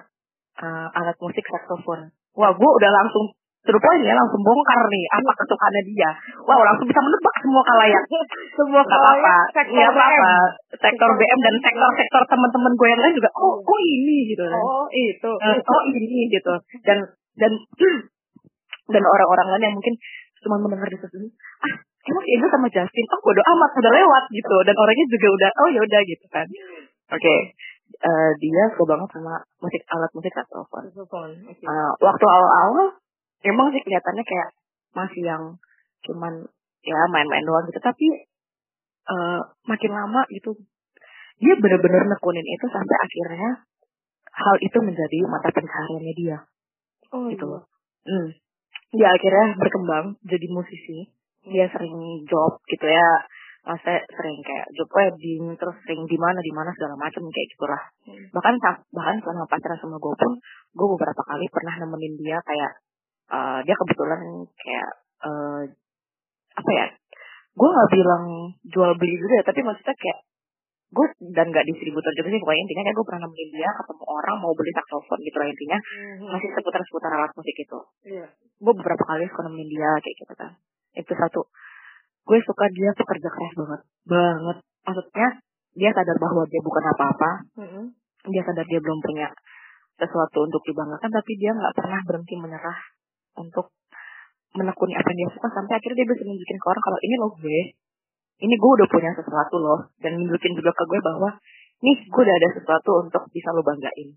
eh, 0.59 0.87
alat 0.99 1.15
musik 1.23 1.45
saxophone. 1.47 2.11
Wah, 2.35 2.51
gue 2.51 2.71
udah 2.83 2.91
langsung 2.91 3.31
point 3.73 4.03
ya 4.05 4.13
langsung 4.13 4.41
bongkar 4.45 4.81
nih 4.93 5.05
apa 5.09 5.31
kesukaannya 5.41 5.81
dia 5.89 6.09
wow 6.45 6.61
langsung 6.61 6.85
bisa 6.85 7.01
menebak 7.01 7.34
semua 7.45 7.61
kalayak. 7.61 8.03
Semua 8.57 8.81
Gak 8.81 8.97
apa-apa 8.97 9.35
sektor 9.53 9.77
Gak 9.77 9.93
apa-apa. 9.93 10.33
BM. 10.33 10.81
sektor 10.81 11.09
BM 11.13 11.39
dan 11.45 11.55
sektor-sektor 11.61 12.21
teman-teman 12.25 12.73
gue 12.73 12.87
yang 12.89 13.01
lain 13.05 13.13
juga 13.13 13.29
oh 13.37 13.61
oh 13.61 13.79
ini? 13.85 14.17
Gitu 14.33 14.41
kan. 14.41 14.57
Oh 14.57 14.85
itu. 14.89 15.31
Eh, 15.37 15.57
oh 15.61 15.83
ini 15.93 16.21
gitu. 16.33 16.53
Dan 16.81 16.97
dan 17.37 17.51
dan 18.93 19.03
orang-orang 19.05 19.47
lain 19.53 19.63
yang 19.69 19.75
mungkin 19.77 19.93
cuma 20.41 20.61
mendengar 20.61 20.89
di 20.89 20.97
situ 20.97 21.17
ah 21.65 21.73
emang 22.05 22.25
itu 22.25 22.45
sama 22.49 22.67
Justin? 22.69 23.05
Oh 23.13 23.19
bodo 23.21 23.41
amat 23.45 23.69
udah 23.77 23.93
lewat 23.93 24.23
gitu. 24.33 24.55
Dan 24.65 24.75
orangnya 24.77 25.05
juga 25.13 25.27
udah 25.29 25.49
oh 25.61 25.69
ya 25.69 25.79
udah 25.85 26.01
gitu 26.09 26.25
kan. 26.33 26.47
Oke. 27.13 27.35
Eh, 27.85 28.31
dia 28.41 28.63
suka 28.73 28.97
banget 28.97 29.09
sama 29.13 29.37
musik 29.61 29.81
alat 29.93 30.09
musik 30.17 30.33
saxophone. 30.33 30.89
Saxophone, 30.89 31.33
oke. 31.45 31.63
Eh, 31.63 31.91
waktu 32.01 32.25
awal-awal 32.25 32.97
emang 33.45 33.69
sih 33.69 33.81
kelihatannya 33.85 34.25
kayak 34.25 34.49
masih 34.97 35.21
yang 35.21 35.43
cuman 36.05 36.33
ya 36.85 36.99
main-main 37.09 37.43
doang 37.43 37.65
gitu 37.65 37.81
tapi 37.81 38.29
eh, 39.09 39.41
makin 39.65 39.91
lama 39.91 40.21
gitu 40.29 40.53
dia 41.41 41.53
bener-bener 41.59 42.07
nekunin 42.07 42.47
itu 42.47 42.65
sampai 42.69 42.95
akhirnya 43.01 43.51
hal 44.35 44.55
itu 44.63 44.77
menjadi 44.79 45.17
mata 45.27 45.49
pencahariannya 45.51 46.15
dia 46.15 46.37
oh 47.15 47.31
gitu 47.31 47.45
iya. 47.47 47.53
loh. 47.55 47.63
Hmm. 48.05 48.27
Dia 48.95 49.07
akhirnya 49.15 49.47
berkembang 49.59 50.05
jadi 50.23 50.47
musisi. 50.51 51.09
Dia 51.45 51.71
sering 51.71 52.25
job 52.27 52.59
gitu 52.67 52.85
ya. 52.85 53.09
Masa 53.65 53.97
sering 54.13 54.45
kayak 54.45 54.69
job 54.77 54.89
wedding, 54.93 55.57
terus 55.57 55.73
sering 55.81 56.05
di 56.05 56.17
mana 56.21 56.37
di 56.37 56.53
mana 56.53 56.69
segala 56.77 56.93
macam 57.01 57.25
kayak 57.33 57.47
gitulah. 57.57 57.83
Hmm. 58.05 58.25
Bahkan 58.29 58.53
bahkan 58.93 59.17
selama 59.25 59.45
pacaran 59.49 59.79
sama 59.81 59.97
gue 59.97 60.13
pun, 60.13 60.31
gue 60.77 60.87
beberapa 60.93 61.21
kali 61.25 61.45
pernah 61.49 61.73
nemenin 61.81 62.13
dia 62.21 62.37
kayak 62.45 62.71
eh, 63.33 63.59
dia 63.65 63.75
kebetulan 63.75 64.21
kayak 64.53 64.89
eh, 65.25 65.61
apa 66.55 66.71
ya? 66.71 66.85
Gue 67.51 67.69
nggak 67.69 67.89
bilang 67.89 68.23
jual 68.63 68.91
beli 68.95 69.15
juga 69.15 69.33
ya, 69.39 69.45
tapi 69.45 69.59
maksudnya 69.61 69.93
kayak 69.93 70.19
gue 70.85 71.07
dan 71.33 71.49
gak 71.49 71.65
distributor 71.65 72.07
juga 72.13 72.29
sih 72.29 72.39
pokoknya 72.39 72.61
intinya 72.61 72.83
kayak 72.85 72.95
gue 72.95 73.05
pernah 73.05 73.21
nemenin 73.25 73.49
dia 73.51 73.67
ketemu 73.73 74.03
orang 74.05 74.35
mau 74.39 74.53
beli 74.53 74.71
saxophone 74.71 75.21
gitu 75.21 75.37
lah 75.37 75.47
intinya 75.49 75.77
Mhm. 75.81 76.25
masih 76.29 76.49
seputar-seputar 76.55 77.11
alat 77.11 77.31
musik 77.33 77.57
itu 77.57 77.79
Iya. 78.05 78.25
gue 78.55 78.73
beberapa 78.73 79.03
kali 79.03 79.27
suka 79.27 79.43
nemenin 79.43 79.67
dia 79.67 79.91
kayak 79.97 80.15
gitu 80.15 80.33
kan 80.33 80.51
itu 80.95 81.11
satu 81.11 81.41
gue 82.23 82.37
suka 82.39 82.65
dia 82.71 82.89
pekerja 82.93 83.27
keras 83.27 83.53
banget 83.57 83.81
banget 84.07 84.57
maksudnya 84.85 85.27
dia 85.73 85.89
sadar 85.91 86.15
bahwa 86.15 86.41
dia 86.47 86.61
bukan 86.63 86.83
apa-apa 86.87 87.31
Mhm. 87.59 87.83
dia 88.29 88.41
sadar 88.45 88.63
dia 88.63 88.79
belum 88.79 88.99
punya 89.01 89.27
sesuatu 89.95 90.37
untuk 90.43 90.61
dibanggakan 90.63 91.11
tapi 91.11 91.31
dia 91.35 91.51
nggak 91.51 91.75
pernah 91.75 91.99
berhenti 92.03 92.35
menyerah 92.37 92.79
untuk 93.35 93.67
menekuni 94.55 94.93
apa 94.95 95.07
yang 95.11 95.19
dia 95.27 95.29
suka 95.35 95.47
sampai 95.51 95.73
akhirnya 95.77 95.97
dia 96.03 96.07
bisa 96.07 96.23
nunjukin 96.23 96.57
ke 96.57 96.65
orang 96.67 96.83
kalau 96.83 96.99
ini 97.03 97.15
loh 97.19 97.31
gue. 97.35 97.61
Ini 98.35 98.51
gue 98.51 98.71
udah 98.79 98.87
punya 98.91 99.11
sesuatu 99.15 99.55
loh. 99.59 99.79
Dan 99.99 100.19
nunjukin 100.19 100.53
juga 100.55 100.71
ke 100.75 100.83
gue 100.87 100.99
bahwa 100.99 101.29
nih 101.83 101.97
gue 102.07 102.21
udah 102.23 102.35
ada 102.35 102.49
sesuatu 102.55 102.91
untuk 103.03 103.23
bisa 103.31 103.51
lo 103.51 103.61
banggain. 103.63 104.09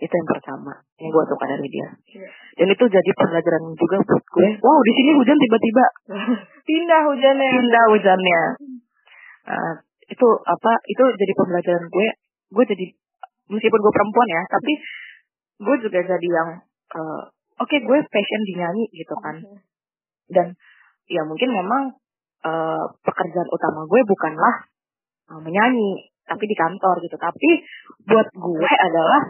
Itu 0.00 0.12
yang 0.16 0.28
pertama 0.28 0.72
yang 0.96 1.12
gue 1.12 1.24
suka 1.28 1.44
dari 1.44 1.68
dia. 1.68 1.88
Iya. 2.08 2.28
dan 2.56 2.66
itu 2.72 2.84
jadi 2.88 3.10
pelajaran 3.12 3.62
juga 3.76 3.96
buat 4.00 4.24
gue. 4.24 4.48
Wow 4.64 4.80
di 4.80 4.92
sini 4.96 5.10
hujan 5.12 5.36
tiba-tiba. 5.36 5.86
Pindah 6.68 7.00
hujannya. 7.04 7.48
pindah 7.52 7.84
hujannya. 7.92 8.42
Nah, 9.50 9.72
itu 10.08 10.28
apa 10.48 10.72
itu 10.88 11.04
jadi 11.04 11.32
pembelajaran 11.36 11.84
gue. 11.92 12.08
Gue 12.48 12.64
jadi 12.64 12.84
meskipun 13.52 13.80
gue 13.82 13.92
perempuan 13.92 14.28
ya 14.30 14.42
tapi 14.48 14.72
gue 15.60 15.76
juga 15.84 15.98
jadi 16.00 16.28
yang 16.32 16.48
eh, 16.96 17.22
oke 17.60 17.76
gue 17.76 17.98
passion 18.08 18.42
di 18.48 18.54
nyanyi 18.56 18.84
gitu 18.96 19.14
kan. 19.20 19.36
Dan 20.30 20.54
ya 21.10 21.22
mungkin 21.26 21.50
memang 21.50 21.82
eh, 22.46 22.84
pekerjaan 23.02 23.48
utama 23.50 23.84
gue 23.86 24.00
bukanlah 24.06 24.54
eh, 25.34 25.40
menyanyi 25.42 26.10
tapi 26.26 26.44
di 26.46 26.54
kantor 26.54 27.02
gitu. 27.02 27.16
Tapi 27.18 27.50
buat 28.06 28.28
gue 28.30 28.70
adalah 28.70 29.22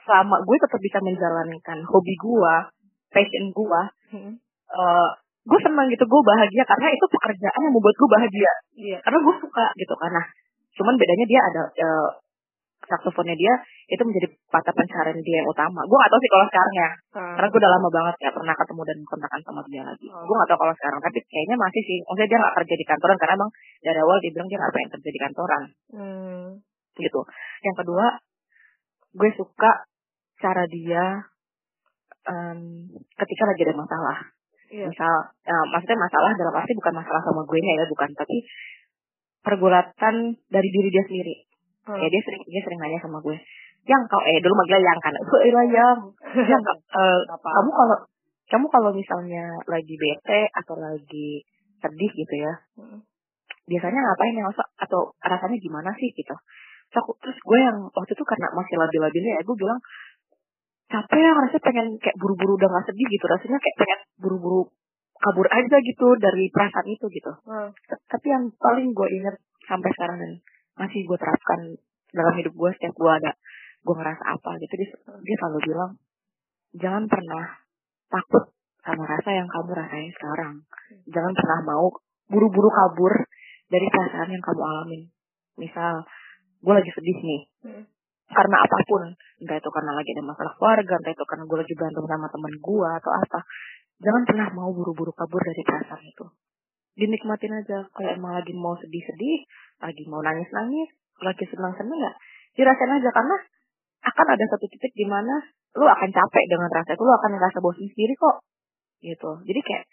selama 0.00 0.40
gue 0.42 0.56
tetap 0.56 0.80
bisa 0.80 0.98
menjalankan 1.04 1.78
hobi 1.84 2.14
gue 2.16 2.54
passion 3.12 3.44
gue 3.52 3.82
eh, 4.72 5.10
gue 5.40 5.58
senang 5.60 5.86
gitu 5.92 6.04
gue 6.08 6.22
bahagia. 6.24 6.64
Karena 6.64 6.88
itu 6.92 7.04
pekerjaan 7.04 7.60
yang 7.60 7.74
membuat 7.76 7.96
gue 7.96 8.08
bahagia. 8.08 8.52
Iya. 8.80 8.98
karena 9.04 9.18
gue 9.20 9.34
suka 9.44 9.66
gitu 9.76 9.94
karena 10.00 10.22
cuman 10.80 10.94
bedanya 10.96 11.26
dia 11.28 11.40
ada 11.44 11.62
eh, 11.76 12.10
saksofonnya 12.86 13.36
dia 13.36 13.52
itu 13.90 14.02
menjadi 14.06 14.26
mata 14.48 14.70
pencarian 14.72 15.20
dia 15.20 15.36
yang 15.44 15.48
utama. 15.50 15.80
Gue 15.84 15.96
gak 16.00 16.10
tahu 16.10 16.20
sih 16.22 16.30
kalau 16.30 16.46
sekarang 16.48 16.74
ya. 16.74 16.90
Ah. 17.10 17.34
karena 17.36 17.48
gue 17.50 17.60
udah 17.60 17.72
lama 17.76 17.88
banget 17.90 18.14
ya 18.22 18.30
pernah 18.32 18.54
ketemu 18.56 18.82
dan 18.86 18.98
kontakan 19.04 19.40
sama 19.44 19.60
dia 19.68 19.82
lagi. 19.84 20.06
Oh. 20.08 20.24
gue 20.24 20.34
gak 20.40 20.48
tahu 20.48 20.58
kalau 20.64 20.74
sekarang 20.78 21.00
tapi 21.02 21.18
kayaknya 21.28 21.56
masih 21.58 21.82
sih. 21.84 21.98
Maksudnya 22.06 22.28
dia 22.30 22.38
gak 22.40 22.54
kerja 22.62 22.74
di 22.78 22.84
kantoran 22.86 23.16
karena 23.20 23.34
emang 23.36 23.50
dari 23.84 23.98
awal 24.00 24.16
dia 24.22 24.30
bilang 24.32 24.48
dia 24.48 24.58
gak 24.62 24.72
pengen 24.72 24.90
kerja 24.96 25.10
di 25.10 25.20
kantoran. 25.20 25.62
Hmm. 25.92 26.46
gitu. 26.96 27.20
Yang 27.64 27.76
kedua 27.84 28.06
gue 29.10 29.30
suka 29.34 29.70
cara 30.40 30.64
dia 30.70 31.04
em, 32.28 32.60
ketika 32.94 33.42
lagi 33.44 33.60
ada 33.68 33.76
masalah. 33.76 34.18
Iya. 34.70 34.86
misal 34.86 35.34
ya, 35.42 35.58
maksudnya 35.66 35.98
masalah 35.98 36.30
dalam 36.38 36.54
arti 36.54 36.78
bukan 36.78 36.94
masalah 36.94 37.18
sama 37.26 37.42
gue 37.42 37.58
ya 37.58 37.84
bukan. 37.90 38.10
Tapi 38.14 38.36
pergulatan 39.42 40.14
dari 40.46 40.68
diri 40.70 40.88
dia 40.94 41.04
sendiri 41.10 41.49
Hmm. 41.80 41.96
ya 41.96 42.06
dia 42.06 42.20
sering 42.20 42.42
dia 42.44 42.60
sering 42.60 42.78
nanya 42.78 43.00
sama 43.00 43.18
gue 43.20 43.36
yang 43.82 44.02
kau 44.04 44.20
eh 44.20 44.36
dulu 44.38 44.52
manggil 44.54 44.78
yang 44.78 44.98
kan 45.00 45.14
gue 45.14 45.38
eh 45.46 45.50
yang 45.50 45.98
yang 46.36 46.62
eh, 46.62 47.20
Apa? 47.26 47.48
kamu 47.50 47.70
kalau 47.70 47.96
kamu 48.46 48.66
kalau 48.68 48.90
misalnya 48.90 49.44
lagi 49.64 49.94
bete 49.94 50.40
atau 50.52 50.74
lagi 50.76 51.40
sedih 51.78 52.10
gitu 52.12 52.34
ya 52.36 52.52
Mhm. 52.76 53.00
biasanya 53.66 54.00
ngapain 54.02 54.34
ya 54.34 54.44
Masa- 54.44 54.70
atau 54.76 55.14
rasanya 55.18 55.56
gimana 55.56 55.90
sih 55.94 56.10
gitu 56.10 56.34
terus, 56.90 57.00
aku, 57.00 57.14
terus 57.18 57.38
gue 57.38 57.58
yang 57.58 57.78
waktu 57.86 58.12
itu 58.12 58.24
karena 58.24 58.50
masih 58.50 58.74
labil-labilnya 58.76 59.32
ya 59.38 59.42
gue 59.42 59.56
bilang 59.56 59.80
capek 60.90 61.18
ya 61.18 61.32
rasanya 61.32 61.62
pengen 61.62 61.86
kayak 61.96 62.16
buru-buru 62.18 62.58
udah 62.58 62.68
gak 62.68 62.86
sedih 62.90 63.06
gitu 63.08 63.24
rasanya 63.24 63.58
kayak 63.58 63.76
pengen 63.78 64.00
buru-buru 64.18 64.66
kabur 65.16 65.46
aja 65.46 65.76
gitu 65.78 66.06
dari 66.18 66.50
perasaan 66.50 66.86
itu 66.86 67.06
gitu 67.08 67.32
Hmm. 67.46 67.70
Tapi 67.86 68.26
yang 68.26 68.44
paling 68.52 68.90
gue 68.90 69.08
inget 69.12 69.36
sampai 69.64 69.90
sekarang 69.92 70.18
dan 70.18 70.32
masih 70.80 71.04
gue 71.04 71.18
terapkan 71.20 71.60
dalam 72.16 72.34
hidup 72.40 72.56
gue 72.56 72.70
setiap 72.80 72.96
gue 72.96 73.12
ada 73.12 73.32
gue 73.84 73.94
ngerasa 73.94 74.24
apa 74.24 74.50
gitu. 74.64 74.74
Dia, 74.80 74.88
dia 75.20 75.36
selalu 75.36 75.58
bilang 75.68 75.92
jangan 76.72 77.04
pernah 77.04 77.44
takut 78.08 78.44
sama 78.80 79.04
rasa 79.04 79.30
yang 79.36 79.48
kamu 79.48 79.70
rasain 79.76 80.10
sekarang. 80.16 80.54
Jangan 81.12 81.32
pernah 81.36 81.58
mau 81.68 81.86
buru-buru 82.32 82.70
kabur 82.72 83.12
dari 83.68 83.86
perasaan 83.92 84.32
yang 84.32 84.42
kamu 84.42 84.62
alamin. 84.64 85.02
Misal 85.60 86.02
gue 86.64 86.74
lagi 86.74 86.90
sedih 86.92 87.18
nih. 87.20 87.42
Hmm. 87.60 87.84
karena 88.30 88.62
apa 88.62 88.78
pun 88.86 89.02
entah 89.42 89.58
itu 89.58 89.70
karena 89.74 89.90
lagi 89.90 90.14
ada 90.14 90.22
masalah 90.22 90.54
keluarga 90.54 91.02
entah 91.02 91.10
itu 91.10 91.24
karena 91.26 91.44
gue 91.50 91.58
lagi 91.66 91.74
berantem 91.74 92.04
sama 92.06 92.26
teman 92.30 92.54
gue 92.62 92.90
atau 93.02 93.10
apa 93.10 93.40
jangan 93.98 94.22
pernah 94.22 94.48
mau 94.54 94.70
buru-buru 94.70 95.10
kabur 95.10 95.42
dari 95.42 95.62
perasaan 95.66 96.04
itu. 96.06 96.24
Dinikmatin 96.94 97.58
aja 97.58 97.90
kalau 97.90 98.10
emang 98.14 98.38
lagi 98.38 98.54
mau 98.54 98.78
sedih-sedih 98.78 99.38
lagi 99.80 100.02
mau 100.08 100.20
nangis-nangis 100.20 100.88
lagi 101.20 101.44
senang-senang 101.48 102.00
ya 102.00 102.12
dirasain 102.56 102.92
aja 102.92 103.10
karena 103.12 103.36
akan 104.00 104.26
ada 104.32 104.44
satu 104.56 104.66
titik 104.68 104.92
di 104.96 105.04
mana 105.04 105.40
lu 105.76 105.86
akan 105.86 106.08
capek 106.10 106.44
dengan 106.48 106.68
rasa 106.72 106.96
itu 106.96 107.02
lu 107.04 107.14
akan 107.14 107.30
ngerasa 107.36 107.58
bosan 107.60 107.86
sendiri 107.88 108.14
kok 108.16 108.36
gitu 109.00 109.30
jadi 109.44 109.60
kayak 109.60 109.84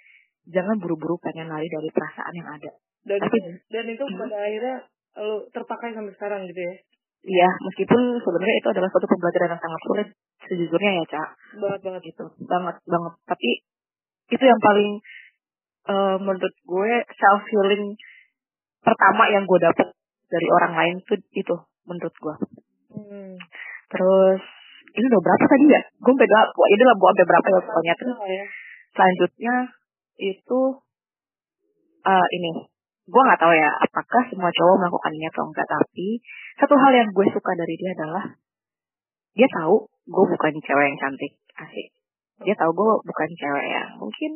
jangan 0.48 0.76
buru-buru 0.80 1.20
pengen 1.20 1.52
lari 1.52 1.68
dari 1.68 1.90
perasaan 1.92 2.34
yang 2.36 2.48
ada 2.48 2.72
Dan 3.08 3.20
tapi 3.24 3.40
dan 3.72 3.86
itu 3.88 4.04
Hmm. 4.04 4.20
pada 4.20 4.36
akhirnya 4.36 4.76
lo 5.18 5.48
terpakai 5.50 5.96
sampai 5.96 6.14
sekarang 6.14 6.44
gitu 6.46 6.60
ya. 6.60 6.76
Iya, 7.28 7.50
meskipun 7.66 8.22
sebenarnya 8.22 8.56
itu 8.62 8.68
adalah 8.70 8.90
suatu 8.94 9.08
pembelajaran 9.10 9.52
yang 9.56 9.64
sangat 9.64 9.82
sulit 9.84 10.08
sejujurnya 10.46 10.92
ya, 11.02 11.04
Cak. 11.18 11.30
Banget 11.58 11.82
banget. 11.82 12.02
Gitu, 12.14 12.26
banget 12.46 12.76
banget. 12.86 13.14
Tapi 13.26 13.50
itu 14.38 14.44
yang 14.46 14.62
paling 14.62 14.92
eh, 15.88 16.18
menurut 16.22 16.56
gue 16.68 16.92
self 17.10 17.44
healing 17.50 17.98
pertama 18.88 19.24
yang 19.28 19.44
gue 19.44 19.60
dapet 19.60 19.88
dari 20.32 20.48
orang 20.48 20.74
lain 20.76 20.96
tuh 21.04 21.20
itu 21.36 21.56
menurut 21.84 22.16
gue. 22.16 22.36
Hmm. 22.96 23.36
Terus 23.92 24.42
ini 24.96 25.06
udah 25.12 25.22
berapa 25.22 25.44
tadi 25.48 25.66
ya? 25.68 25.82
Gue 26.00 26.14
beda, 26.16 26.40
ini 26.48 26.84
lah 26.88 26.96
buat 26.96 27.16
berapa 27.20 27.48
ya 27.48 27.60
pokoknya. 27.68 27.94
Terus 28.00 28.16
Oh, 28.16 28.28
ya. 28.28 28.44
selanjutnya 28.96 29.56
itu 30.18 30.60
eh 32.08 32.28
ini 32.40 32.52
gue 33.08 33.22
nggak 33.24 33.40
tahu 33.40 33.54
ya 33.56 33.72
apakah 33.88 34.22
semua 34.28 34.52
cowok 34.52 34.76
melakukannya 34.84 35.28
atau 35.32 35.44
enggak 35.48 35.68
tapi 35.68 36.20
satu 36.60 36.76
hal 36.76 36.92
yang 36.92 37.10
gue 37.16 37.26
suka 37.32 37.52
dari 37.56 37.76
dia 37.80 37.92
adalah 37.96 38.26
dia 39.32 39.48
tahu 39.48 39.88
gue 39.88 40.26
bukan 40.36 40.54
cewek 40.60 40.86
yang 40.92 40.98
cantik 41.00 41.34
asik 41.56 41.88
dia 42.44 42.56
tahu 42.60 42.72
gue 42.76 42.94
bukan 43.08 43.30
cewek 43.32 43.66
yang 43.72 43.88
mungkin 43.96 44.32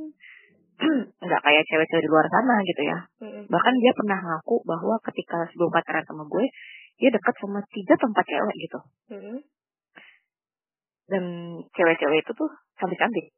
nggak 1.26 1.42
kayak 1.46 1.64
cewek-cewek 1.70 2.04
di 2.06 2.10
luar 2.10 2.26
sana 2.28 2.56
gitu 2.66 2.82
ya 2.84 2.98
Hmm. 3.22 3.44
bahkan 3.48 3.74
dia 3.78 3.94
pernah 3.94 4.18
ngaku 4.18 4.66
bahwa 4.66 4.98
ketika 5.06 5.46
sebelum 5.54 5.70
pacaran 5.70 6.02
sama 6.04 6.26
gue 6.26 6.46
dia 6.98 7.10
dekat 7.10 7.34
sama 7.38 7.62
tiga 7.70 7.94
tempat 7.96 8.24
cewek 8.26 8.56
gitu 8.58 8.80
Hmm. 9.14 9.38
dan 11.12 11.24
cewek-cewek 11.76 12.24
itu 12.24 12.32
tuh 12.34 12.50
cantik-cantik 12.80 13.30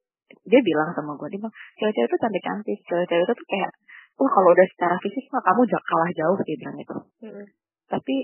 dia 0.46 0.62
bilang 0.64 0.90
sama 0.94 1.14
gue 1.18 1.28
dia 1.30 1.40
bilang 1.42 1.56
cewek-cewek 1.78 2.08
itu 2.10 2.18
cantik 2.22 2.44
cantik 2.44 2.80
cewek-cewek 2.88 3.24
itu 3.26 3.34
tuh 3.34 3.48
kayak 3.50 3.72
wah 4.18 4.30
kalau 4.30 4.50
udah 4.54 4.68
secara 4.78 4.96
fisik 5.02 5.26
mah 5.34 5.42
kamu 5.42 5.62
kalah 5.68 6.12
jauh 6.14 6.38
dia 6.46 6.58
bilang 6.58 6.78
itu 6.78 6.98
Mm-mm. 7.26 7.46
tapi 7.90 8.16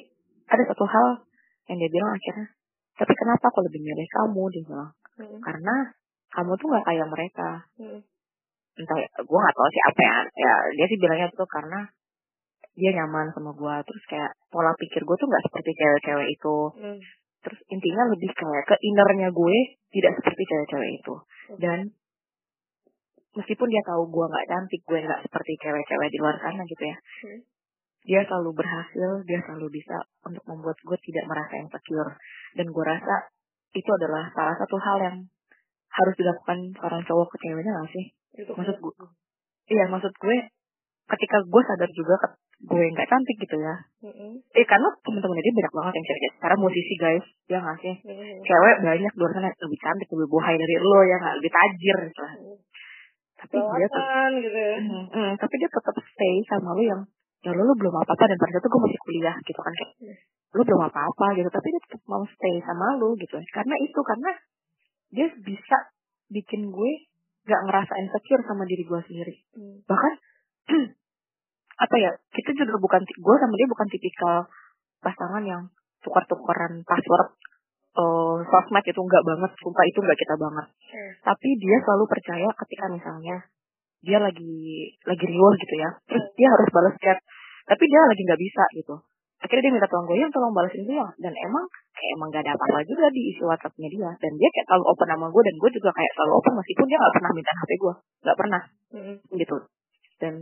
ada 0.50 0.64
satu 0.70 0.86
hal 0.86 1.08
yang 1.70 1.78
dia 1.82 1.90
bilang 1.90 2.12
akhirnya 2.14 2.48
tapi 2.98 3.14
kenapa 3.16 3.46
aku 3.50 3.60
lebih 3.66 3.82
milih 3.82 4.08
kamu 4.10 4.44
dia 4.54 4.64
bilang 4.70 4.92
Mm-mm. 5.18 5.40
karena 5.42 5.76
kamu 6.30 6.52
tuh 6.62 6.68
nggak 6.70 6.86
kayak 6.86 7.08
mereka 7.10 7.50
Mm-mm. 7.82 8.02
Entah 8.80 8.98
gue 9.20 9.40
nggak 9.40 9.56
tahu 9.56 9.70
sih 9.76 9.84
apa 9.84 10.02
ya. 10.02 10.18
Ya 10.40 10.54
dia 10.80 10.86
sih 10.88 10.98
bilangnya 10.98 11.28
tuh 11.36 11.50
karena 11.50 11.80
dia 12.80 12.92
nyaman 12.96 13.28
sama 13.36 13.52
gue 13.52 13.76
terus 13.84 14.04
kayak 14.08 14.32
pola 14.48 14.72
pikir 14.80 15.04
gue 15.04 15.16
tuh 15.20 15.28
nggak 15.28 15.44
seperti 15.52 15.72
cewek-cewek 15.76 16.28
itu. 16.32 16.58
Mm. 16.80 17.00
terus 17.40 17.56
intinya 17.72 18.04
lebih 18.12 18.36
kayak 18.36 18.68
ke 18.68 18.76
innernya 18.84 19.32
gue 19.32 19.58
tidak 19.96 20.12
seperti 20.20 20.44
cewek-cewek 20.44 20.92
itu. 21.00 21.16
Dan 21.56 21.80
meskipun 23.36 23.68
dia 23.72 23.84
tahu 23.88 24.12
gue 24.12 24.26
nggak 24.28 24.48
cantik 24.48 24.82
gue 24.84 25.00
nggak 25.00 25.22
seperti 25.24 25.52
cewek-cewek 25.64 26.08
di 26.12 26.18
luar 26.20 26.36
sana 26.40 26.64
gitu 26.68 26.84
ya. 26.84 26.98
Hmm. 27.00 27.42
dia 28.00 28.24
selalu 28.26 28.56
berhasil 28.56 29.10
dia 29.28 29.40
selalu 29.44 29.76
bisa 29.76 30.08
untuk 30.24 30.42
membuat 30.48 30.80
gue 30.84 30.98
tidak 31.04 31.26
merasa 31.28 31.54
insecure. 31.60 32.12
Dan 32.56 32.72
gue 32.72 32.84
rasa 32.84 33.16
itu 33.76 33.90
adalah 33.92 34.32
salah 34.36 34.56
satu 34.56 34.76
hal 34.80 34.98
yang 35.04 35.18
harus 35.90 36.16
dilakukan 36.16 36.74
seorang 36.80 37.02
cowok 37.06 37.28
ke 37.34 37.38
ceweknya 37.44 37.72
gak 37.76 37.90
sih 37.92 38.08
Itu 38.40 38.52
maksud 38.56 38.78
gue 38.80 38.94
iya 39.70 39.84
maksud 39.92 40.14
gue 40.16 40.38
ketika 41.10 41.38
gue 41.44 41.62
sadar 41.68 41.90
juga 41.92 42.16
ke 42.24 42.28
gue 42.60 42.84
nggak 42.92 43.08
cantik 43.08 43.38
gitu 43.40 43.56
ya 43.56 43.76
Mm-mm. 44.04 44.36
eh 44.52 44.66
karena 44.68 44.90
teman-teman 45.00 45.40
dia 45.40 45.54
banyak 45.56 45.74
banget 45.74 45.94
yang 45.96 46.06
cewek 46.12 46.32
sekarang 46.38 46.60
musisi 46.60 46.96
guys 47.00 47.26
ya 47.48 47.58
nggak 47.64 47.78
sih 47.80 47.96
Mm-mm. 48.04 48.44
cewek 48.44 48.76
banyak 48.84 49.14
luar 49.16 49.32
sana 49.32 49.48
lebih 49.48 49.80
cantik 49.80 50.08
lebih 50.12 50.28
bohai 50.28 50.56
dari 50.60 50.76
lo 50.78 51.00
ya 51.08 51.16
nggak 51.24 51.36
lebih 51.40 51.52
tajir 51.56 51.98
gitu 52.12 52.22
lah. 52.22 52.34
Mm. 52.36 52.58
tapi 53.40 53.56
dia 53.56 53.88
tetap 53.88 54.32
gitu 54.44 54.60
ya. 54.60 54.78
Tapi 55.40 55.54
dia 55.56 55.70
tetap 55.72 55.96
stay 56.04 56.36
sama 56.52 56.76
lu 56.76 56.84
yang 56.84 57.02
ya 57.40 57.52
lu, 57.56 57.64
lu 57.64 57.74
belum 57.80 57.96
apa 57.96 58.12
apa 58.12 58.24
dan 58.28 58.36
pada 58.36 58.52
saat 58.52 58.60
itu 58.60 58.68
gue 58.68 58.82
masih 58.84 59.00
kuliah 59.08 59.36
gitu 59.48 59.60
kan 59.64 59.74
kayak 59.74 59.92
Hmm. 60.00 60.16
lu 60.60 60.62
belum 60.68 60.82
apa 60.84 61.00
apa 61.08 61.26
gitu 61.40 61.48
tapi 61.48 61.68
dia 61.72 61.82
tetap 61.88 62.02
mau 62.12 62.24
stay 62.28 62.56
sama 62.60 63.00
lu 63.00 63.16
gitu 63.16 63.40
karena 63.56 63.76
itu 63.80 64.00
karena 64.04 64.32
dia 65.16 65.28
bisa 65.40 65.78
bikin 66.28 66.68
gue 66.68 66.92
gak 67.46 67.62
ngerasa 67.68 67.94
insecure 68.00 68.44
sama 68.44 68.64
diri 68.66 68.84
gue 68.84 69.00
sendiri 69.06 69.36
Mm. 69.56 69.78
bahkan 69.86 70.14
apa 71.86 71.96
ya 71.96 72.12
kita 72.36 72.52
juga 72.56 72.76
bukan 72.78 73.02
gue 73.04 73.36
sama 73.40 73.54
dia 73.56 73.68
bukan 73.72 73.88
tipikal 73.88 74.38
pasangan 75.00 75.44
yang 75.48 75.64
tukar-tukaran 76.04 76.84
password 76.84 77.30
eh 77.90 78.38
sosmed 78.48 78.86
itu 78.86 79.02
enggak 79.02 79.24
banget 79.26 79.52
sumpah 79.60 79.84
itu 79.88 80.00
enggak 80.00 80.20
kita 80.20 80.36
banget 80.36 80.68
Hmm. 80.90 81.14
tapi 81.22 81.50
dia 81.62 81.78
selalu 81.86 82.06
percaya 82.10 82.50
ketika 82.66 82.86
misalnya 82.90 83.46
dia 84.02 84.18
lagi 84.18 84.90
lagi 85.06 85.26
riuh 85.28 85.54
gitu 85.60 85.76
ya 85.78 85.90
terus 86.10 86.26
dia 86.34 86.50
harus 86.50 86.70
balas 86.74 86.96
chat 86.98 87.20
tapi 87.70 87.84
dia 87.86 88.02
lagi 88.10 88.22
nggak 88.26 88.42
bisa 88.42 88.64
gitu 88.74 88.96
akhirnya 89.40 89.64
dia 89.68 89.74
minta 89.74 89.88
tolong 89.88 90.06
gue 90.12 90.20
yang 90.20 90.34
tolong 90.36 90.52
balasin 90.52 90.84
gue 90.84 90.96
yang 90.96 91.12
dan 91.20 91.32
emang 91.32 91.66
kayak 91.96 92.12
emang 92.20 92.28
gak 92.32 92.44
ada 92.44 92.52
apa-apa 92.60 92.80
juga 92.84 93.08
di 93.12 93.22
isi 93.32 93.42
WhatsAppnya 93.44 93.88
dia. 93.88 94.10
Dan 94.20 94.32
dia 94.36 94.50
kayak 94.52 94.68
selalu 94.68 94.86
open 94.92 95.08
sama 95.08 95.26
gue 95.32 95.44
dan 95.48 95.56
gue 95.56 95.70
juga 95.80 95.90
kayak 95.96 96.12
selalu 96.20 96.34
open 96.40 96.54
meskipun 96.60 96.86
dia 96.92 96.98
nggak 97.00 97.16
pernah 97.16 97.32
minta 97.32 97.52
HP 97.56 97.72
gue 97.80 97.94
nggak 98.24 98.38
pernah. 98.38 98.62
Mm-mm. 98.90 99.16
gitu. 99.40 99.58
Dan 100.20 100.34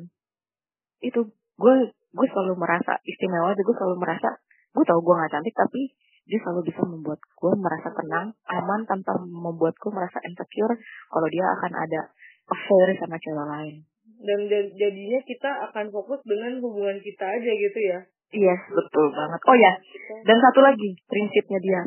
itu 1.05 1.19
gue 1.57 1.73
gue 1.93 2.27
selalu 2.33 2.53
merasa 2.57 2.97
istimewa 3.05 3.53
gue 3.53 3.75
selalu 3.77 3.95
merasa 4.01 4.29
gue 4.73 4.83
tau 4.85 4.99
gue 5.01 5.13
nggak 5.13 5.31
cantik 5.33 5.55
tapi 5.57 5.81
dia 6.27 6.39
selalu 6.43 6.61
bisa 6.67 6.81
membuat 6.83 7.21
gue 7.23 7.53
merasa 7.55 7.87
tenang 7.95 8.35
aman 8.51 8.81
tanpa 8.83 9.15
membuat 9.23 9.79
gue 9.79 9.91
merasa 9.95 10.19
insecure 10.27 10.75
kalau 11.07 11.27
dia 11.31 11.45
akan 11.47 11.71
ada 11.71 12.01
affair 12.51 12.87
sama 12.99 13.15
cewek 13.21 13.47
lain. 13.47 13.75
Dan 14.17 14.39
ja- 14.51 14.71
jadinya 14.75 15.19
kita 15.23 15.51
akan 15.71 15.93
fokus 15.93 16.19
dengan 16.27 16.59
hubungan 16.59 16.99
kita 16.99 17.25
aja 17.25 17.51
gitu 17.51 17.79
ya. 17.79 17.99
Yes 18.33 18.61
betul 18.71 19.05
banget. 19.11 19.41
Oh 19.47 19.57
ya 19.57 19.73
dan 20.27 20.37
satu 20.41 20.59
lagi 20.63 20.97
prinsipnya 21.07 21.59
dia. 21.61 21.81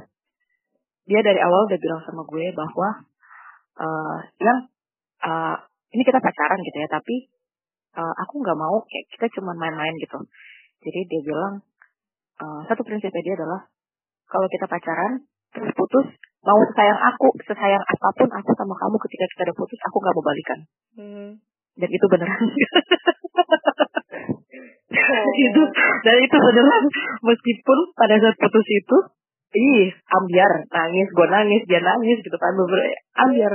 Dia 1.09 1.21
dari 1.27 1.41
awal 1.43 1.67
udah 1.67 1.79
bilang 1.81 2.01
sama 2.07 2.23
gue 2.25 2.47
bahwa 2.55 2.89
eh 3.81 4.19
yang 4.41 4.59
eh, 5.25 5.57
ini 5.97 6.03
kita 6.07 6.21
pacaran 6.23 6.61
gitu 6.63 6.79
ya 6.81 6.89
tapi 6.89 7.17
eh, 7.97 8.15
aku 8.25 8.35
nggak 8.41 8.59
mau 8.59 8.81
kayak 8.87 9.07
kita 9.17 9.27
cuma 9.41 9.53
main-main 9.57 9.95
gitu. 9.99 10.19
Jadi 10.81 11.01
dia 11.09 11.21
bilang 11.25 11.65
eh, 12.41 12.61
satu 12.69 12.85
prinsipnya 12.87 13.23
dia 13.25 13.35
adalah 13.41 13.69
kalau 14.31 14.47
kita 14.47 14.71
pacaran 14.71 15.27
terus 15.51 15.75
putus 15.75 16.07
mau 16.41 16.57
sesayang 16.73 17.01
aku 17.13 17.37
sesayang 17.45 17.85
apa 17.85 18.09
pun 18.17 18.29
aku 18.33 18.51
sama 18.57 18.73
kamu 18.79 18.97
ketika 19.09 19.25
kita 19.37 19.41
udah 19.51 19.57
putus 19.57 19.81
aku 19.85 19.97
nggak 20.01 20.15
mau 20.17 20.25
balikan. 20.25 20.61
Hmm. 20.91 21.31
dan 21.81 21.89
itu 21.89 22.07
beneran. 22.11 22.45
itu 25.49 25.63
dan 26.05 26.17
itu 26.21 26.37
beneran 26.37 26.85
meskipun 27.25 27.79
pada 27.97 28.15
saat 28.19 28.37
putus 28.39 28.67
itu 28.69 28.97
ih 29.51 29.91
ambiar 29.91 30.53
nangis 30.71 31.09
gue 31.11 31.27
nangis 31.27 31.63
dia 31.67 31.81
nangis 31.83 32.19
gitu 32.23 32.37
kan 32.39 32.55
bener 32.55 32.81
ambiar 33.19 33.55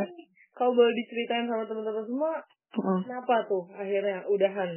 Kalau 0.56 0.72
boleh 0.72 0.96
diceritain 0.96 1.44
sama 1.52 1.68
teman-teman 1.68 2.06
semua, 2.08 2.32
Mm. 2.76 3.08
kenapa 3.08 3.48
tuh 3.48 3.72
akhirnya 3.72 4.20
udahan? 4.28 4.68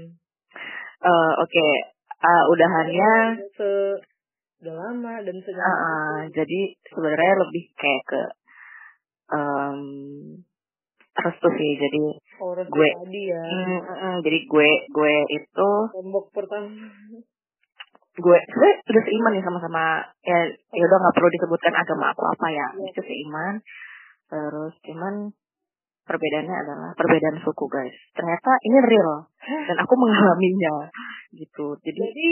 Eh, 1.02 1.32
oke 1.38 1.66
Eh, 2.18 2.44
udahannya 2.50 3.38
Se 3.54 3.70
udah 4.58 4.74
lama 4.74 5.22
dan 5.22 5.38
eh, 5.38 5.54
eh, 5.54 6.18
jadi 6.34 6.60
sebenarnya 6.90 7.34
lebih 7.46 7.64
kayak 7.78 8.02
ke 8.10 8.22
em 9.38 9.78
restu 11.14 11.48
sih 11.54 11.70
jadi 11.78 12.02
orang 12.40 12.66
gue- 12.66 12.96
tadi 12.98 13.22
ya. 13.26 13.42
mm, 13.42 13.66
mm, 13.68 13.82
mm, 13.84 14.14
jadi 14.22 14.38
gue 14.44 14.70
gue 14.88 15.14
itu 15.32 15.70
Tembok 15.90 16.26
pertama. 16.30 16.68
gue 18.14 18.38
gue 18.40 18.70
udah 18.84 19.02
seiman 19.04 19.32
nih 19.32 19.42
sama-sama 19.42 19.82
ya 20.20 20.38
ya 20.68 20.82
udah 20.84 20.98
nggak 20.98 21.14
perlu 21.14 21.28
disebutkan 21.30 21.70
agama 21.72 22.10
aku 22.10 22.22
apa 22.24 22.46
ya 22.48 22.66
Iya. 22.74 22.90
itu 22.90 23.00
seiman 23.00 23.54
terus 24.26 24.74
cuman 24.82 25.14
perbedaannya 26.02 26.56
adalah 26.58 26.90
perbedaan 26.92 27.38
suku 27.38 27.64
guys 27.68 27.94
ternyata 28.12 28.50
ini 28.60 28.78
real 28.82 29.10
dan 29.64 29.76
aku 29.78 29.94
mengalaminya 29.94 30.90
gitu 31.30 31.78
jadi 31.78 32.00
Jadi 32.00 32.28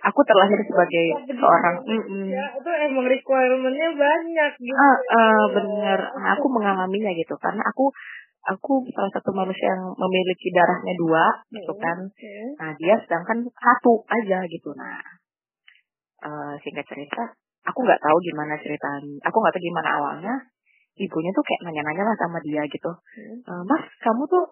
aku 0.00 0.20
terlahir 0.22 0.60
sebagai 0.62 1.04
seorang 1.30 1.76
mm-mm. 1.82 2.24
ya 2.26 2.44
itu 2.52 2.70
emang 2.88 3.04
requirement-nya 3.04 3.88
banyak 3.92 4.52
gitu. 4.58 4.72
Ah, 4.74 4.96
ah, 5.12 5.44
bener 5.50 5.98
nah, 6.10 6.28
aku 6.34 6.46
mengalaminya 6.48 7.12
gitu 7.14 7.36
karena 7.36 7.60
aku 7.62 7.88
aku 8.42 8.84
salah 8.90 9.10
satu 9.10 9.30
manusia 9.30 9.68
yang 9.68 9.92
memiliki 9.92 10.48
darahnya 10.50 10.94
dua 10.96 11.24
gitu 11.48 11.72
Hmm. 11.74 11.82
kan 11.82 11.98
Hmm. 12.08 12.48
Nah 12.56 12.70
dia 12.74 12.94
sedangkan 12.98 13.44
satu 13.46 14.04
aja 14.06 14.38
gitu. 14.44 14.70
Nah 14.72 15.00
eh, 16.20 16.52
singkat 16.60 16.84
cerita, 16.84 17.22
aku 17.64 17.78
nggak 17.80 18.00
tahu 18.00 18.16
gimana 18.20 18.56
ceritanya. 18.56 19.16
Aku 19.24 19.36
nggak 19.38 19.52
tahu 19.52 19.64
gimana 19.64 19.88
awalnya. 19.96 20.34
Ibunya 20.94 21.30
tuh 21.32 21.40
kayak 21.40 21.60
nanya-nanya 21.64 22.04
lah 22.04 22.16
sama 22.18 22.38
dia 22.44 22.60
gitu. 22.66 22.90
Hmm. 22.92 23.36
"Eh, 23.40 23.62
mas, 23.64 23.84
kamu 24.00 24.24
tuh 24.28 24.44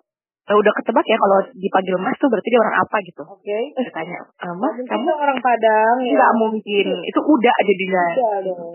eh, 0.49 0.57
udah 0.57 0.73
ketebak 0.81 1.05
ya 1.05 1.17
kalau 1.21 1.45
dipanggil 1.53 1.97
mas 2.01 2.17
tuh 2.17 2.29
berarti 2.33 2.49
dia 2.49 2.57
orang 2.57 2.77
apa 2.81 2.97
gitu. 3.05 3.21
Oke. 3.21 3.59
Dia 3.77 3.91
tanya, 3.93 4.17
"Eh, 4.17 4.55
mas 4.57 4.73
Mungkin 4.81 4.89
kamu 4.89 5.13
orang 5.13 5.39
Padang 5.45 5.97
ya. 6.01 6.13
nggak 6.17 6.33
mungkin. 6.41 6.87
Itu 7.05 7.21
udah 7.21 7.57
jadinya. 7.69 8.05
Iya 8.09 8.33
dong. 8.49 8.73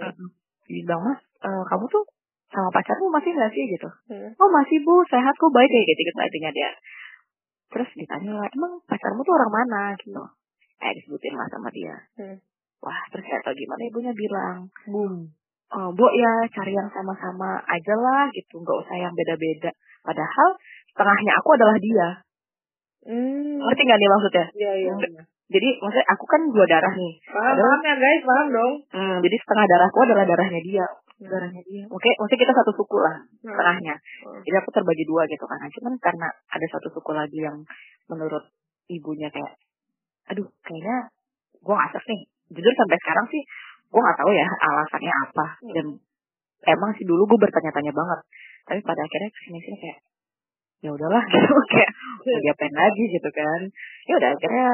Bilang, 0.70 1.02
mas 1.02 1.20
eh, 1.42 1.64
kamu 1.66 1.84
tuh 1.90 2.04
sama 2.54 2.70
pacarmu 2.70 3.10
masih 3.10 3.34
nggak 3.34 3.52
sih 3.52 3.64
gitu. 3.74 3.90
Hmm. 4.14 4.30
Oh 4.38 4.50
masih 4.54 4.78
bu, 4.86 5.02
sehat 5.10 5.34
kok 5.34 5.50
baik 5.50 5.68
kayak 5.68 5.86
gitu 5.90 6.02
gitu 6.06 6.20
artinya 6.22 6.52
dia. 6.54 6.70
Terus 7.74 7.90
ditanya 7.98 8.34
emang 8.54 8.78
pacarmu 8.86 9.26
tuh 9.26 9.34
orang 9.34 9.52
mana 9.52 9.82
gitu. 9.98 10.22
Eh 10.78 10.92
disebutin 10.94 11.34
lah 11.34 11.50
sama 11.50 11.74
dia. 11.74 11.98
Hmm. 12.22 12.38
Wah 12.86 13.02
terus 13.10 13.26
saya 13.26 13.42
tau 13.42 13.56
gimana 13.58 13.82
ibunya 13.90 14.14
bilang, 14.14 14.70
Boom. 14.86 15.32
oh, 15.74 15.90
bu 15.96 16.06
ya 16.14 16.34
cari 16.52 16.76
yang 16.76 16.92
sama-sama 16.92 17.58
aja 17.66 17.96
lah 17.96 18.28
gitu, 18.36 18.60
nggak 18.60 18.78
usah 18.86 18.96
yang 19.00 19.14
beda-beda. 19.16 19.72
Padahal 20.04 20.50
setengahnya 20.92 21.32
aku 21.40 21.50
adalah 21.58 21.78
dia. 21.80 22.08
Hmm. 23.08 23.58
Ngerti 23.58 23.82
nggak 23.88 24.00
nih 24.00 24.10
maksudnya? 24.12 24.46
Iya 24.54 24.72
iya. 24.78 24.94
Enggak. 24.94 25.26
Jadi 25.54 25.70
maksudnya 25.80 26.08
aku 26.08 26.26
kan 26.26 26.42
dua 26.50 26.66
darah 26.66 26.94
nih. 26.96 27.14
Paham, 27.30 27.56
paham 27.60 27.82
ya 27.84 27.96
guys, 28.00 28.22
paham 28.24 28.48
dong. 28.50 28.74
Hmm, 28.90 29.18
jadi 29.22 29.36
setengah 29.38 29.66
darahku 29.70 30.00
adalah 30.08 30.26
darahnya 30.26 30.62
dia. 30.64 30.88
Darahnya 31.30 31.62
dia. 31.64 31.84
Oke, 31.88 32.10
maksudnya 32.20 32.42
kita 32.48 32.54
satu 32.56 32.72
suku 32.76 32.98
lah 33.00 33.16
Hmm. 33.22 33.52
setengahnya. 33.54 33.96
Hmm. 33.96 34.42
Jadi 34.44 34.56
aku 34.60 34.70
terbagi 34.76 35.06
dua 35.08 35.24
gitu 35.28 35.46
kan. 35.48 35.58
Cuman 35.68 35.94
karena 36.00 36.28
ada 36.30 36.66
satu 36.72 36.88
suku 36.92 37.12
lagi 37.16 37.40
yang 37.40 37.58
menurut 38.12 38.44
ibunya 38.92 39.32
kayak, 39.32 39.56
aduh 40.32 40.48
kayaknya 40.64 41.12
gue 41.64 41.74
gak 41.74 41.88
asik 41.96 42.04
nih. 42.08 42.22
Jujur 42.54 42.74
sampai 42.76 42.98
sekarang 43.00 43.26
sih 43.32 43.42
gue 43.94 44.02
gak 44.02 44.18
tahu 44.20 44.32
ya 44.36 44.48
alasannya 44.48 45.14
apa. 45.30 45.46
Dan 45.74 45.86
emang 46.68 46.92
sih 46.96 47.06
dulu 47.08 47.24
gue 47.30 47.40
bertanya-tanya 47.40 47.92
banget. 47.96 48.20
Tapi 48.64 48.80
pada 48.84 49.02
akhirnya 49.04 49.30
ke 49.32 49.40
sini-sini 49.48 49.78
kayak, 49.80 50.00
ya 50.84 50.90
udahlah 50.92 51.24
gitu 51.32 51.56
kayak 51.72 51.92
mau 52.24 52.40
diapain 52.44 52.76
lagi 52.76 53.04
gitu 53.12 53.30
kan. 53.32 53.62
Ya 54.08 54.14
udah 54.20 54.30
akhirnya 54.36 54.68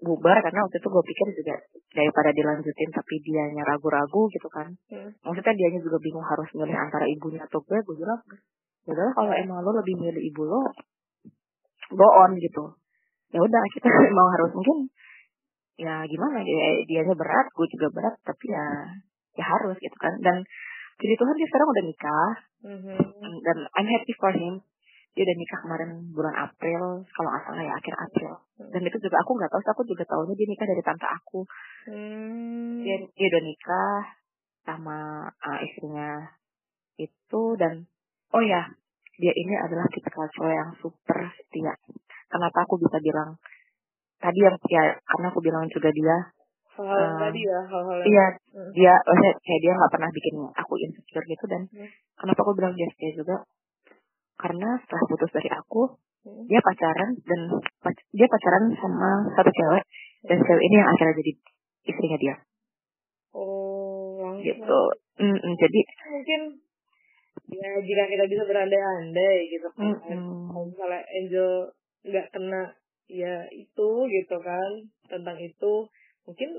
bubar 0.00 0.36
karena 0.40 0.64
waktu 0.64 0.76
itu 0.80 0.88
gue 0.88 1.04
pikir 1.04 1.26
juga 1.36 1.54
daripada 1.92 2.30
dilanjutin 2.32 2.90
tapi 2.90 3.14
dianya 3.20 3.62
ragu-ragu 3.64 4.22
gitu 4.32 4.48
kan. 4.48 4.68
Hmm. 4.88 5.10
maksudnya 5.20 5.54
dianya 5.54 5.80
juga 5.80 6.00
bingung 6.00 6.24
harus 6.24 6.48
milih 6.56 6.72
antara 6.72 7.04
ibunya 7.04 7.44
atau 7.44 7.60
gue 7.60 7.78
gue 7.80 7.96
bilang 8.00 8.20
udah 8.88 9.08
kalau 9.12 9.32
emang 9.36 9.60
lo 9.60 9.76
lebih 9.76 9.94
milih 10.00 10.22
ibu 10.24 10.42
lo 10.48 10.60
go 11.92 12.08
on 12.08 12.32
gitu. 12.40 12.64
Ya 13.30 13.40
udah 13.44 13.62
kita 13.76 13.86
emang 14.12 14.28
harus 14.40 14.50
mungkin 14.56 14.88
ya 15.80 16.04
gimana 16.04 16.44
dia 16.44 16.84
dianya 16.84 17.14
berat 17.16 17.46
gue 17.52 17.66
juga 17.72 17.88
berat 17.92 18.14
tapi 18.24 18.52
ya 18.52 18.64
ya 19.36 19.44
harus 19.46 19.76
gitu 19.78 19.96
kan. 20.00 20.16
Dan 20.24 20.40
jadi 21.00 21.14
Tuhan 21.16 21.34
dia 21.36 21.48
sekarang 21.48 21.68
udah 21.68 21.84
nikah 21.84 22.30
Mhm. 22.60 23.40
dan 23.40 23.56
I'm 23.72 23.88
happy 23.88 24.12
for 24.20 24.28
him 24.36 24.60
dia 25.10 25.22
udah 25.26 25.36
nikah 25.36 25.58
kemarin 25.66 25.90
bulan 26.14 26.34
April 26.38 26.82
kalau 27.10 27.28
nggak 27.34 27.42
salah 27.44 27.64
ya 27.66 27.74
akhir 27.74 27.94
April 27.98 28.32
dan 28.70 28.80
itu 28.86 28.96
juga 29.02 29.16
aku 29.18 29.30
nggak 29.34 29.50
tahu 29.50 29.60
aku 29.66 29.82
juga 29.84 30.04
tahunya 30.06 30.34
dia 30.38 30.46
nikah 30.48 30.66
dari 30.70 30.82
tante 30.82 31.06
aku 31.06 31.40
Hmm. 31.90 32.84
dia 32.84 32.96
dia 33.16 33.26
udah 33.32 33.42
nikah 33.42 34.00
sama 34.68 34.98
uh, 35.32 35.58
istrinya 35.64 36.28
itu 37.00 37.42
dan 37.56 37.88
oh 38.36 38.42
ya 38.44 38.68
dia 39.16 39.32
ini 39.32 39.54
adalah 39.56 39.88
tipikal 39.88 40.28
cowok 40.28 40.52
yang 40.52 40.70
super 40.78 41.18
setia 41.34 41.72
kenapa 42.28 42.68
aku 42.68 42.76
bisa 42.78 43.00
bilang 43.00 43.40
tadi 44.20 44.38
yang 44.44 44.56
ya 44.68 44.94
karena 45.00 45.26
aku 45.32 45.40
bilang 45.40 45.64
juga 45.72 45.88
dia 45.90 46.16
hal-hal 46.76 47.00
yang 47.00 47.16
eh, 47.16 47.20
tadi 47.24 47.40
ya 47.42 47.60
hal-hal 47.66 47.96
yang 47.98 48.08
iya 48.08 48.26
Hmm. 48.50 48.70
dia 48.76 48.94
maksudnya 49.02 49.32
kayak 49.40 49.60
dia 49.64 49.72
nggak 49.74 49.92
pernah 49.96 50.10
bikin 50.12 50.34
aku 50.52 50.72
insecure 50.84 51.26
gitu 51.26 51.44
dan 51.48 51.62
Hmm. 51.72 51.88
kenapa 52.20 52.40
aku 52.44 52.52
bilang 52.54 52.72
dia 52.76 52.86
setia 52.92 53.16
juga 53.16 53.36
karena 54.40 54.80
setelah 54.80 55.04
putus 55.06 55.30
dari 55.30 55.50
aku 55.52 56.00
Hmm. 56.20 56.44
dia 56.44 56.60
pacaran 56.60 57.16
dan 57.16 57.40
pac- 57.80 58.04
dia 58.12 58.28
pacaran 58.28 58.68
sama 58.76 59.24
satu 59.32 59.48
cewek 59.48 59.84
dan 60.28 60.36
cewek 60.36 60.64
ini 60.68 60.76
yang 60.76 60.90
akhirnya 60.92 61.16
jadi 61.16 61.32
istrinya 61.88 62.18
dia. 62.20 62.34
Oh 63.32 64.20
langsung. 64.20 64.44
Gitu. 64.44 64.80
Mm-mm, 65.16 65.52
jadi 65.56 65.80
mungkin 66.12 66.40
ya 67.56 67.70
jika 67.80 68.04
kita 68.04 68.24
bisa 68.28 68.42
berandai-andai 68.44 69.36
gitu 69.48 69.68
kan. 69.72 69.96
Mm-mm. 69.96 70.52
kalau 70.52 70.64
misalnya 70.68 71.00
Angel 71.08 71.50
nggak 72.04 72.26
kena 72.36 72.62
ya 73.08 73.34
itu 73.48 73.88
gitu 74.12 74.36
kan 74.44 74.70
tentang 75.08 75.40
itu 75.40 75.72
mungkin 76.28 76.50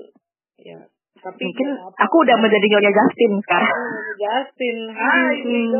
ya 0.58 0.78
tapi 1.22 1.38
mungkin 1.44 1.68
aku 1.76 2.16
udah 2.24 2.36
menjadi 2.40 2.66
nyonya 2.66 2.92
Justin 2.96 3.32
sekarang. 3.44 3.72
Oh, 3.76 4.12
Justin. 4.18 4.78
Hai 4.90 5.34
Hmm. 5.44 5.70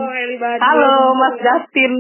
Halo 0.61 0.95
Mas 1.19 1.37
Justin. 1.41 1.93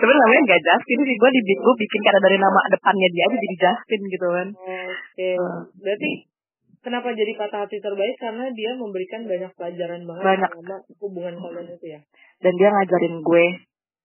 Sebenarnya 0.00 0.20
namanya 0.24 0.42
nggak 0.48 0.62
Justin 0.64 0.98
sih. 1.04 1.16
Gue 1.20 1.30
di 1.30 1.40
gue 1.44 1.74
bikin 1.78 2.00
karena 2.02 2.20
dari 2.24 2.38
nama 2.40 2.60
depannya 2.72 3.08
dia 3.14 3.24
aja 3.30 3.36
jadi 3.38 3.56
Justin 3.62 4.00
gitu 4.10 4.26
kan. 4.32 4.48
Oke. 4.58 5.28
Hmm. 5.38 5.60
berarti 5.78 6.10
kenapa 6.82 7.08
jadi 7.14 7.32
patah 7.38 7.60
hati 7.68 7.78
terbaik? 7.78 8.16
Karena 8.18 8.44
dia 8.50 8.70
memberikan 8.74 9.22
banyak 9.28 9.50
pelajaran 9.54 10.00
banget 10.08 10.24
Banyak. 10.24 10.50
hubungan 10.98 11.34
kalian 11.38 11.68
itu 11.68 11.86
ya. 11.94 12.00
Dan 12.42 12.52
dia 12.58 12.68
ngajarin 12.74 13.22
gue 13.22 13.44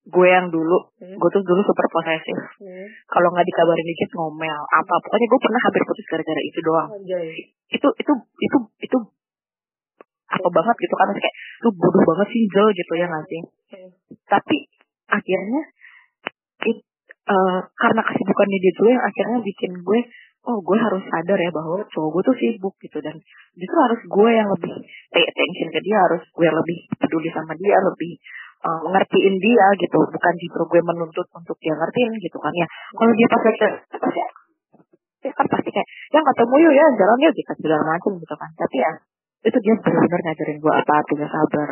gue 0.03 0.27
yang 0.27 0.51
dulu 0.51 0.91
Hmm. 0.99 1.15
gue 1.15 1.29
tuh 1.31 1.43
dulu 1.43 1.61
super 1.63 1.87
posesif 1.87 2.39
Hmm. 2.59 2.87
kalau 3.07 3.31
nggak 3.31 3.45
dikabarin 3.45 3.87
dikit 3.87 4.09
ngomel 4.13 4.59
apa 4.69 4.93
pokoknya 4.99 5.27
gue 5.27 5.39
pernah 5.39 5.61
hampir 5.63 5.81
putus 5.83 6.05
gara-gara 6.07 6.41
itu 6.43 6.59
doang 6.59 6.89
Anjay. 6.91 7.27
itu 7.71 7.87
itu 7.87 8.13
itu 8.39 8.57
itu 8.83 8.97
apa 10.27 10.47
banget 10.49 10.75
gitu 10.77 10.93
kan 10.97 11.05
Maksudnya 11.07 11.23
kayak 11.23 11.35
lu 11.61 11.69
bodoh 11.71 12.03
banget 12.03 12.27
sih 12.33 12.41
Jel 12.49 12.67
gitu 12.73 12.93
ya 12.95 13.05
nggak 13.07 13.25
sih 13.27 13.41
Hmm. 13.73 13.89
tapi 14.27 14.57
akhirnya 15.07 15.61
it, 16.63 16.77
eh, 17.25 17.59
karena 17.73 18.01
kesibukannya 18.03 18.57
dia 18.59 18.73
juga 18.73 18.89
yang 18.93 19.03
akhirnya 19.03 19.39
bikin 19.41 19.71
gue 19.79 19.99
oh 20.43 20.59
gue 20.59 20.75
harus 20.75 20.99
sadar 21.07 21.39
ya 21.39 21.49
bahwa 21.49 21.79
cowok 21.87 22.09
gue 22.11 22.21
tuh 22.27 22.35
sibuk 22.35 22.75
gitu 22.77 22.99
dan 22.99 23.15
justru 23.55 23.77
harus 23.79 24.01
gue 24.03 24.29
yang 24.29 24.45
lebih 24.51 24.73
pay 25.09 25.23
attention 25.23 25.71
ke 25.71 25.79
dia 25.79 25.97
harus 26.03 26.21
gue 26.27 26.43
yang 26.43 26.57
lebih 26.59 26.77
peduli 26.99 27.29
sama 27.31 27.55
dia 27.55 27.79
lebih 27.79 28.11
eh, 28.64 28.82
ngertiin 28.88 29.36
dia 29.39 29.68
gitu. 29.80 29.97
Bukan 29.99 30.34
justru 30.39 30.64
gue 30.72 30.82
menuntut 30.82 31.28
untuk 31.36 31.57
dia 31.59 31.76
ngertiin 31.76 32.11
gitu 32.20 32.38
kan 32.39 32.53
ya. 32.55 32.68
Kalau 32.95 33.14
dia 33.14 33.28
pas 33.28 33.43
lagi 33.43 33.61
ya 35.24 35.32
kan 35.32 35.47
pasti 35.47 35.70
kayak 35.72 35.88
yang 36.11 36.26
ketemu 36.28 36.55
yuk 36.68 36.74
ya 36.76 36.86
jalan 36.99 37.18
yuk 37.24 37.32
gitu 37.32 37.51
segala 37.64 37.84
macam 37.95 38.11
gitu 38.20 38.36
kan. 38.36 38.49
Tapi 38.59 38.76
ya 38.76 38.91
itu 39.43 39.57
dia 39.59 39.76
benar-benar 39.80 40.20
ngajarin 40.24 40.57
gue 40.59 40.74
apa 40.74 40.93
artinya 40.99 41.28
sabar. 41.32 41.70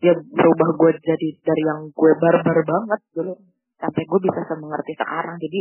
Dia 0.00 0.12
berubah 0.16 0.68
gue 0.76 0.90
jadi 1.00 1.28
dari 1.44 1.62
yang 1.64 1.80
gue 1.92 2.12
barbar 2.20 2.58
banget 2.64 3.00
dulu 3.16 3.34
sampai 3.80 4.02
gue 4.04 4.20
bisa 4.20 4.40
semengerti 4.48 4.92
sekarang. 4.96 5.36
Jadi 5.40 5.60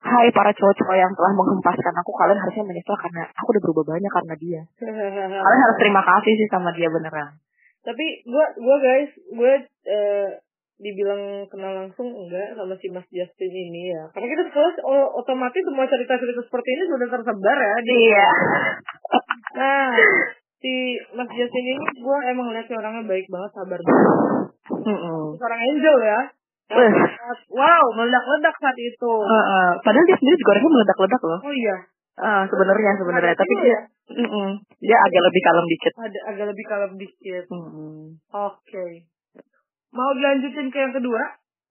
hai 0.00 0.32
para 0.32 0.50
cowok-cowok 0.56 0.96
yang 0.96 1.12
telah 1.12 1.32
menghempaskan 1.36 1.94
aku 2.00 2.10
kalian 2.16 2.40
harusnya 2.40 2.64
menyesal 2.64 2.96
karena 2.96 3.28
aku 3.36 3.48
udah 3.52 3.62
berubah 3.68 3.84
banyak 3.94 4.12
karena 4.14 4.34
dia. 4.40 4.62
Kalian 5.44 5.60
harus 5.60 5.76
terima 5.76 6.00
kasih 6.00 6.32
sih 6.40 6.48
sama 6.48 6.72
dia 6.72 6.88
beneran 6.88 7.36
tapi 7.80 8.04
gua 8.28 8.44
gua 8.60 8.76
guys 8.78 9.10
gue 9.16 9.52
eh, 9.88 10.28
dibilang 10.80 11.44
kenal 11.52 11.76
langsung 11.76 12.08
enggak 12.08 12.56
sama 12.56 12.72
si 12.80 12.88
Mas 12.88 13.04
Justin 13.12 13.52
ini 13.52 13.92
ya. 13.92 14.08
Karena 14.16 14.26
kita 14.32 14.42
sekolah 14.48 14.70
o- 14.88 15.12
otomatis 15.20 15.60
semua 15.60 15.84
cerita-cerita 15.84 16.40
seperti 16.40 16.68
ini 16.72 16.84
sudah 16.88 17.08
tersebar 17.08 17.56
ya 17.60 17.76
di 17.84 17.94
iya. 18.08 18.28
Nah 19.60 19.92
si 20.60 20.72
Mas 21.12 21.30
Justin 21.36 21.66
ini 21.68 21.84
gue 22.00 22.18
emang 22.32 22.48
lihatnya 22.52 22.80
orangnya 22.80 23.04
baik 23.04 23.28
banget 23.28 23.50
sabar 23.52 23.80
banget. 23.80 24.08
Mm-mm. 24.70 25.36
seorang 25.36 25.60
angel 25.60 25.96
ya. 26.00 26.20
Wow 27.52 27.84
meledak-ledak 27.92 28.56
saat 28.56 28.78
itu. 28.80 29.12
Heeh. 29.20 29.68
padahal 29.84 30.04
dia 30.08 30.16
sendiri 30.16 30.36
juga 30.40 30.50
orangnya 30.56 30.72
meledak-ledak 30.72 31.22
loh. 31.28 31.40
Oh 31.44 31.54
iya 31.54 31.76
Ah, 32.20 32.44
sebenarnya 32.44 32.92
sebenarnya 33.00 33.32
tapi 33.32 33.54
dia 33.64 33.78
mm-mm. 34.12 34.48
dia 34.76 34.96
agak 35.00 35.22
lebih 35.24 35.42
kalem 35.42 35.66
dikit 35.66 35.92
ada 35.96 36.18
agak 36.28 36.46
lebih 36.52 36.64
kalem 36.68 36.92
dikit 36.94 37.44
Mm-mm. 37.48 38.20
oke 38.28 38.86
mau 39.90 40.10
dilanjutin 40.12 40.68
ke 40.68 40.78
yang 40.78 40.92
kedua 40.92 41.22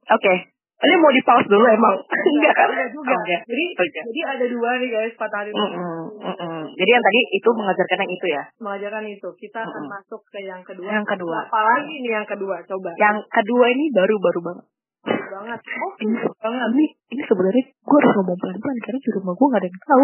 oke 0.10 0.34
ini 0.80 0.95
mau 0.95 1.12
di 1.12 1.22
pause 1.22 1.43
dulu 1.45 1.66
emang 1.68 1.95
enggak 2.02 2.54
kan 2.60 2.68
Enggak 2.72 2.89
juga 2.89 3.12
Oke. 3.14 3.36
jadi 3.45 3.66
Oke. 3.78 4.00
jadi 4.10 4.22
ada 4.32 4.45
dua 4.47 4.70
nih 4.80 4.89
guys 4.89 5.14
patah 5.20 5.39
hati 5.43 5.52
Mm-mm, 5.52 6.02
mm-mm. 6.18 6.60
Jadi 6.72 6.89
yang 6.89 7.04
tadi 7.04 7.20
itu 7.36 7.50
mengajarkan 7.52 7.97
yang 8.00 8.12
itu 8.16 8.26
ya. 8.32 8.43
mengajarkan 8.58 9.04
itu 9.06 9.30
kita 9.36 9.60
akan 9.60 9.76
Mm-mm. 9.76 9.91
masuk 9.91 10.22
ke 10.32 10.39
yang 10.39 10.64
kedua 10.64 10.88
Yang 10.88 11.06
kedua. 11.12 11.38
apalagi 11.45 11.95
nih 12.00 12.12
yang 12.16 12.28
kedua 12.28 12.56
coba 12.64 12.91
Yang 12.95 13.18
kedua 13.28 13.66
ini 13.70 13.86
baru-baru 13.91 14.39
banget. 14.39 14.66
Banget 15.00 15.60
oh 15.64 15.91
Ini, 16.00 16.18
banget 16.36 16.70
ini, 16.70 16.86
ini 17.10 17.22
sebenarnya 17.24 17.64
gue 17.64 17.97
harus 17.97 18.14
ngomong 18.20 18.36
pelan-pelan 18.36 18.78
karena 18.84 19.00
di 19.00 19.12
rumah 19.16 19.32
gue 19.32 19.47
gak 19.47 19.60
ada 19.60 19.68
yang 19.68 19.80
tahu. 19.82 20.04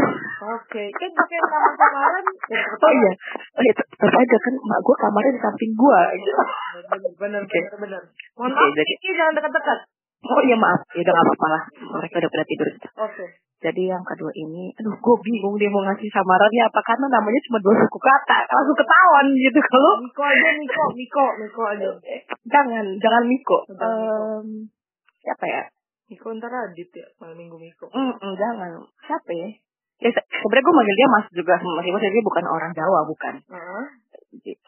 oke 0.56 0.84
kan 0.96 1.10
pakai 1.12 1.38
sama 1.44 1.70
samaran 1.76 2.24
Oh 2.80 2.92
iya, 2.94 3.12
oh 3.52 3.62
iya, 3.62 3.74
tet- 3.76 3.90
tetap 3.92 4.16
aja 4.16 4.38
kan 4.40 4.54
mak 4.64 4.80
gue 4.80 4.96
kamarnya 4.96 5.32
di 5.32 5.42
samping 5.42 5.72
gue. 5.74 6.00
bener 6.88 7.12
bener 7.18 7.42
Oke. 7.44 7.60
bener 7.60 7.78
bener 7.82 8.02
mohon 8.34 8.52
maaf 8.52 8.72
jadi- 8.72 9.00
jangan 9.12 9.34
dekat-dekat 9.36 9.80
Oh 10.26 10.42
iya 10.42 10.58
maaf, 10.58 10.82
ya 10.90 11.06
udah 11.06 11.14
gak 11.14 11.22
apa-apa 11.22 11.48
lah. 11.54 11.62
Mereka 12.02 12.16
udah 12.18 12.32
pada 12.32 12.46
tidur. 12.46 12.68
oke 12.98 13.26
Jadi 13.56 13.82
yang 13.88 14.02
kedua 14.02 14.32
ini, 14.36 14.74
aduh 14.74 14.94
gue 14.94 15.16
bingung 15.22 15.54
dia 15.56 15.70
mau 15.70 15.82
ngasih 15.82 16.10
samarannya 16.10 16.64
apa 16.66 16.80
karena 16.82 17.08
namanya 17.10 17.40
cuma 17.46 17.58
dua 17.60 17.74
suku 17.78 18.00
kata, 18.00 18.38
langsung 18.48 18.74
ketahuan 18.74 19.26
gitu 19.34 19.60
kalau 19.64 19.94
Miko 20.02 20.24
aja 20.24 20.50
Miko 20.56 20.84
Miko 20.94 21.26
Miko 21.40 21.62
aja 21.66 21.90
jangan 22.46 22.86
jangan 22.98 23.24
Miko. 23.26 23.58
Jangan 23.70 23.92
Miko. 23.96 24.18
Em, 24.42 24.48
siapa 25.26 25.46
ya? 25.50 25.64
Miko 26.06 26.30
ntar 26.38 26.54
Radit 26.54 26.94
ya 26.94 27.08
malam 27.18 27.34
minggu 27.34 27.58
Miko 27.58 27.90
Mm, 27.90 28.14
mm, 28.14 28.34
jangan. 28.38 28.72
Siapa 29.10 29.32
ya? 29.34 29.50
Ya, 29.96 30.12
se- 30.12 30.28
sebenarnya 30.28 30.66
gue 30.68 30.76
manggil 30.76 30.96
dia 31.00 31.08
Mas 31.08 31.26
juga, 31.32 31.56
meskipun 31.56 32.04
dia 32.04 32.20
bukan 32.22 32.46
orang 32.52 32.72
Jawa, 32.76 33.08
bukan. 33.08 33.36
Heeh. 33.48 33.86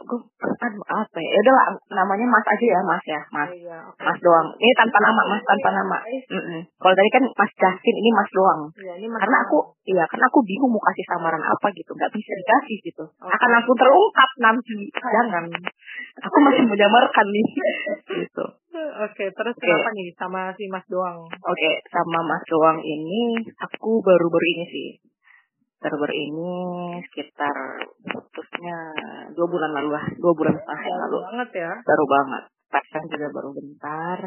Gue, 0.07 0.19
aduh 0.39 0.85
apa 0.87 1.17
ya? 1.19 1.29
Ya 1.35 1.39
udahlah, 1.43 1.65
namanya 1.91 2.23
Mas 2.31 2.47
aja 2.47 2.65
ya, 2.71 2.79
Mas 2.87 3.03
ya, 3.03 3.21
Mas. 3.35 3.51
Oh, 3.51 3.59
iya 3.59 3.77
oke 3.91 3.99
Mas 3.99 4.17
doang. 4.23 4.47
Ini 4.55 4.71
tanpa 4.79 4.97
nama, 5.03 5.21
Mas 5.27 5.43
tanpa 5.43 5.69
nama. 5.75 5.97
Mm-mm. 6.07 6.61
Kalau 6.79 6.95
tadi 6.95 7.09
kan 7.11 7.23
Mas 7.27 7.51
Justin, 7.59 7.95
ini 7.99 8.09
Mas 8.15 8.29
doang. 8.31 8.61
Iya, 8.79 8.93
ini 9.03 9.07
Mas 9.11 9.19
Karena 9.19 9.37
aku, 9.43 9.57
iya, 9.83 10.03
karena 10.07 10.25
aku 10.31 10.39
bingung 10.47 10.71
mau 10.71 10.79
kasih 10.87 11.05
samaran 11.11 11.43
apa 11.43 11.67
gitu, 11.75 11.91
nggak 11.91 12.11
bisa 12.15 12.31
dikasih 12.31 12.77
gitu. 12.87 13.03
Akan 13.19 13.49
langsung 13.51 13.75
terungkap 13.75 14.29
nanti. 14.39 14.77
Jangan. 14.95 15.43
Aku 16.23 16.37
masih 16.39 16.63
menyamarkan 16.71 17.27
nih. 17.27 17.45
gitu. 18.23 18.45
Oke, 18.77 19.25
terus 19.33 19.55
Oke. 19.57 19.63
kenapa 19.65 19.89
nih 19.93 20.07
sama 20.17 20.41
si 20.53 20.65
Mas 20.69 20.85
doang? 20.89 21.25
Oke, 21.25 21.71
sama 21.89 22.19
Mas 22.25 22.43
doang 22.45 22.79
ini, 22.81 23.41
aku 23.57 24.01
baru-baru 24.05 24.45
ini 24.57 24.65
sih. 24.69 24.89
Baru-baru 25.77 26.13
ini 26.13 26.51
sekitar 27.09 27.53
putusnya 28.01 28.77
dua 29.37 29.47
bulan 29.49 29.71
lalu 29.77 29.89
lah, 29.93 30.05
dua 30.17 30.33
bulan 30.33 30.53
setengah 30.57 30.83
yang 30.89 30.99
lalu. 31.05 31.17
banget 31.29 31.49
ya. 31.61 31.71
Baru 31.85 32.05
banget. 32.09 32.43
Pacaran 32.67 33.05
juga 33.13 33.27
baru 33.33 33.49
bentar. 33.53 34.19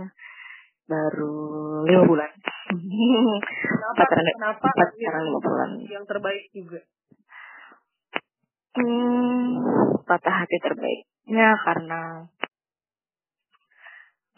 Baru 0.91 1.35
lima 1.87 2.03
bulan. 2.07 2.31
Kenapa? 2.71 3.95
pacaran, 3.99 4.25
Kenapa? 4.31 4.69
pacaran 4.71 5.23
lima 5.27 5.41
bulan. 5.43 5.71
Yang 5.87 6.05
terbaik 6.07 6.45
juga. 6.55 6.81
Hmm, 8.71 9.59
patah 10.07 10.35
hati 10.47 10.57
terbaiknya 10.63 11.49
karena 11.67 12.01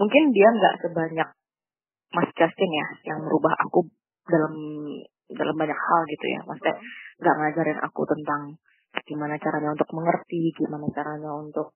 mungkin 0.03 0.35
dia 0.35 0.49
nggak 0.51 0.75
sebanyak 0.83 1.29
Mas 2.13 2.29
Justin 2.35 2.71
ya 2.75 2.87
yang 3.15 3.23
merubah 3.23 3.55
aku 3.63 3.87
dalam 4.27 4.55
dalam 5.31 5.55
banyak 5.55 5.79
hal 5.79 6.01
gitu 6.11 6.27
ya. 6.27 6.41
Maksudnya 6.43 6.77
nggak 7.23 7.37
ngajarin 7.39 7.79
aku 7.87 8.03
tentang 8.11 8.43
gimana 9.07 9.39
caranya 9.39 9.71
untuk 9.73 9.89
mengerti, 9.95 10.53
gimana 10.59 10.85
caranya 10.91 11.31
untuk 11.39 11.73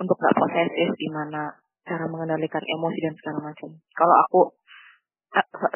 untuk 0.00 0.16
nggak 0.16 0.36
posesif, 0.40 0.90
gimana 0.96 1.52
cara 1.84 2.04
mengendalikan 2.08 2.64
emosi 2.64 2.98
dan 3.04 3.14
segala 3.20 3.38
macam. 3.52 3.70
Kalau 3.92 4.14
aku 4.26 4.40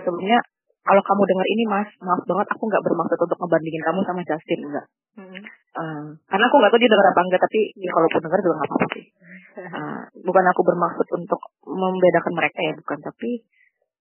sebelumnya 0.03 0.41
kalau 0.83 0.99
kamu 0.99 1.23
dengar 1.31 1.47
ini 1.47 1.65
mas, 1.71 1.89
maaf 2.03 2.27
banget 2.27 2.47
aku 2.51 2.63
nggak 2.67 2.83
bermaksud 2.83 3.19
untuk 3.23 3.39
ngebandingin 3.39 3.83
kamu 3.87 4.01
sama 4.03 4.21
Justin 4.27 4.61
enggak. 4.67 4.87
Hmm. 5.15 5.43
Uh, 5.73 6.07
karena 6.27 6.45
aku 6.51 6.57
nggak 6.59 6.71
tahu 6.75 6.81
dia 6.83 6.91
dengar 6.91 7.09
apa 7.15 7.21
enggak, 7.23 7.41
tapi 7.47 7.61
ya, 7.79 7.91
kalaupun 7.95 8.21
dengar 8.27 8.39
juga 8.43 8.55
nggak 8.59 8.69
apa-apa 8.69 8.87
sih. 8.99 9.05
Uh, 9.53 10.03
bukan 10.27 10.45
aku 10.51 10.61
bermaksud 10.65 11.07
untuk 11.17 11.41
membedakan 11.67 12.35
mereka 12.37 12.61
ya, 12.61 12.73
bukan. 12.77 12.99
Tapi 13.01 13.31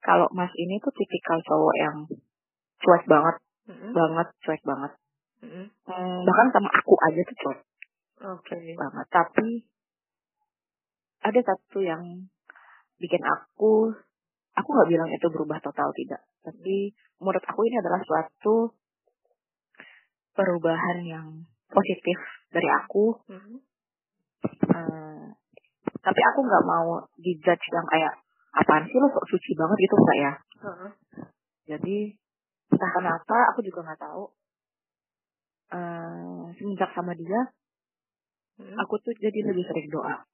kalau 0.01 0.27
mas 0.33 0.51
ini 0.57 0.81
tuh 0.81 0.93
tipikal 0.95 1.37
cowok 1.43 1.75
yang 1.77 1.97
cuek 2.81 3.03
banget, 3.05 3.35
hmm. 3.69 3.91
banget 3.93 4.27
cuek 4.43 4.63
banget. 4.65 4.91
Hmm. 5.41 5.67
Hmm, 5.89 6.17
bahkan 6.25 6.47
sama 6.53 6.69
aku 6.71 6.93
aja 7.09 7.21
tuh 7.25 7.37
cuek. 7.37 7.59
Okay. 8.21 8.77
Banget. 8.77 9.05
Tapi 9.09 9.47
ada 11.21 11.39
satu 11.45 11.79
yang 11.85 12.01
bikin 12.97 13.21
aku 13.25 13.93
aku 14.57 14.69
nggak 14.69 14.89
bilang 14.89 15.09
itu 15.09 15.27
berubah 15.29 15.57
total 15.61 15.89
tidak 15.97 16.21
tapi 16.41 16.93
menurut 17.21 17.41
aku 17.45 17.61
ini 17.65 17.77
adalah 17.81 18.01
suatu 18.01 18.73
perubahan 20.33 21.01
yang 21.05 21.27
positif 21.69 22.17
dari 22.53 22.69
aku 22.69 23.17
mm-hmm. 23.29 23.57
uh, 24.69 25.25
tapi 26.01 26.21
aku 26.33 26.39
nggak 26.45 26.65
mau 26.65 27.01
dijudge 27.17 27.65
yang 27.71 27.87
kayak 27.89 28.13
apaan 28.57 28.83
sih 28.89 28.97
lo 28.99 29.07
sok 29.09 29.25
suci 29.31 29.51
banget 29.55 29.77
gitu 29.79 29.95
enggak 29.95 30.17
ya 30.17 30.33
uh-huh. 30.65 30.91
jadi 31.69 31.97
entah 32.71 32.91
kenapa 32.91 33.37
aku 33.55 33.59
juga 33.63 33.79
nggak 33.87 34.01
tahu 34.01 34.23
uh, 35.75 36.45
semenjak 36.57 36.91
sama 36.91 37.15
dia 37.15 37.41
hmm. 38.59 38.75
aku 38.81 38.99
tuh 38.99 39.13
jadi 39.15 39.39
lebih 39.51 39.63
sering 39.69 39.87
doa 39.87 40.25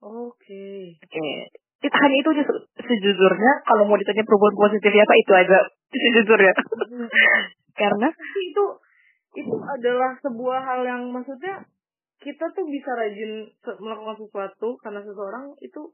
oke 0.00 0.36
okay. 0.40 0.96
oke 1.02 1.10
okay 1.10 1.64
hanya 1.84 2.16
itu 2.18 2.30
aja 2.32 2.44
sejujurnya 2.80 3.52
kalau 3.68 3.84
mau 3.84 4.00
ditanya 4.00 4.24
perubahan 4.24 4.56
positif 4.56 4.90
apa 4.90 5.14
itu 5.20 5.32
aja 5.36 5.58
sejujurnya 5.92 6.52
karena 7.80 8.08
itu 8.40 8.64
itu 9.36 9.56
adalah 9.60 10.16
sebuah 10.24 10.58
hal 10.64 10.80
yang 10.88 11.02
maksudnya 11.12 11.68
kita 12.20 12.44
tuh 12.52 12.64
bisa 12.66 12.90
rajin 12.96 13.46
melakukan 13.80 14.16
sesuatu 14.24 14.68
karena 14.80 15.00
seseorang 15.04 15.52
itu 15.60 15.92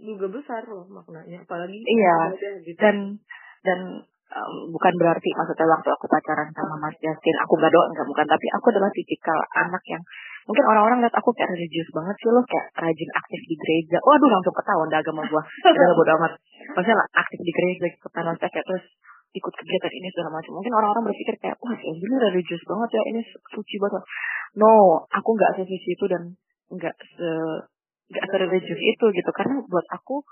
juga 0.00 0.26
besar 0.32 0.62
loh 0.66 0.86
maknanya. 0.90 1.44
Apalagi 1.44 1.78
iya 1.78 2.18
gitu. 2.64 2.78
dan 2.80 2.96
dan 3.62 3.80
um, 4.32 4.54
bukan 4.72 4.92
berarti 4.96 5.30
maksudnya 5.36 5.68
waktu 5.68 5.88
aku 5.92 6.06
pacaran 6.08 6.48
sama 6.56 6.74
Mas 6.80 6.96
Justin 6.98 7.36
aku 7.44 7.54
gak 7.60 7.72
doa 7.72 7.86
enggak 7.92 8.06
bukan. 8.08 8.26
Tapi 8.26 8.46
aku 8.56 8.66
adalah 8.72 8.90
tipikal 8.90 9.38
anak 9.60 9.82
yang 9.86 10.02
mungkin 10.48 10.64
orang-orang 10.66 10.98
lihat 11.06 11.14
aku 11.14 11.30
kayak 11.36 11.52
religius 11.54 11.88
banget 11.94 12.16
sih 12.18 12.30
lo 12.32 12.42
kayak 12.42 12.66
rajin 12.74 13.10
aktif 13.14 13.40
di 13.46 13.54
gereja. 13.54 13.98
Waduh 14.02 14.30
langsung 14.32 14.54
ketahuan 14.56 14.88
dah 14.90 15.00
agama 15.00 15.22
gua. 15.28 15.42
Udah 15.44 15.94
bodo 15.94 16.12
amat. 16.18 16.32
Maksudnya 16.74 16.96
lah 16.98 17.08
aktif 17.14 17.40
di 17.44 17.52
gereja 17.52 17.84
ikutan 17.86 18.26
kayak 18.36 18.64
terus 18.66 18.84
ikut 19.30 19.54
kegiatan 19.54 19.92
ini 19.94 20.08
segala 20.10 20.40
macam. 20.40 20.58
Mungkin 20.58 20.72
orang-orang 20.74 21.04
berpikir 21.10 21.34
kayak 21.38 21.56
wah 21.62 21.74
si 21.78 21.86
ini 21.86 22.16
religius 22.18 22.62
banget 22.66 22.90
ya 22.98 23.02
ini 23.14 23.20
suci 23.30 23.76
banget. 23.78 24.02
No 24.58 25.04
aku 25.06 25.30
nggak 25.38 25.62
sesuci 25.62 25.88
itu 25.94 26.04
dan 26.10 26.22
nggak 26.70 26.94
se 26.98 27.30
nggak 28.10 28.26
religius 28.34 28.80
itu 28.80 29.04
gitu. 29.14 29.30
Karena 29.30 29.62
buat 29.70 29.86
aku 29.94 30.26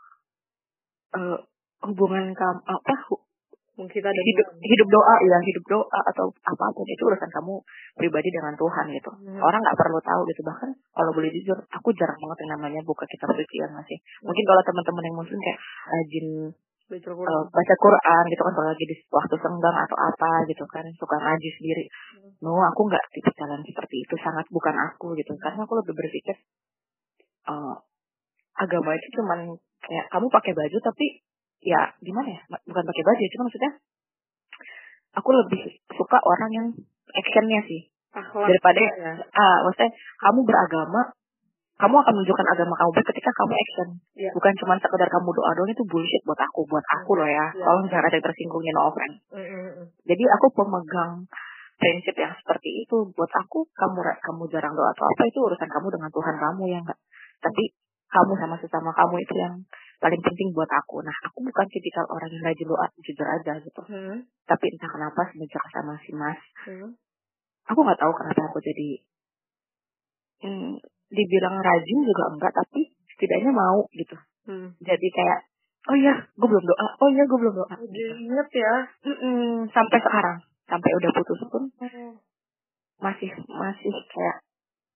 uh, 1.15 1.39
hubungan 1.87 2.35
kamu 2.35 2.61
apa 2.67 2.95
mungkin 3.79 4.03
ada 4.03 4.23
hidup 4.27 4.49
hidup 4.59 4.89
doa 4.91 5.15
ya 5.23 5.39
hidup 5.39 5.65
doa 5.71 6.01
atau 6.11 6.35
apa 6.35 6.67
pun 6.75 6.83
itu 6.83 6.99
urusan 7.07 7.31
kamu 7.31 7.63
pribadi 7.95 8.29
dengan 8.35 8.59
Tuhan 8.59 8.91
gitu. 8.91 9.11
Hmm. 9.15 9.39
orang 9.39 9.63
nggak 9.63 9.79
perlu 9.79 10.03
tahu 10.03 10.27
gitu. 10.27 10.43
Bahkan 10.43 10.71
kalau 10.91 11.11
boleh 11.15 11.31
jujur 11.31 11.55
aku 11.71 11.95
jarang 11.95 12.19
banget 12.19 12.39
yang 12.43 12.59
namanya 12.59 12.83
buka 12.83 13.07
kitab 13.07 13.31
suci 13.31 13.63
yang 13.63 13.71
masih 13.71 13.95
hmm. 13.95 14.27
mungkin 14.27 14.45
kalau 14.51 14.63
teman-teman 14.67 15.07
yang 15.07 15.17
muslim 15.23 15.39
kayak 15.39 15.59
rajin 15.87 16.27
baca 16.89 17.11
Quran. 17.13 17.29
Uh, 17.29 17.45
baca 17.53 17.75
Quran 17.77 18.23
gitu 18.33 18.43
kan 18.49 18.53
kalau 18.57 18.69
lagi 18.73 18.85
di 18.89 18.97
waktu 19.13 19.35
senggang 19.37 19.77
atau 19.77 19.97
apa 20.01 20.31
gitu 20.49 20.65
kan 20.65 20.85
suka 20.97 21.17
ngaji 21.21 21.49
sendiri 21.61 21.85
hmm. 21.85 22.31
no 22.41 22.57
aku 22.57 22.89
nggak 22.89 23.05
tipe 23.13 23.31
jalan 23.37 23.61
seperti 23.61 23.97
itu 24.09 24.15
sangat 24.17 24.49
bukan 24.49 24.73
aku 24.73 25.13
gitu 25.21 25.37
karena 25.37 25.69
aku 25.69 25.75
lebih 25.85 25.93
berpikir 25.93 26.37
uh, 27.45 27.77
agama 28.57 28.97
itu 28.97 29.07
cuman 29.21 29.39
kayak 29.85 30.07
kamu 30.09 30.27
pakai 30.33 30.53
baju 30.57 30.77
tapi 30.81 31.07
ya 31.61 31.93
gimana 32.01 32.29
ya 32.33 32.41
bukan 32.65 32.85
pakai 32.89 33.05
baju 33.05 33.23
cuma 33.37 33.43
maksudnya 33.47 33.73
aku 35.13 35.31
lebih 35.45 35.63
suka 35.93 36.19
orang 36.25 36.51
yang 36.57 36.67
actionnya 37.13 37.61
sih 37.69 37.93
Akhlak 38.09 38.49
daripada 38.49 38.81
ya. 38.81 39.13
ah 39.37 39.57
maksudnya 39.67 39.93
kamu 40.25 40.41
beragama 40.49 41.13
kamu 41.79 41.95
akan 41.95 42.13
menunjukkan 42.19 42.49
agama 42.59 42.75
kamu 42.75 42.91
ketika 43.07 43.31
kamu 43.31 43.55
action 43.55 43.89
ya. 44.19 44.31
bukan 44.35 44.53
cuma 44.59 44.75
sekedar 44.83 45.09
kamu 45.09 45.29
doa 45.31 45.51
doang 45.55 45.71
itu 45.71 45.85
bullshit 45.87 46.23
buat 46.27 46.41
aku 46.43 46.67
buat 46.67 46.83
aku 46.83 47.11
loh 47.15 47.29
ya, 47.31 47.47
ya. 47.55 47.63
kalau 47.63 47.79
misalnya 47.87 48.11
ada 48.11 48.17
yang 48.19 48.27
tersinggungnya 48.27 48.73
no 48.75 48.83
offense 48.91 49.19
mm 49.31 49.47
-hmm. 49.47 49.85
jadi 50.05 50.25
aku 50.35 50.47
pemegang 50.59 51.13
prinsip 51.79 52.15
yang 52.19 52.35
seperti 52.35 52.83
itu 52.83 52.97
buat 53.15 53.31
aku 53.31 53.71
kamu 53.71 53.99
kamu 54.03 54.43
jarang 54.51 54.75
doa 54.75 54.91
atau 54.91 55.07
apa 55.07 55.23
itu 55.31 55.39
urusan 55.39 55.71
kamu 55.71 55.87
dengan 55.95 56.11
Tuhan 56.11 56.35
kamu 56.35 56.63
ya 56.67 56.79
enggak 56.83 56.99
tapi 57.39 57.65
kamu 58.09 58.33
sama 58.41 58.57
sesama 58.59 58.91
kamu 58.91 59.15
itu 59.21 59.35
yang 59.37 59.55
paling 60.01 60.21
penting 60.25 60.49
buat 60.57 60.71
aku. 60.71 61.05
Nah, 61.05 61.13
aku 61.29 61.45
bukan 61.45 61.67
tipikal 61.69 62.09
orang 62.09 62.31
yang 62.33 62.41
rajin 62.41 62.65
doa, 62.65 62.87
jujur 63.05 63.27
aja 63.29 63.53
gitu. 63.61 63.83
Hmm. 63.85 64.25
Tapi 64.49 64.65
entah 64.73 64.89
kenapa 64.89 65.21
semenjak 65.29 65.65
sama 65.69 65.93
si 66.01 66.11
Mas, 66.17 66.41
hmm. 66.65 66.97
aku 67.69 67.79
nggak 67.85 68.01
tahu 68.01 68.13
kenapa 68.17 68.41
aku 68.49 68.59
jadi 68.65 68.89
hmm, 70.47 70.81
dibilang 71.09 71.57
rajin 71.61 71.99
juga 72.05 72.25
enggak, 72.33 72.53
tapi 72.53 72.93
setidaknya 73.17 73.53
mau 73.53 73.85
gitu. 73.93 74.17
Hmm. 74.49 74.73
Jadi 74.81 75.09
kayak, 75.13 75.39
oh 75.93 75.97
iya, 75.97 76.15
gue 76.17 76.49
belum 76.49 76.65
doa, 76.65 76.87
oh 77.01 77.09
iya, 77.13 77.25
gue 77.25 77.39
belum 77.39 77.55
doa. 77.57 77.75
Gitu. 77.85 78.15
inget 78.29 78.49
ya, 78.53 78.75
Mm-mm, 79.09 79.69
sampai 79.73 79.99
sekarang, 80.01 80.39
sampai 80.69 80.91
udah 81.01 81.11
putus 81.13 81.41
pun 81.49 81.65
hmm. 81.81 82.13
masih 83.01 83.31
masih 83.49 83.95
kayak, 84.13 84.37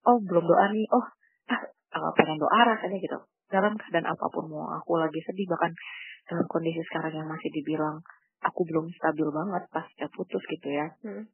oh 0.09 0.21
belum 0.21 0.45
doa 0.45 0.65
nih, 0.73 0.87
oh 0.93 1.07
ah, 1.53 2.13
pengen 2.17 2.41
doa 2.41 2.61
rasanya 2.65 2.97
gitu 3.01 3.19
dalam 3.53 3.77
keadaan 3.77 4.09
apa 4.09 4.27
pun 4.33 4.49
mau 4.49 4.73
aku 4.81 4.97
lagi 4.97 5.21
sedih 5.21 5.45
bahkan 5.53 5.77
dalam 6.25 6.49
kondisi 6.49 6.81
sekarang 6.89 7.13
yang 7.13 7.29
masih 7.29 7.53
dibilang 7.53 8.01
aku 8.41 8.65
belum 8.65 8.89
stabil 8.97 9.29
banget 9.29 9.63
pas 9.69 9.85
pasca 9.85 10.09
putus 10.17 10.41
gitu 10.49 10.69
ya 10.73 10.89
hmm. 11.05 11.29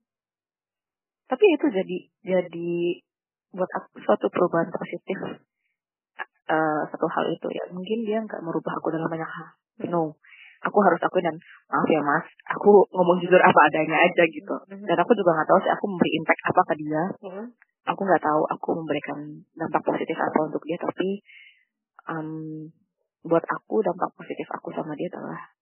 tapi 1.31 1.45
itu 1.55 1.67
jadi 1.71 1.99
jadi 2.27 2.73
buat 3.55 3.71
aku 3.71 4.03
suatu 4.05 4.27
perubahan 4.29 4.69
positif 4.73 5.19
uh, 6.49 6.83
satu 6.89 7.07
hal 7.09 7.25
itu 7.33 7.49
ya 7.53 7.65
mungkin 7.73 7.99
dia 8.05 8.19
nggak 8.21 8.41
merubah 8.45 8.77
aku 8.77 8.93
dalam 8.93 9.09
banyak 9.09 9.27
hal 9.27 9.47
no 9.89 10.17
aku 10.59 10.79
harus 10.83 10.99
akuin 10.99 11.23
dan 11.23 11.37
maaf 11.71 11.87
ya 11.87 12.03
mas 12.03 12.27
aku 12.51 12.83
ngomong 12.91 13.23
jujur 13.23 13.39
apa 13.39 13.61
adanya 13.71 14.03
aja 14.03 14.25
gitu 14.27 14.57
hmm. 14.69 14.85
dan 14.85 14.97
aku 14.99 15.15
juga 15.15 15.39
nggak 15.39 15.49
tahu 15.49 15.59
sih 15.63 15.73
aku 15.73 15.85
memberi 15.87 16.11
impact 16.19 16.43
apa 16.51 16.61
ke 16.67 16.75
dia 16.83 17.03
hmm. 17.25 17.47
aku 17.87 18.01
nggak 18.03 18.23
tahu 18.23 18.43
aku 18.53 18.69
memberikan 18.83 19.19
dampak 19.55 19.83
positif 19.87 20.19
apa 20.19 20.39
untuk 20.51 20.63
dia 20.67 20.77
tapi 20.83 21.23
um, 22.11 22.67
buat 23.23 23.45
aku 23.45 23.85
dampak 23.85 24.11
positif 24.17 24.49
aku 24.51 24.73
sama 24.75 24.97
dia 24.99 25.11
adalah 25.15 25.53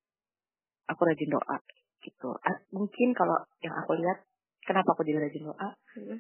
aku 0.87 1.03
rajin 1.03 1.31
doa 1.31 1.57
gitu. 2.01 2.31
Mungkin 2.71 3.09
kalau 3.19 3.43
yang 3.61 3.75
aku 3.75 3.99
lihat 3.99 4.23
kenapa 4.63 4.95
aku 4.95 5.03
jadi 5.03 5.19
rajin 5.27 5.51
doa? 5.51 5.69
Hmm. 5.99 6.19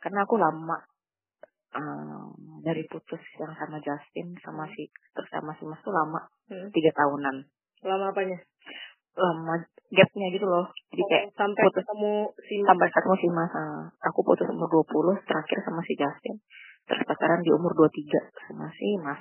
Karena 0.00 0.24
aku 0.24 0.34
lama 0.40 0.76
um, 1.76 2.32
dari 2.64 2.84
putus 2.88 3.20
yang 3.38 3.52
sama 3.54 3.78
Justin 3.84 4.34
sama 4.40 4.64
si 4.72 4.88
terus 5.12 5.30
sama 5.30 5.52
si 5.60 5.68
Mas 5.68 5.80
tuh 5.84 5.92
lama 5.92 6.20
hmm. 6.48 6.72
tiga 6.72 6.90
tahunan. 6.96 7.36
Lama 7.84 8.06
apanya? 8.10 8.38
Lama 9.14 9.54
gapnya 9.90 10.26
gitu 10.32 10.46
loh. 10.48 10.66
Jadi 10.90 11.02
kayak 11.04 11.24
oh, 11.28 11.34
sampai 11.36 11.62
putus, 11.68 11.84
ketemu 11.84 12.12
si 12.40 12.54
Mas. 12.60 12.68
Sampai 12.72 12.88
ketemu 12.88 13.16
si 13.20 13.28
Mas. 13.28 13.52
Uh, 13.52 13.84
aku 14.08 14.20
putus 14.24 14.48
umur 14.48 14.68
20 14.68 15.28
terakhir 15.28 15.58
sama 15.62 15.80
si 15.84 15.92
Justin. 15.94 16.36
Terus 16.88 17.04
pacaran 17.06 17.44
di 17.44 17.52
umur 17.52 17.76
23 17.76 18.48
sama 18.48 18.66
si 18.72 18.88
Mas 18.98 19.20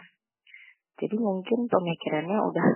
jadi 1.00 1.16
mungkin 1.16 1.72
pemikirannya 1.72 2.38
udah 2.44 2.68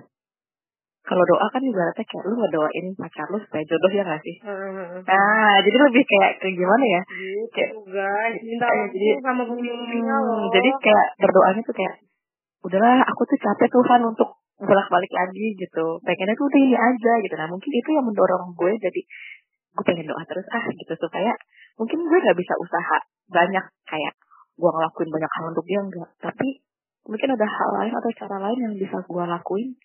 kalau 1.03 1.23
doa 1.27 1.45
kan 1.51 1.59
ibaratnya 1.59 2.05
kayak 2.07 2.23
lu 2.31 2.35
ngedoain 2.39 2.85
pacar 2.95 3.27
lu 3.27 3.37
supaya 3.43 3.63
jodoh 3.67 3.91
ya 3.91 4.03
gak 4.07 4.21
sih? 4.23 4.35
Hmm. 4.39 5.03
Nah, 5.03 5.55
jadi 5.59 5.77
lebih 5.91 6.03
kayak 6.07 6.31
kayak 6.39 6.55
gimana 6.55 6.85
ya? 6.87 7.01
Gitu, 7.11 7.43
kayak, 7.51 7.71
guys, 7.91 8.39
minta 8.39 8.67
kayak, 8.71 8.87
jadi, 8.95 9.07
sama 9.19 9.43
pemimpinnya 9.43 10.15
hmm, 10.15 10.27
loh. 10.31 10.47
Jadi 10.55 10.69
kayak 10.79 11.07
berdoanya 11.19 11.61
tuh 11.67 11.75
kayak, 11.75 11.93
udahlah 12.63 13.03
aku 13.03 13.21
tuh 13.27 13.37
capek 13.43 13.67
Tuhan 13.67 14.01
untuk 14.07 14.29
bolak-balik 14.63 15.11
lagi 15.11 15.47
gitu. 15.59 15.85
Pengennya 16.07 16.35
tuh 16.39 16.45
udah 16.47 16.61
ini 16.63 16.77
aja 16.77 17.13
gitu. 17.19 17.35
Nah 17.35 17.47
mungkin 17.51 17.71
itu 17.71 17.89
yang 17.91 18.05
mendorong 18.07 18.55
gue 18.55 18.71
jadi 18.79 19.01
gue 19.73 19.83
pengen 19.83 20.05
doa 20.07 20.21
terus 20.29 20.45
ah 20.53 20.63
gitu 20.69 20.93
supaya 21.01 21.33
mungkin 21.75 21.97
gue 22.05 22.17
gak 22.21 22.37
bisa 22.37 22.53
usaha 22.61 22.97
banyak 23.33 23.65
kayak 23.89 24.13
gue 24.53 24.69
ngelakuin 24.69 25.09
banyak 25.09 25.31
hal 25.35 25.43
untuk 25.51 25.65
dia 25.67 25.79
enggak. 25.81 26.09
Tapi 26.21 26.47
mungkin 27.09 27.29
ada 27.35 27.47
hal 27.49 27.69
lain 27.83 27.93
atau 27.97 28.11
cara 28.15 28.37
lain 28.39 28.59
yang 28.71 28.73
bisa 28.79 28.97
gue 29.03 29.23
lakuin 29.27 29.75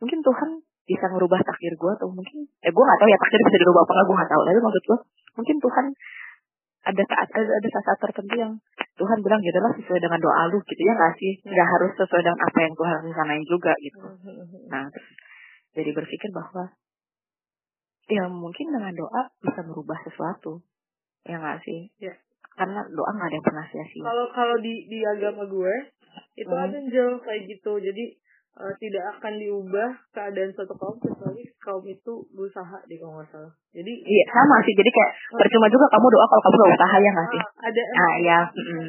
mungkin 0.00 0.18
Tuhan 0.24 0.50
bisa 0.88 1.06
merubah 1.12 1.38
takdir 1.44 1.76
gue 1.78 1.92
atau 1.94 2.10
mungkin 2.10 2.48
eh 2.66 2.72
gue 2.72 2.84
gak 2.84 2.98
tahu 2.98 3.08
ya 3.12 3.18
takdir 3.20 3.40
bisa 3.46 3.58
dirubah 3.62 3.82
apa 3.86 4.02
gue 4.02 4.16
gak 4.18 4.30
tahu. 4.32 4.42
Tapi 4.48 4.58
maksud 4.58 4.82
gue 4.88 4.98
mungkin 5.38 5.56
Tuhan 5.62 5.86
ada 6.80 7.02
saat 7.04 7.28
ada, 7.28 7.52
ada 7.60 7.68
saat, 7.68 7.84
saat 7.92 7.98
tertentu 8.00 8.34
yang 8.40 8.52
Tuhan 8.96 9.18
bilang 9.20 9.40
ya 9.44 9.52
adalah 9.52 9.72
sesuai 9.76 10.00
dengan 10.00 10.20
doa 10.20 10.48
lu 10.48 10.58
gitu 10.64 10.82
ya 10.82 10.92
nggak 10.96 11.12
sih? 11.20 11.32
Nggak 11.44 11.68
harus 11.68 11.92
sesuai 11.96 12.22
dengan 12.24 12.40
apa 12.40 12.58
yang 12.64 12.74
Tuhan 12.74 12.96
rencanain 13.04 13.44
juga 13.44 13.72
gitu. 13.84 14.06
Nah 14.72 14.84
terus 14.88 15.08
jadi 15.76 15.90
berpikir 15.94 16.30
bahwa 16.34 16.64
ya 18.10 18.24
mungkin 18.26 18.66
dengan 18.74 18.92
doa 18.96 19.22
bisa 19.44 19.60
merubah 19.62 20.00
sesuatu. 20.02 20.64
Ya 21.28 21.36
nggak 21.36 21.60
sih? 21.62 21.92
Ya. 22.00 22.16
karena 22.50 22.82
doa 22.92 23.10
nggak 23.14 23.28
ada 23.30 23.36
yang 23.40 23.46
pernah 23.46 23.64
sia-sia. 23.72 24.04
Kalau 24.04 24.26
kalau 24.36 24.56
di 24.60 24.84
di 24.90 25.00
agama 25.04 25.46
gue 25.48 25.74
itu 26.36 26.50
Hmm. 26.50 26.64
ada 26.66 26.76
angel 26.76 27.20
kayak 27.22 27.46
gitu. 27.46 27.72
Jadi 27.78 28.04
eh, 28.58 28.74
tidak 28.80 29.04
akan 29.16 29.32
diubah 29.38 29.90
keadaan 30.10 30.50
suatu 30.56 30.74
kaum 30.74 30.96
kecuali 30.98 31.42
kaum 31.60 31.84
itu 31.86 32.12
berusaha 32.34 32.78
di 32.88 32.98
kalau 32.98 33.20
nggak 33.20 33.28
salah. 33.30 33.52
Jadi 33.70 33.92
iya 34.02 34.24
sama 34.32 34.58
sih. 34.66 34.74
Jadi 34.74 34.90
kayak 34.90 35.10
percuma 35.36 35.70
juga 35.70 35.86
kamu 35.92 36.06
doa 36.10 36.26
kalau 36.26 36.42
kamu 36.42 36.54
nggak 36.58 36.74
usaha 36.74 36.96
ya 36.98 37.10
nggak 37.14 37.28
sih? 37.30 37.40
Ah, 37.42 37.68
ada 37.70 37.82
ah 37.84 38.14
ya 38.18 38.38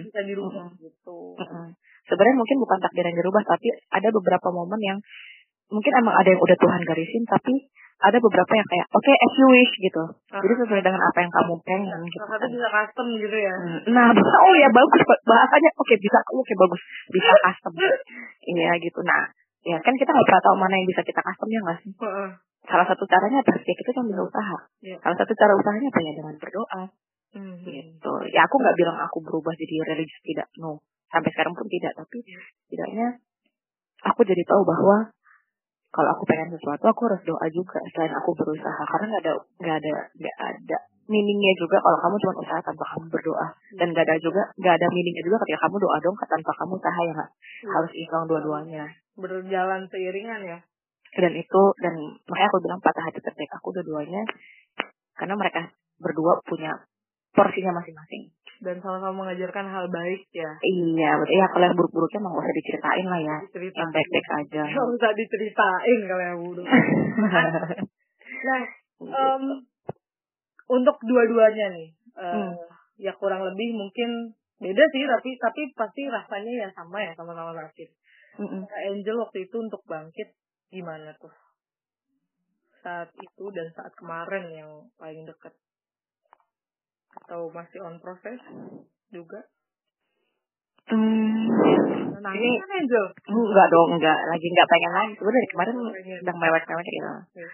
bisa 0.02 0.22
dirubah 0.26 0.68
gitu. 0.80 1.18
Mm-mm. 1.38 1.68
sebenarnya 2.10 2.36
mungkin 2.36 2.58
bukan 2.60 2.78
takdir 2.82 3.06
yang 3.06 3.18
dirubah 3.18 3.44
tapi 3.46 3.68
ada 3.94 4.10
beberapa 4.10 4.48
momen 4.52 4.82
yang 4.82 5.00
mungkin 5.70 5.92
emang 6.02 6.16
ada 6.18 6.28
yang 6.34 6.42
udah 6.42 6.58
Tuhan 6.60 6.82
garisin 6.84 7.24
tapi 7.24 7.54
ada 8.02 8.18
beberapa 8.18 8.54
yang 8.58 8.66
kayak 8.66 8.88
oke 8.90 9.12
as 9.14 9.34
you 9.38 9.48
wish 9.48 9.74
gitu. 9.78 10.04
Jadi 10.34 10.54
sesuai 10.58 10.82
dengan 10.82 11.02
apa 11.06 11.22
yang 11.22 11.30
kamu 11.32 11.54
pengen 11.62 12.02
gitu 12.10 12.18
salah 12.26 12.34
satu 12.34 12.46
kan. 12.50 12.52
bisa 12.58 12.68
custom 12.74 13.08
gitu 13.14 13.38
ya. 13.38 13.54
Hmm, 13.54 13.80
Nah, 13.94 14.08
bisa 14.10 14.38
oh 14.50 14.54
ya 14.58 14.70
bagus. 14.74 15.02
Bahasanya 15.22 15.70
oke 15.78 15.94
bisa 16.02 16.20
oke 16.34 16.54
bagus. 16.58 16.82
Bisa 17.14 17.32
custom. 17.46 17.74
Iya 18.42 18.74
gitu. 18.82 19.00
Nah, 19.06 19.30
ya 19.62 19.78
kan 19.80 19.94
kita 19.94 20.10
nggak 20.10 20.28
pernah 20.28 20.44
tahu 20.44 20.56
mana 20.58 20.74
yang 20.76 20.88
bisa 20.90 21.02
kita 21.02 21.22
custom 21.22 21.50
ya 21.50 21.60
nggak 21.62 21.78
sih? 21.86 21.92
Heeh. 21.96 22.30
Salah 22.62 22.86
satu 22.86 23.04
caranya 23.06 23.42
apa? 23.42 23.52
Ya 23.58 23.74
kita 23.74 23.90
bisa 24.06 24.22
usaha. 24.22 24.58
Iya. 24.82 24.98
Salah 25.02 25.18
satu 25.18 25.34
cara 25.34 25.52
usahanya 25.58 25.90
apa 25.90 26.00
ya 26.02 26.12
dengan 26.14 26.36
berdoa 26.38 26.84
Hmm. 27.32 27.64
gitu. 27.64 28.12
Ya 28.36 28.44
aku 28.44 28.60
nggak 28.60 28.76
bilang 28.76 28.98
aku 29.00 29.24
berubah 29.24 29.56
jadi 29.56 29.80
religius 29.88 30.20
tidak, 30.20 30.52
no. 30.60 30.84
Sampai 31.08 31.32
sekarang 31.32 31.56
pun 31.56 31.64
tidak. 31.72 31.96
Tapi 31.96 32.28
setidaknya 32.68 33.08
aku 34.04 34.28
jadi 34.28 34.44
tahu 34.44 34.68
bahwa 34.68 35.16
kalau 35.92 36.10
aku 36.12 36.24
pengen 36.28 36.52
sesuatu 36.52 36.92
aku 36.92 37.08
harus 37.08 37.24
doa 37.24 37.46
juga 37.48 37.80
selain 37.92 38.12
aku 38.12 38.36
berusaha 38.36 38.84
karena 38.84 39.06
nggak 39.16 39.24
ada 39.28 39.34
nggak 39.60 39.76
ada 39.80 39.92
nggak 40.16 40.38
ada 40.40 40.78
meaningnya 41.08 41.52
juga 41.60 41.80
kalau 41.84 42.00
kamu 42.00 42.16
cuma 42.20 42.34
usaha 42.40 42.60
tanpa 42.64 42.84
kamu 42.96 43.06
berdoa 43.12 43.48
dan 43.76 43.88
nggak 43.92 44.06
ada 44.08 44.16
juga 44.24 44.42
nggak 44.56 44.74
ada 44.80 44.88
meaningnya 44.88 45.24
juga 45.28 45.38
ketika 45.44 45.60
kamu 45.68 45.76
doa 45.84 45.98
dong 46.00 46.16
tanpa 46.16 46.52
kamu 46.56 46.74
usaha 46.80 47.00
ya 47.04 47.12
nggak 47.12 47.30
Iya. 47.32 47.70
harus 47.76 47.92
imbang 47.92 48.24
dua-duanya 48.28 48.84
berjalan 49.18 49.88
seiringan 49.92 50.42
ya. 50.46 50.60
Dan 51.12 51.36
itu 51.36 51.62
dan 51.84 51.94
makanya 52.24 52.48
aku 52.48 52.60
bilang 52.64 52.80
patah 52.80 53.04
hati 53.04 53.20
terbaik 53.20 53.52
aku 53.52 53.76
dua-duanya 53.76 54.24
karena 55.20 55.36
mereka 55.36 55.68
berdua 56.00 56.40
punya 56.48 56.72
porsinya 57.36 57.76
masing-masing. 57.76 58.32
Dan 58.62 58.78
sama-sama 58.78 59.26
mengajarkan 59.26 59.66
hal 59.68 59.90
baik 59.90 60.22
ya. 60.32 60.52
Iya 60.62 61.18
betul. 61.18 61.34
Ya 61.34 61.46
kalau 61.50 61.66
yang 61.66 61.76
buruk-buruknya 61.76 62.20
gak 62.22 62.40
usah 62.46 62.56
diceritain 62.56 63.08
lah 63.10 63.20
ya. 63.20 63.38
Cerita 63.50 63.78
yang 63.82 63.92
baik-baik 63.92 64.28
aja. 64.38 64.62
Nggak 64.72 64.90
usah 64.96 65.12
diceritain 65.18 66.00
kalau 66.08 66.24
yang 66.24 66.40
buruk. 66.40 66.68
Nah 68.42 68.64
em, 69.02 69.44
untuk 70.66 70.98
dua-duanya 71.06 71.68
nih 71.74 71.90
eh, 72.18 72.32
Hmm. 72.32 72.54
ya 72.98 73.14
kurang 73.18 73.46
lebih 73.46 73.76
mungkin 73.76 74.34
beda 74.62 74.84
sih 74.94 75.04
tapi 75.10 75.30
tapi 75.38 75.62
pasti 75.74 76.06
rasanya 76.06 76.54
ya 76.66 76.68
sama 76.74 77.02
ya 77.02 77.14
sama-sama 77.18 77.54
sakit 77.54 77.90
Mm-mm. 78.40 78.64
Kak 78.64 78.84
Angel 78.88 79.18
waktu 79.20 79.38
itu 79.44 79.56
untuk 79.60 79.82
bangkit 79.84 80.30
gimana 80.72 81.12
tuh? 81.20 81.34
Saat 82.80 83.12
itu 83.20 83.46
dan 83.52 83.68
saat 83.76 83.92
kemarin 84.00 84.46
yang 84.56 84.72
paling 84.96 85.28
dekat 85.28 85.54
atau 87.24 87.52
masih 87.52 87.80
on 87.84 88.00
proses 88.00 88.40
juga? 89.12 89.44
Hmm, 90.88 91.48
nah, 92.20 92.34
ini 92.36 92.50
kan 92.58 92.72
Angel? 92.80 93.06
enggak 93.28 93.68
dong 93.72 93.90
enggak. 94.00 94.18
Lagi 94.32 94.48
enggak 94.48 94.70
pengen 94.72 94.92
lagi 94.96 95.14
sebenarnya 95.20 95.38
dari 95.40 95.50
kemarin 95.52 95.76
Pengen. 95.92 96.20
sedang 96.24 96.38
mewek-mewek 96.40 96.88
gitu. 96.88 97.12
Iya. 97.36 97.50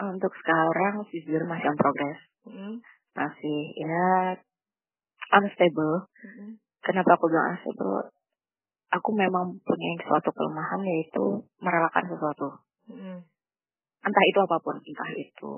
untuk 0.00 0.32
sekarang 0.32 0.94
jujur 1.12 1.44
masih 1.44 1.68
on 1.68 1.76
progress. 1.76 2.20
Mm-mm. 2.48 2.74
masih 3.12 3.58
ya 3.76 4.32
unstable. 5.36 6.08
Mm-mm. 6.24 6.56
kenapa 6.80 7.16
aku 7.16 7.28
bilang 7.28 7.52
unstable 7.52 8.08
aku 8.90 9.10
memang 9.14 9.54
punya 9.62 9.90
suatu 10.02 10.34
kelemahan 10.34 10.82
yaitu 10.82 11.46
merelakan 11.62 12.04
sesuatu 12.10 12.48
Mm-mm. 12.90 13.22
entah 14.02 14.24
itu 14.26 14.38
apa 14.42 14.56
pun 14.58 14.76
entah 14.82 15.10
itu 15.14 15.52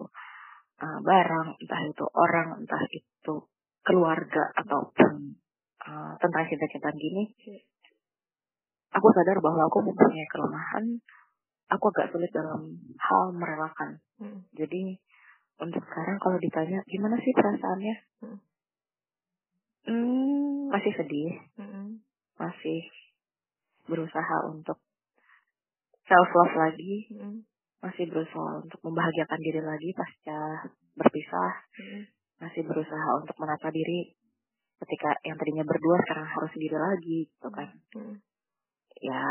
uh, 0.85 0.99
barang 1.01 1.49
entah 1.57 1.83
itu 1.89 2.05
orang 2.13 2.61
entah 2.61 2.85
itu 2.93 3.35
keluarga 3.83 4.53
ataupun 4.61 5.41
uh, 5.89 6.13
tentang 6.21 6.45
cinta-cintaan 6.47 6.97
gini 7.01 7.33
aku 8.93 9.07
sadar 9.17 9.41
bahwa 9.41 9.65
aku 9.67 9.81
mempunyai 9.81 10.29
kelemahan 10.29 10.85
aku 11.73 11.89
agak 11.97 12.13
sulit 12.13 12.29
dalam 12.37 12.77
hal 13.01 13.33
merelakan 13.33 13.97
Mm-mm. 14.21 14.45
jadi 14.53 15.01
untuk 15.57 15.81
sekarang 15.89 16.21
kalau 16.21 16.37
ditanya 16.37 16.85
gimana 16.85 17.17
sih 17.21 17.33
perasaannya 17.33 17.97
Hmm. 18.23 18.39
hmm, 19.83 20.71
masih 20.71 20.95
sedih 20.95 21.43
Mm-mm. 21.59 21.99
masih 22.39 22.87
berusaha 23.89 24.37
untuk 24.49 24.79
self 26.07 26.31
love 26.35 26.55
lagi 26.59 27.09
Mm-mm. 27.13 27.43
masih 27.83 28.07
berusaha 28.11 28.63
untuk 28.63 28.81
membahagiakan 28.85 29.41
diri 29.43 29.61
lagi 29.63 29.89
pasca 29.95 30.71
berpisah 30.99 31.53
Mm-mm. 31.79 32.03
masih 32.43 32.63
berusaha 32.67 33.09
untuk 33.23 33.37
menata 33.39 33.69
diri 33.71 34.15
ketika 34.83 35.15
yang 35.23 35.39
tadinya 35.39 35.63
berdua 35.63 35.97
sekarang 36.07 36.27
harus 36.27 36.51
sendiri 36.55 36.77
lagi 36.79 37.19
gitu 37.31 37.49
kan 37.51 37.69
Mm-mm. 37.97 38.17
ya 39.03 39.23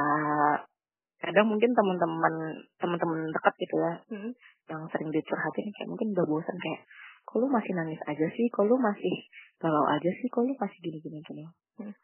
kadang 1.21 1.47
mungkin 1.53 1.69
teman-teman 1.71 2.33
teman-teman 2.81 3.29
dekat 3.29 3.53
gitu 3.61 3.75
ya 3.77 3.93
Mm-mm. 4.15 4.31
yang 4.71 4.81
sering 4.89 5.11
dicurhatin 5.11 5.67
kayak 5.75 5.89
mungkin 5.91 6.15
udah 6.15 6.25
bosan 6.27 6.57
kayak 6.57 6.87
kok 7.21 7.37
lu 7.37 7.47
masih 7.47 7.71
nangis 7.77 8.01
aja 8.09 8.27
sih 8.33 8.49
kok 8.49 8.65
lu 8.65 8.75
masih 8.81 9.15
galau 9.61 9.85
aja 9.85 10.09
sih 10.09 10.27
kok 10.27 10.41
lu 10.41 10.57
masih 10.57 10.77
gini 10.81 10.99
gini 10.99 11.19
gini 11.23 11.45
Hmm. 11.79 11.95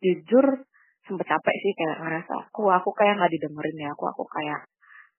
jujur 0.00 0.64
sempet 1.08 1.26
capek 1.26 1.56
sih 1.58 1.72
kayak 1.74 1.96
ngerasa 2.04 2.32
aku 2.46 2.62
aku 2.68 2.90
kayak 2.92 3.16
nggak 3.16 3.32
didengerin 3.32 3.76
ya 3.80 3.88
aku 3.90 4.04
aku 4.06 4.22
kayak 4.28 4.60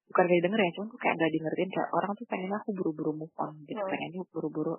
bukan 0.09 0.23
gak 0.25 0.37
didengerin 0.41 0.65
ya 0.65 0.73
cuma 0.73 0.85
aku 0.89 0.97
kayak 0.97 1.15
nggak 1.17 1.31
dengerin 1.33 1.69
kayak 1.69 1.89
orang 1.93 2.11
tuh 2.17 2.25
pengen 2.25 2.51
aku 2.53 2.69
buru-buru 2.73 3.11
move 3.13 3.35
on 3.37 3.53
gitu 3.65 3.77
Hmm. 3.77 3.89
pengennya 3.89 4.21
buru-buru 4.29 4.75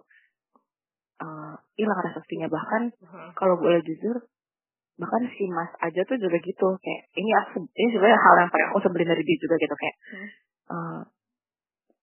eh, 1.20 1.54
hilang 1.76 1.98
rasa 2.00 2.18
sepinya 2.24 2.48
bahkan 2.48 2.82
Uh-huh. 2.96 3.30
kalau 3.36 3.54
boleh 3.60 3.78
jujur 3.84 4.16
bahkan 4.96 5.22
si 5.32 5.44
mas 5.48 5.70
aja 5.80 6.00
tuh 6.04 6.16
juga 6.16 6.36
gitu 6.38 6.66
kayak 6.76 7.02
ini 7.16 7.30
aku 7.32 7.64
ini 7.64 7.88
sebenarnya 7.90 8.18
hal 8.20 8.34
yang 8.42 8.50
paling 8.52 8.66
aku 8.68 8.78
sebelin 8.84 9.08
dari 9.08 9.22
dia 9.24 9.38
juga 9.38 9.54
gitu 9.56 9.74
kayak 9.74 9.96
Hmm. 10.10 10.28
eh, 10.70 11.00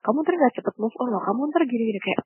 kamu 0.05 0.17
ntar 0.23 0.33
gak 0.37 0.53
cepet 0.55 0.75
move 0.79 0.95
on 1.01 1.07
loh 1.11 1.21
kamu 1.21 1.41
ntar 1.51 1.61
gini 1.67 1.83
gini 1.89 1.99
kayak 1.99 2.21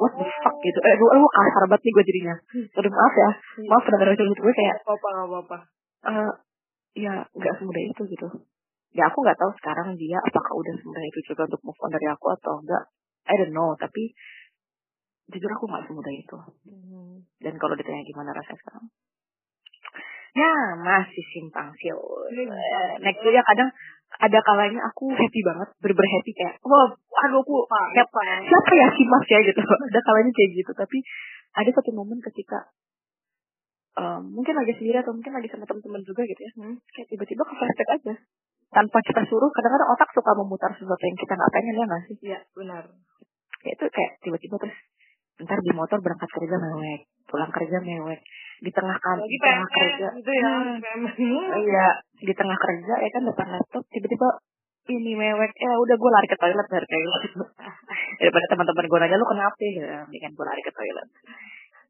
what 0.00 0.16
the 0.16 0.24
fuck? 0.40 0.56
gitu. 0.64 0.78
Eh 0.80 0.94
gue 0.96 1.08
kasar 1.36 1.64
banget 1.68 1.84
nih 1.84 1.92
gue 1.92 2.04
jadinya. 2.08 2.34
Sorry, 2.72 2.88
maaf 2.88 3.12
ya. 3.12 3.30
Maaf 3.68 3.82
pendengar 3.84 4.16
curhat 4.16 4.38
gue 4.40 4.54
kayak 4.56 4.76
Gak 4.80 4.96
apa 4.96 5.08
gak 5.44 5.60
eh 6.00 6.32
ya 6.96 7.14
nggak 7.30 7.54
semudah 7.60 7.82
itu 7.84 8.02
gitu. 8.08 8.28
Ya 8.90 9.06
aku 9.06 9.22
nggak 9.22 9.38
tahu 9.38 9.52
sekarang 9.60 9.94
dia 9.94 10.18
apakah 10.18 10.52
udah 10.58 10.74
semudah 10.80 11.04
itu 11.06 11.20
juga 11.30 11.46
untuk 11.46 11.60
move 11.62 11.80
on 11.84 11.90
dari 11.94 12.06
aku 12.10 12.26
atau 12.34 12.58
enggak 12.58 12.84
I 13.30 13.34
don't 13.38 13.54
know 13.54 13.76
tapi 13.78 14.10
jujur 15.30 15.50
aku 15.54 15.64
nggak 15.70 15.86
semudah 15.86 16.12
itu. 16.14 16.38
Mm. 16.66 17.22
dan 17.38 17.54
kalau 17.60 17.78
ditanya 17.78 18.02
gimana 18.02 18.34
rasanya 18.34 18.58
sekarang? 18.58 18.84
Ya 20.30 20.50
masih 20.78 21.24
simpang 21.34 21.74
siur 21.74 22.30
Eh, 22.30 22.90
next 23.02 23.22
ya 23.22 23.42
kadang 23.42 23.70
ada 24.18 24.38
kalanya 24.42 24.82
aku 24.90 25.10
happy 25.14 25.40
banget 25.46 25.68
berber 25.78 26.06
happy 26.06 26.32
kayak 26.34 26.58
wah 26.66 26.90
aduh 27.26 27.42
aku 27.42 27.66
siapa? 27.94 28.42
siapa 28.42 28.72
ya 28.74 28.86
si 28.94 29.02
mas 29.06 29.26
ya? 29.30 29.38
gitu. 29.46 29.62
Ada 29.62 30.00
kalanya 30.02 30.30
kayak 30.34 30.50
gitu 30.58 30.72
tapi 30.74 30.98
ada 31.54 31.70
satu 31.70 31.90
momen 31.94 32.18
ketika 32.22 32.70
em, 33.98 34.22
mungkin 34.30 34.54
lagi 34.54 34.72
sendiri 34.78 34.98
atau 35.02 35.12
mungkin 35.14 35.32
lagi 35.34 35.48
sama 35.50 35.64
teman-teman 35.66 36.02
juga 36.06 36.22
gitu 36.26 36.40
ya. 36.40 36.52
Hmm. 36.58 36.76
kayak 36.94 37.06
tiba-tiba 37.10 37.42
ke 37.42 37.54
flashback 37.58 37.90
aja. 37.96 38.14
Tanpa 38.70 38.98
kita 39.02 39.22
suruh 39.26 39.50
kadang-kadang 39.50 39.88
otak 39.98 40.10
suka 40.14 40.30
memutar 40.38 40.70
sesuatu 40.78 41.02
yang 41.02 41.18
kita 41.18 41.32
nggak 41.34 41.52
pengen 41.52 41.74
ya 41.74 41.84
nggak 41.90 42.02
sih? 42.06 42.16
Iya 42.22 42.38
benar. 42.54 42.84
Kayak 43.60 43.74
itu 43.76 43.84
kayak 43.90 44.12
tiba-tiba 44.22 44.56
terus 44.62 44.76
ntar 45.40 45.58
di 45.64 45.72
motor 45.72 45.98
berangkat 46.04 46.28
kerja 46.36 46.56
mewek 46.60 47.08
pulang 47.30 47.48
kerja 47.54 47.78
mewek 47.80 48.20
di 48.60 48.70
tengah 48.74 48.98
kan 48.98 49.16
di 49.24 49.38
tengah 49.40 49.68
kerja. 49.72 50.06
gitu 50.20 50.32
ya 50.36 50.52
Hmm. 51.16 51.48
Iya 51.64 51.88
di 52.20 52.32
tengah 52.36 52.58
kerja 52.58 52.94
ya 53.00 53.08
kan 53.14 53.22
depan 53.24 53.46
laptop 53.56 53.82
tiba-tiba 53.88 54.28
ini 54.90 55.12
mewek. 55.14 55.52
Ya 55.54 55.72
udah 55.78 55.96
gue 55.96 56.10
lari 56.10 56.28
ke 56.28 56.36
toilet 56.36 56.66
dari 56.66 56.86
gitu. 56.86 57.44
Daripada 58.20 58.46
teman-teman 58.50 58.84
gue 58.90 58.98
nanya 58.98 59.16
lu 59.16 59.26
kenapa? 59.28 59.54
Ya 59.62 60.02
mendingan 60.04 60.32
gue 60.34 60.44
lari 60.44 60.62
ke 60.66 60.72
toilet. 60.74 61.08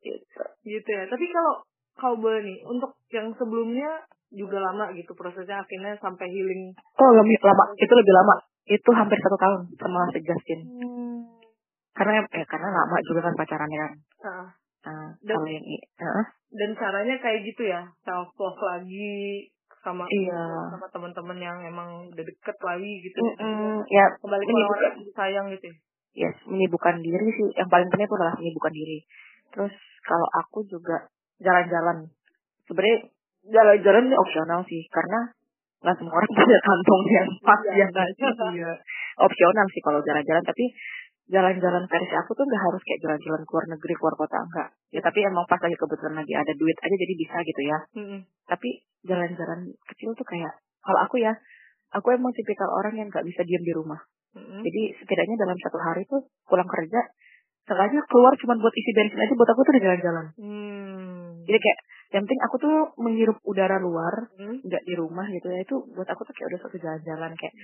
Gitu. 0.04 0.42
Gitu 0.68 0.88
ya. 0.88 1.04
Tapi 1.08 1.24
kalau 1.32 1.64
kau 2.00 2.16
boleh 2.16 2.40
nih 2.40 2.58
untuk 2.64 2.96
yang 3.12 3.28
sebelumnya 3.36 4.00
juga 4.30 4.56
lama 4.58 4.88
gitu 4.94 5.12
prosesnya 5.12 5.60
akhirnya 5.60 5.94
sampai 5.98 6.26
healing. 6.26 6.72
Oh 6.96 7.10
lebih 7.12 7.36
lama. 7.42 7.64
Itu 7.76 7.92
lebih 7.92 8.14
lama. 8.14 8.34
Itu 8.64 8.90
hampir 8.90 9.18
satu 9.18 9.36
tahun 9.36 9.60
sama 9.76 10.08
si 10.10 10.20
Justin. 10.22 10.60
Karena 11.92 12.22
ya 12.24 12.44
karena 12.46 12.68
lama 12.70 12.96
juga 13.04 13.20
kan 13.26 13.34
pacarannya 13.34 13.78
kan. 13.78 13.92
Nah, 14.22 14.46
nah, 14.86 15.06
Dan- 15.20 15.36
kalau 15.36 15.50
yang 15.50 15.66
i- 15.66 15.86
Heeh. 15.98 16.24
dan 16.50 16.70
caranya 16.74 17.14
kayak 17.18 17.40
gitu 17.44 17.62
ya 17.64 17.82
self 18.00 18.30
love 18.34 18.60
lagi 18.60 19.46
sama 19.80 20.04
Iya. 20.06 20.44
sama 20.70 20.86
teman-teman 20.88 21.38
yang 21.38 21.58
emang 21.62 22.08
udah 22.08 22.24
deket 22.24 22.56
lagi 22.60 22.92
gitu 23.00 23.16
Mm-mm, 23.16 23.80
ya 23.88 24.06
kembali 24.18 24.44
ke 24.44 24.52
orang 24.52 24.80
yang 24.82 24.96
sayang 25.10 25.46
gitu 25.50 25.66
ya. 25.66 25.76
yes 26.20 26.36
menyibukkan 26.44 27.00
diri 27.00 27.26
sih. 27.28 27.48
Yang 27.54 27.68
paling 27.68 27.88
penting 27.88 28.06
itu 28.06 28.16
adalah 28.16 28.34
menyibukkan 28.36 28.72
diri. 28.72 28.98
Terus 29.50 29.74
kalau 30.04 30.28
aku 30.36 30.62
juga 30.64 31.10
jalan-jalan. 31.40 31.96
Sebenarnya 32.68 32.98
jalan-jalan 33.48 34.02
ini 34.08 34.16
opsional 34.16 34.60
sih 34.68 34.82
karena 34.92 35.20
nggak 35.80 35.96
semua 35.96 36.12
orang 36.20 36.30
punya 36.38 36.58
kantong 36.60 37.02
yang 37.08 37.28
pas 37.40 37.60
ya 37.72 37.86
nggak 37.88 38.08
sih. 38.14 38.24
Iya. 38.60 38.72
opsional 39.20 39.66
sih 39.72 39.82
kalau 39.84 40.00
jalan-jalan 40.04 40.44
tapi 40.44 40.64
jalan-jalan 41.30 41.84
versi 41.86 42.14
aku 42.18 42.34
tuh 42.34 42.42
nggak 42.42 42.62
harus 42.68 42.82
kayak 42.82 43.00
jalan-jalan 43.06 43.42
keluar 43.46 43.64
negeri 43.70 43.94
keluar 43.94 44.14
kota 44.18 44.36
enggak 44.42 44.68
ya 44.90 45.00
tapi 45.00 45.18
emang 45.22 45.46
pas 45.46 45.62
lagi 45.62 45.76
kebetulan 45.78 46.14
lagi 46.18 46.32
ada 46.34 46.52
duit 46.58 46.74
aja 46.74 46.90
jadi 46.96 47.14
bisa 47.14 47.36
gitu 47.46 47.62
ya. 47.62 47.78
Mm-mm. 47.96 48.20
tapi 48.50 48.68
jalan-jalan 49.06 49.60
kecil 49.86 50.10
tuh 50.12 50.26
kayak 50.26 50.52
kalau 50.82 51.00
aku 51.06 51.22
ya 51.22 51.32
aku 51.94 52.06
emang 52.12 52.34
tipikal 52.34 52.66
orang 52.74 52.98
yang 52.98 53.08
nggak 53.08 53.22
bisa 53.22 53.40
diam 53.46 53.62
di 53.62 53.72
rumah. 53.72 54.00
Mm-mm. 54.34 54.60
jadi 54.66 54.82
setidaknya 55.00 55.36
dalam 55.38 55.56
satu 55.62 55.78
hari 55.78 56.02
tuh 56.10 56.26
pulang 56.50 56.66
kerja 56.66 57.00
sengaja 57.64 57.98
keluar 58.10 58.32
cuma 58.34 58.58
buat 58.58 58.74
isi 58.74 58.90
bensin 58.90 59.20
aja 59.20 59.32
buat 59.38 59.50
aku 59.54 59.60
tuh 59.62 59.72
udah 59.78 59.82
jalan-jalan 59.86 60.26
Hmm. 61.40 61.46
jadi 61.48 61.58
kayak 61.58 61.78
yang 62.10 62.22
penting 62.26 62.42
aku 62.42 62.56
tuh 62.58 62.76
menghirup 62.98 63.38
udara 63.42 63.78
luar 63.78 64.14
Hmm. 64.36 64.60
nggak 64.60 64.82
di 64.84 64.94
rumah 64.94 65.24
gitu 65.26 65.48
ya 65.48 65.60
itu 65.62 65.76
buat 65.92 66.04
aku 66.06 66.22
tuh 66.22 66.34
kayak 66.34 66.48
udah 66.52 66.60
satu 66.60 66.76
jalan-jalan 66.76 67.32
kayak 67.34 67.54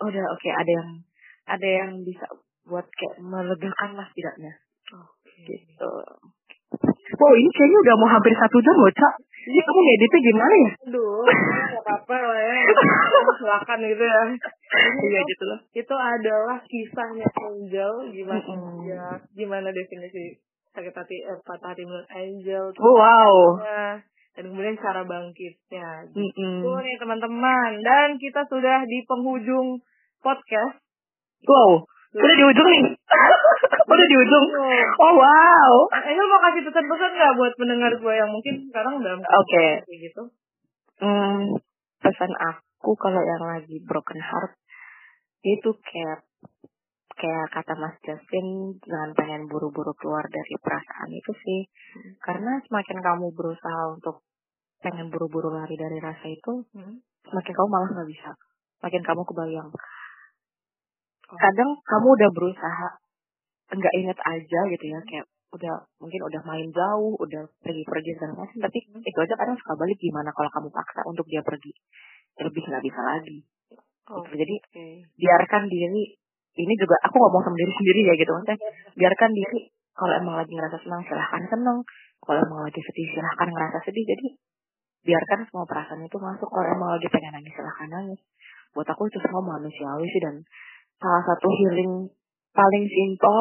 oh, 0.00 0.06
udah 0.10 0.24
oke 0.32 0.48
ada 0.50 0.72
yang 0.72 0.88
ada 1.46 1.68
yang 1.68 1.90
bisa 2.02 2.26
buat 2.64 2.86
kayak 2.88 3.16
melegakan 3.18 3.90
lah 3.94 4.06
setidaknya 4.10 4.52
Oke. 4.92 5.44
gitu 5.46 5.92
wow 7.12 7.32
ini 7.32 7.50
kayaknya 7.52 7.78
udah 7.80 7.94
mau 7.96 8.08
hampir 8.08 8.32
satu 8.32 8.58
jam 8.58 8.74
loh 8.74 8.90
cak 8.90 9.14
jadi 9.42 9.58
kamu 9.58 9.80
ngeditnya 9.82 10.20
gimana 10.22 10.54
ya 10.54 10.70
Aduh, 10.86 11.26
nggak 11.26 11.82
apa-apa 11.82 12.14
lah 12.14 12.38
ya. 12.38 12.54
Silakan 13.42 13.78
gitu 13.82 14.04
ya. 14.06 14.22
iya 15.02 15.20
gitu 15.26 15.44
loh 15.44 15.58
Itu 15.74 15.94
adalah 15.98 16.62
kisahnya 16.62 17.26
Angel 17.42 17.92
gimana 18.14 18.38
Mm-mm. 18.38 18.86
ya 18.86 19.18
gimana 19.34 19.68
definisi 19.74 20.38
sakit 20.72 20.94
hati 20.96 21.16
eh, 21.20 21.38
patah 21.44 21.72
hati 21.76 21.84
menurut 21.84 22.08
Angel 22.12 22.64
oh, 22.72 22.94
wow 22.96 23.34
dan 24.32 24.48
kemudian 24.48 24.80
cara 24.80 25.04
bangkitnya. 25.04 26.08
Mm-mm. 26.08 26.64
Itu 26.64 26.72
nih 26.80 26.96
teman-teman 26.96 27.84
dan 27.84 28.16
kita 28.16 28.48
sudah 28.48 28.80
di 28.88 29.04
penghujung 29.04 29.84
podcast. 30.24 30.80
wow 31.44 31.84
udah 32.12 32.36
di 32.36 32.44
ujung 32.44 32.68
nih 32.68 32.84
udah 33.92 34.06
di 34.06 34.16
ujung 34.20 34.46
oh 35.00 35.12
wow 35.16 35.72
Angel 35.96 36.26
mau 36.28 36.40
kasih 36.44 36.62
pesan-pesan 36.68 37.10
nggak 37.16 37.34
buat 37.40 37.52
pendengar 37.56 37.92
gue 37.96 38.12
yang 38.12 38.28
mungkin 38.28 38.68
sekarang 38.68 39.00
dalam 39.00 39.20
Oke. 39.24 39.80
kayak 39.80 40.00
gitu? 40.12 40.22
Hmm, 41.00 41.56
pesan 42.04 42.32
aku 42.36 42.92
kalau 43.00 43.24
yang 43.24 43.42
lagi 43.48 43.80
broken 43.80 44.20
heart 44.20 44.52
itu 45.42 45.72
kayak 45.82 46.22
kayak 47.16 47.46
kata 47.52 47.72
Mas 47.78 47.96
Justin 48.04 48.76
jangan 48.82 49.10
pengen 49.16 49.42
buru-buru 49.48 49.92
keluar 49.98 50.24
dari 50.28 50.54
perasaan 50.60 51.10
itu 51.12 51.32
sih. 51.34 51.60
Karena 52.22 52.58
semakin 52.64 52.98
kamu 53.00 53.32
berusaha 53.32 53.96
untuk 53.96 54.24
pengen 54.82 55.08
buru-buru 55.12 55.54
lari 55.54 55.78
dari 55.78 55.98
rasa 56.02 56.26
itu 56.26 56.66
Hmm. 56.74 56.98
semakin 57.28 57.52
kamu 57.54 57.68
malah 57.70 57.88
nggak 57.94 58.10
bisa. 58.10 58.30
Makin 58.82 59.02
kamu 59.06 59.22
kebayang. 59.24 59.68
Kadang 61.32 61.70
kamu 61.80 62.06
udah 62.18 62.30
berusaha 62.34 62.88
nggak 63.72 63.94
inget 63.96 64.18
aja 64.20 64.60
gitu 64.68 64.84
ya 64.84 65.00
kayak 65.08 65.26
udah 65.52 65.84
mungkin 66.00 66.20
udah 66.28 66.40
main 66.44 66.68
jauh 66.72 67.16
udah 67.20 67.44
pergi-pergi 67.60 68.10
segala 68.16 68.44
macam 68.44 68.56
tapi 68.68 68.78
itu 68.84 69.18
aja 69.20 69.34
kadang 69.36 69.56
suka 69.56 69.76
balik 69.76 69.96
gimana 70.00 70.28
kalau 70.32 70.48
kamu 70.48 70.68
paksa 70.72 71.00
untuk 71.08 71.24
dia 71.28 71.40
pergi? 71.40 71.72
Lebih 72.40 72.62
nggak 72.68 72.84
bisa 72.84 73.00
lagi. 73.00 73.38
Oh, 74.12 74.24
Gitu. 74.28 74.34
jadi 74.44 74.56
Oke. 74.66 74.86
biarkan 75.16 75.62
diri 75.70 76.04
ini 76.52 76.74
juga 76.76 76.96
aku 77.08 77.16
ngomong 77.16 77.42
sama 77.48 77.56
diri 77.56 77.72
sendiri 77.72 78.00
ya 78.04 78.14
gitu. 78.20 78.30
Maksudnya 78.36 78.58
biarkan 78.92 79.30
diri 79.32 79.60
kalau 79.96 80.14
emang 80.20 80.34
lagi 80.36 80.52
ngerasa 80.52 80.78
senang 80.84 81.00
silahkan 81.08 81.42
senang 81.48 81.78
kalau 82.20 82.38
emang 82.44 82.60
lagi 82.68 82.80
sedih 82.80 83.08
silahkan 83.08 83.48
ngerasa 83.48 83.78
sedih. 83.88 84.04
Jadi 84.04 84.26
biarkan 85.08 85.38
semua 85.48 85.64
perasaan 85.64 86.04
itu 86.04 86.16
masuk. 86.20 86.48
Kalau 86.52 86.68
emang 86.68 86.90
lagi 86.96 87.08
pengen 87.08 87.32
nangis 87.40 87.52
silahkan 87.56 87.88
nangis. 87.88 88.20
Buat 88.76 88.88
aku 88.92 89.08
itu 89.08 89.18
semua 89.20 89.40
manusiawi 89.40 90.06
sih 90.08 90.20
dan 90.20 90.44
salah 91.00 91.22
satu 91.24 91.48
healing 91.48 92.08
paling 92.52 92.84
simple 92.84 93.40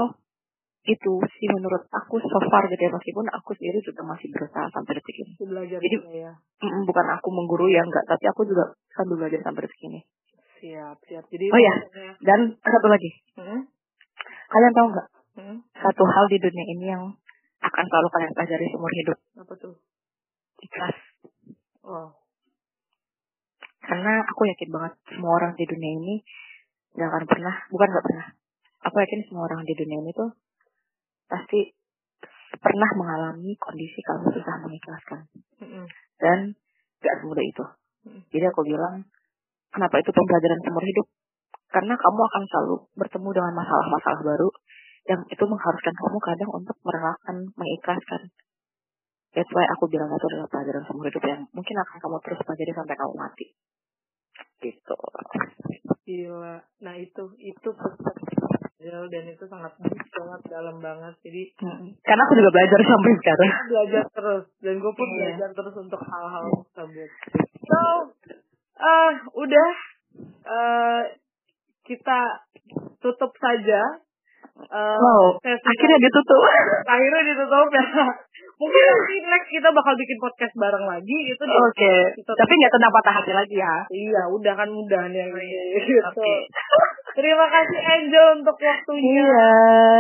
itu 0.81 1.13
sih 1.37 1.47
menurut 1.51 1.85
aku 1.91 2.15
so 2.17 2.39
far 2.47 2.63
gitu 2.71 2.79
ya. 2.79 2.91
Meskipun 2.95 3.27
aku 3.27 3.51
sendiri 3.59 3.83
juga 3.83 4.07
masih 4.07 4.31
berusaha 4.31 4.71
sampai 4.71 4.91
detik 4.95 5.15
ini. 5.19 5.31
Belajar 5.35 5.79
Jadi- 5.83 6.03
ya. 6.15 6.31
Bukan 6.87 7.07
aku 7.11 7.27
menggurui 7.27 7.75
ya 7.75 7.83
enggak. 7.83 8.07
Tapi 8.07 8.23
aku 8.31 8.47
juga 8.47 8.71
sambil 8.95 9.19
belajar 9.27 9.43
sampai 9.43 9.67
detik 9.67 9.83
ini 9.91 9.99
Siap, 10.61 10.97
siap. 11.01 11.25
Jadi 11.27 11.45
Oh 11.47 11.57
iya. 11.57 11.75
pokoknya- 11.81 12.15
dan 12.21 12.39
satu 12.55 12.87
lagi 12.87 13.09
Hmm? 13.33 13.61
kalian 14.47 14.73
tahu 14.73 14.87
nggak 14.89 15.07
Hmm? 15.31 15.57
satu 15.73 16.03
hal 16.05 16.25
di 16.27 16.37
dunia 16.37 16.65
ini 16.69 16.85
yang 16.87 17.03
akan 17.59 17.83
selalu 17.83 18.07
kalian 18.09 18.31
pelajari 18.31 18.65
seumur 18.67 18.91
hidup 18.91 19.17
Apa 19.35 19.53
tuh? 19.55 19.75
ikhlas 20.59 20.97
Oh. 21.81 22.13
karena 23.81 24.21
aku 24.23 24.41
yakin 24.45 24.69
banget 24.69 24.93
semua 25.07 25.31
orang 25.33 25.51
di 25.55 25.65
dunia 25.65 25.91
ini 25.95 26.15
nggak 26.93 27.09
akan 27.09 27.25
pernah 27.25 27.55
bukan 27.67 27.87
nggak 27.89 28.05
pernah 28.05 28.27
aku 28.81 28.95
yakin 28.99 29.21
semua 29.25 29.43
orang 29.45 29.63
di 29.63 29.73
dunia 29.73 29.97
ini 29.99 30.11
tuh 30.11 30.29
pasti 31.25 31.73
pernah 32.53 32.89
mengalami 32.93 33.57
kondisi 33.57 33.97
kamu 33.99 34.29
susah 34.29 34.55
mengikhlaskan 34.61 35.21
Mm-mm. 35.57 35.85
dan 36.19 36.53
gak 36.99 37.15
semudah 37.17 37.41
itu 37.41 37.65
Mm. 38.01 38.21
jadi 38.29 38.45
aku 38.49 38.61
bilang 38.63 39.05
kenapa 39.71 39.95
itu 39.99 40.11
pembelajaran 40.11 40.59
seumur 40.63 40.83
hidup 40.85 41.07
karena 41.71 41.93
kamu 41.95 42.21
akan 42.27 42.43
selalu 42.51 42.75
bertemu 42.99 43.29
dengan 43.31 43.53
masalah-masalah 43.55 44.21
baru 44.23 44.49
yang 45.09 45.21
itu 45.25 45.43
mengharuskan 45.47 45.95
kamu 45.97 46.17
kadang 46.21 46.49
untuk 46.53 46.77
merelakan 46.85 47.35
mengikhlaskan 47.57 48.21
That's 49.31 49.47
why 49.55 49.63
aku 49.63 49.87
bilang 49.87 50.11
itu 50.11 50.27
adalah 50.27 50.47
pelajaran 50.51 50.83
seumur 50.83 51.07
hidup 51.07 51.23
yang 51.23 51.41
mungkin 51.55 51.75
akan 51.79 51.97
kamu 52.03 52.17
terus 52.19 52.39
pelajari 52.43 52.71
sampai 52.75 52.95
kamu 52.99 53.13
mati. 53.15 53.45
Gitu. 54.59 54.99
Gila. 56.03 56.55
Nah 56.83 56.95
itu 56.99 57.23
itu 57.39 57.69
pesan 57.71 58.15
dan 58.81 59.23
itu 59.31 59.45
sangat 59.47 59.71
banget 59.79 60.41
dalam 60.51 60.83
banget. 60.83 61.15
Jadi 61.23 61.43
Mm. 61.63 61.95
Karena 62.03 62.21
aku 62.27 62.33
juga 62.35 62.51
belajar 62.51 62.79
sampai 62.83 63.11
sekarang. 63.23 63.49
belajar 63.71 64.03
terus 64.11 64.43
dan 64.59 64.75
gue 64.83 64.91
pun 64.91 65.07
Iya. 65.07 65.15
belajar 65.15 65.49
terus 65.55 65.75
untuk 65.79 66.01
hal-hal 66.03 66.45
tersebut. 66.75 67.09
So, 67.71 67.79
eh 68.75 69.11
udah 69.33 69.71
eh 70.43 71.01
kita 71.81 72.19
tutup 72.99 73.31
saja. 73.35 73.81
Eh, 74.61 74.97
Wow, 75.01 75.41
sesi 75.41 75.65
akhirnya 75.65 75.97
ditutup. 75.97 76.41
akhirnya 76.93 77.23
ditutup 77.25 77.67
ya. 77.71 77.85
Mungkin 78.61 78.83
nanti 78.85 79.15
next 79.25 79.49
kita 79.49 79.73
bakal 79.73 79.93
bikin 79.97 80.17
podcast 80.21 80.53
bareng 80.53 80.85
lagi 80.85 81.15
gitu. 81.25 81.43
Oke. 81.49 81.93
Kita- 82.13 82.37
Tapi 82.37 82.53
nggak 82.53 82.73
tentang 82.77 82.93
patah 82.93 83.13
hati 83.17 83.31
lagi 83.33 83.57
ya. 83.57 83.75
Iya, 83.89 84.21
udah 84.29 84.53
kan 84.53 84.69
mudah 84.69 85.09
nih. 85.09 85.25
Gitu. 85.81 85.97
Oke. 86.05 86.33
Terima 87.17 87.43
kasih 87.49 87.79
Angel 87.81 88.25
untuk 88.39 88.55
waktunya. 88.55 89.03
Iya, 89.19 89.49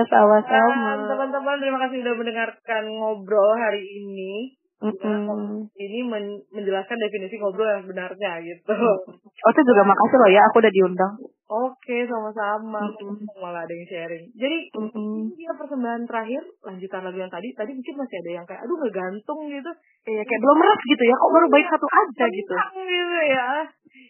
sama-sama. 0.07 1.09
teman-teman 1.09 1.59
terima 1.59 1.79
kasih 1.83 1.99
sudah 2.05 2.15
mendengarkan 2.15 2.83
ngobrol 2.87 3.51
hari 3.57 3.83
ini. 3.83 4.55
Mm-mm. 4.81 5.69
Ini 5.77 5.99
men- 6.09 6.41
menjelaskan 6.49 6.97
definisi 6.97 7.37
ngobrol 7.37 7.69
yang 7.69 7.85
sebenarnya 7.85 8.41
gitu. 8.41 8.73
Oh, 9.21 9.49
itu 9.53 9.61
juga 9.61 9.85
makasih 9.85 10.17
loh 10.17 10.29
ya, 10.33 10.41
aku 10.49 10.57
udah 10.57 10.73
diundang. 10.73 11.13
Oke, 11.45 11.97
sama-sama. 12.09 12.89
Mm-mm. 12.89 13.21
Malah 13.37 13.69
ada 13.69 13.73
yang 13.73 13.85
sharing. 13.85 14.25
Jadi 14.33 14.73
ini 14.73 15.37
dia 15.37 15.53
persembahan 15.53 16.09
terakhir, 16.09 16.41
lanjutan 16.65 17.01
lagu 17.05 17.17
yang 17.21 17.29
tadi. 17.29 17.53
Tadi 17.53 17.77
mungkin 17.77 17.95
masih 18.01 18.17
ada 18.25 18.31
yang 18.41 18.45
kayak, 18.49 18.61
aduh 18.65 18.77
ngegantung 18.81 19.39
gitu. 19.53 19.71
Iya, 20.09 20.21
kayak 20.25 20.41
belum 20.41 20.57
meras 20.57 20.81
gitu 20.81 21.03
ya, 21.05 21.13
kok 21.13 21.29
baru 21.29 21.47
baik 21.53 21.67
satu 21.69 21.85
aja 21.85 22.25
gitu. 22.33 22.53
Gitu 22.81 23.19
ya. 23.37 23.49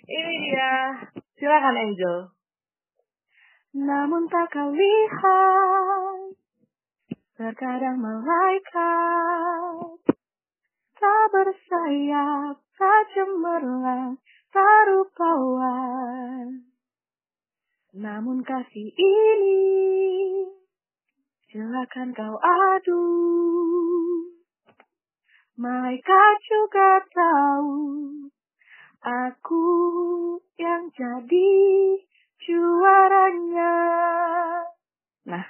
Ini 0.07 0.33
dia. 0.39 0.71
Silakan 1.35 1.75
Angel. 1.75 2.15
Namun 3.71 4.27
tak 4.27 4.51
kau 4.51 4.71
lihat 4.71 6.35
Terkadang 7.41 7.97
malaikat 7.97 9.97
Tak 11.01 11.23
bersayap 11.33 12.61
Tak 12.77 13.01
cemerlang 13.17 14.21
Tak 14.53 14.77
rupawan 14.93 16.69
Namun 17.97 18.45
kasih 18.45 18.93
ini 18.93 19.65
Silakan 21.49 22.13
kau 22.13 22.37
adu 22.37 23.05
Malaikat 25.57 26.35
juga 26.45 27.01
tahu 27.09 27.73
Aku 29.01 29.65
yang 30.61 30.93
jadi 30.93 31.57
juaranya. 32.41 33.75
Nah, 35.29 35.45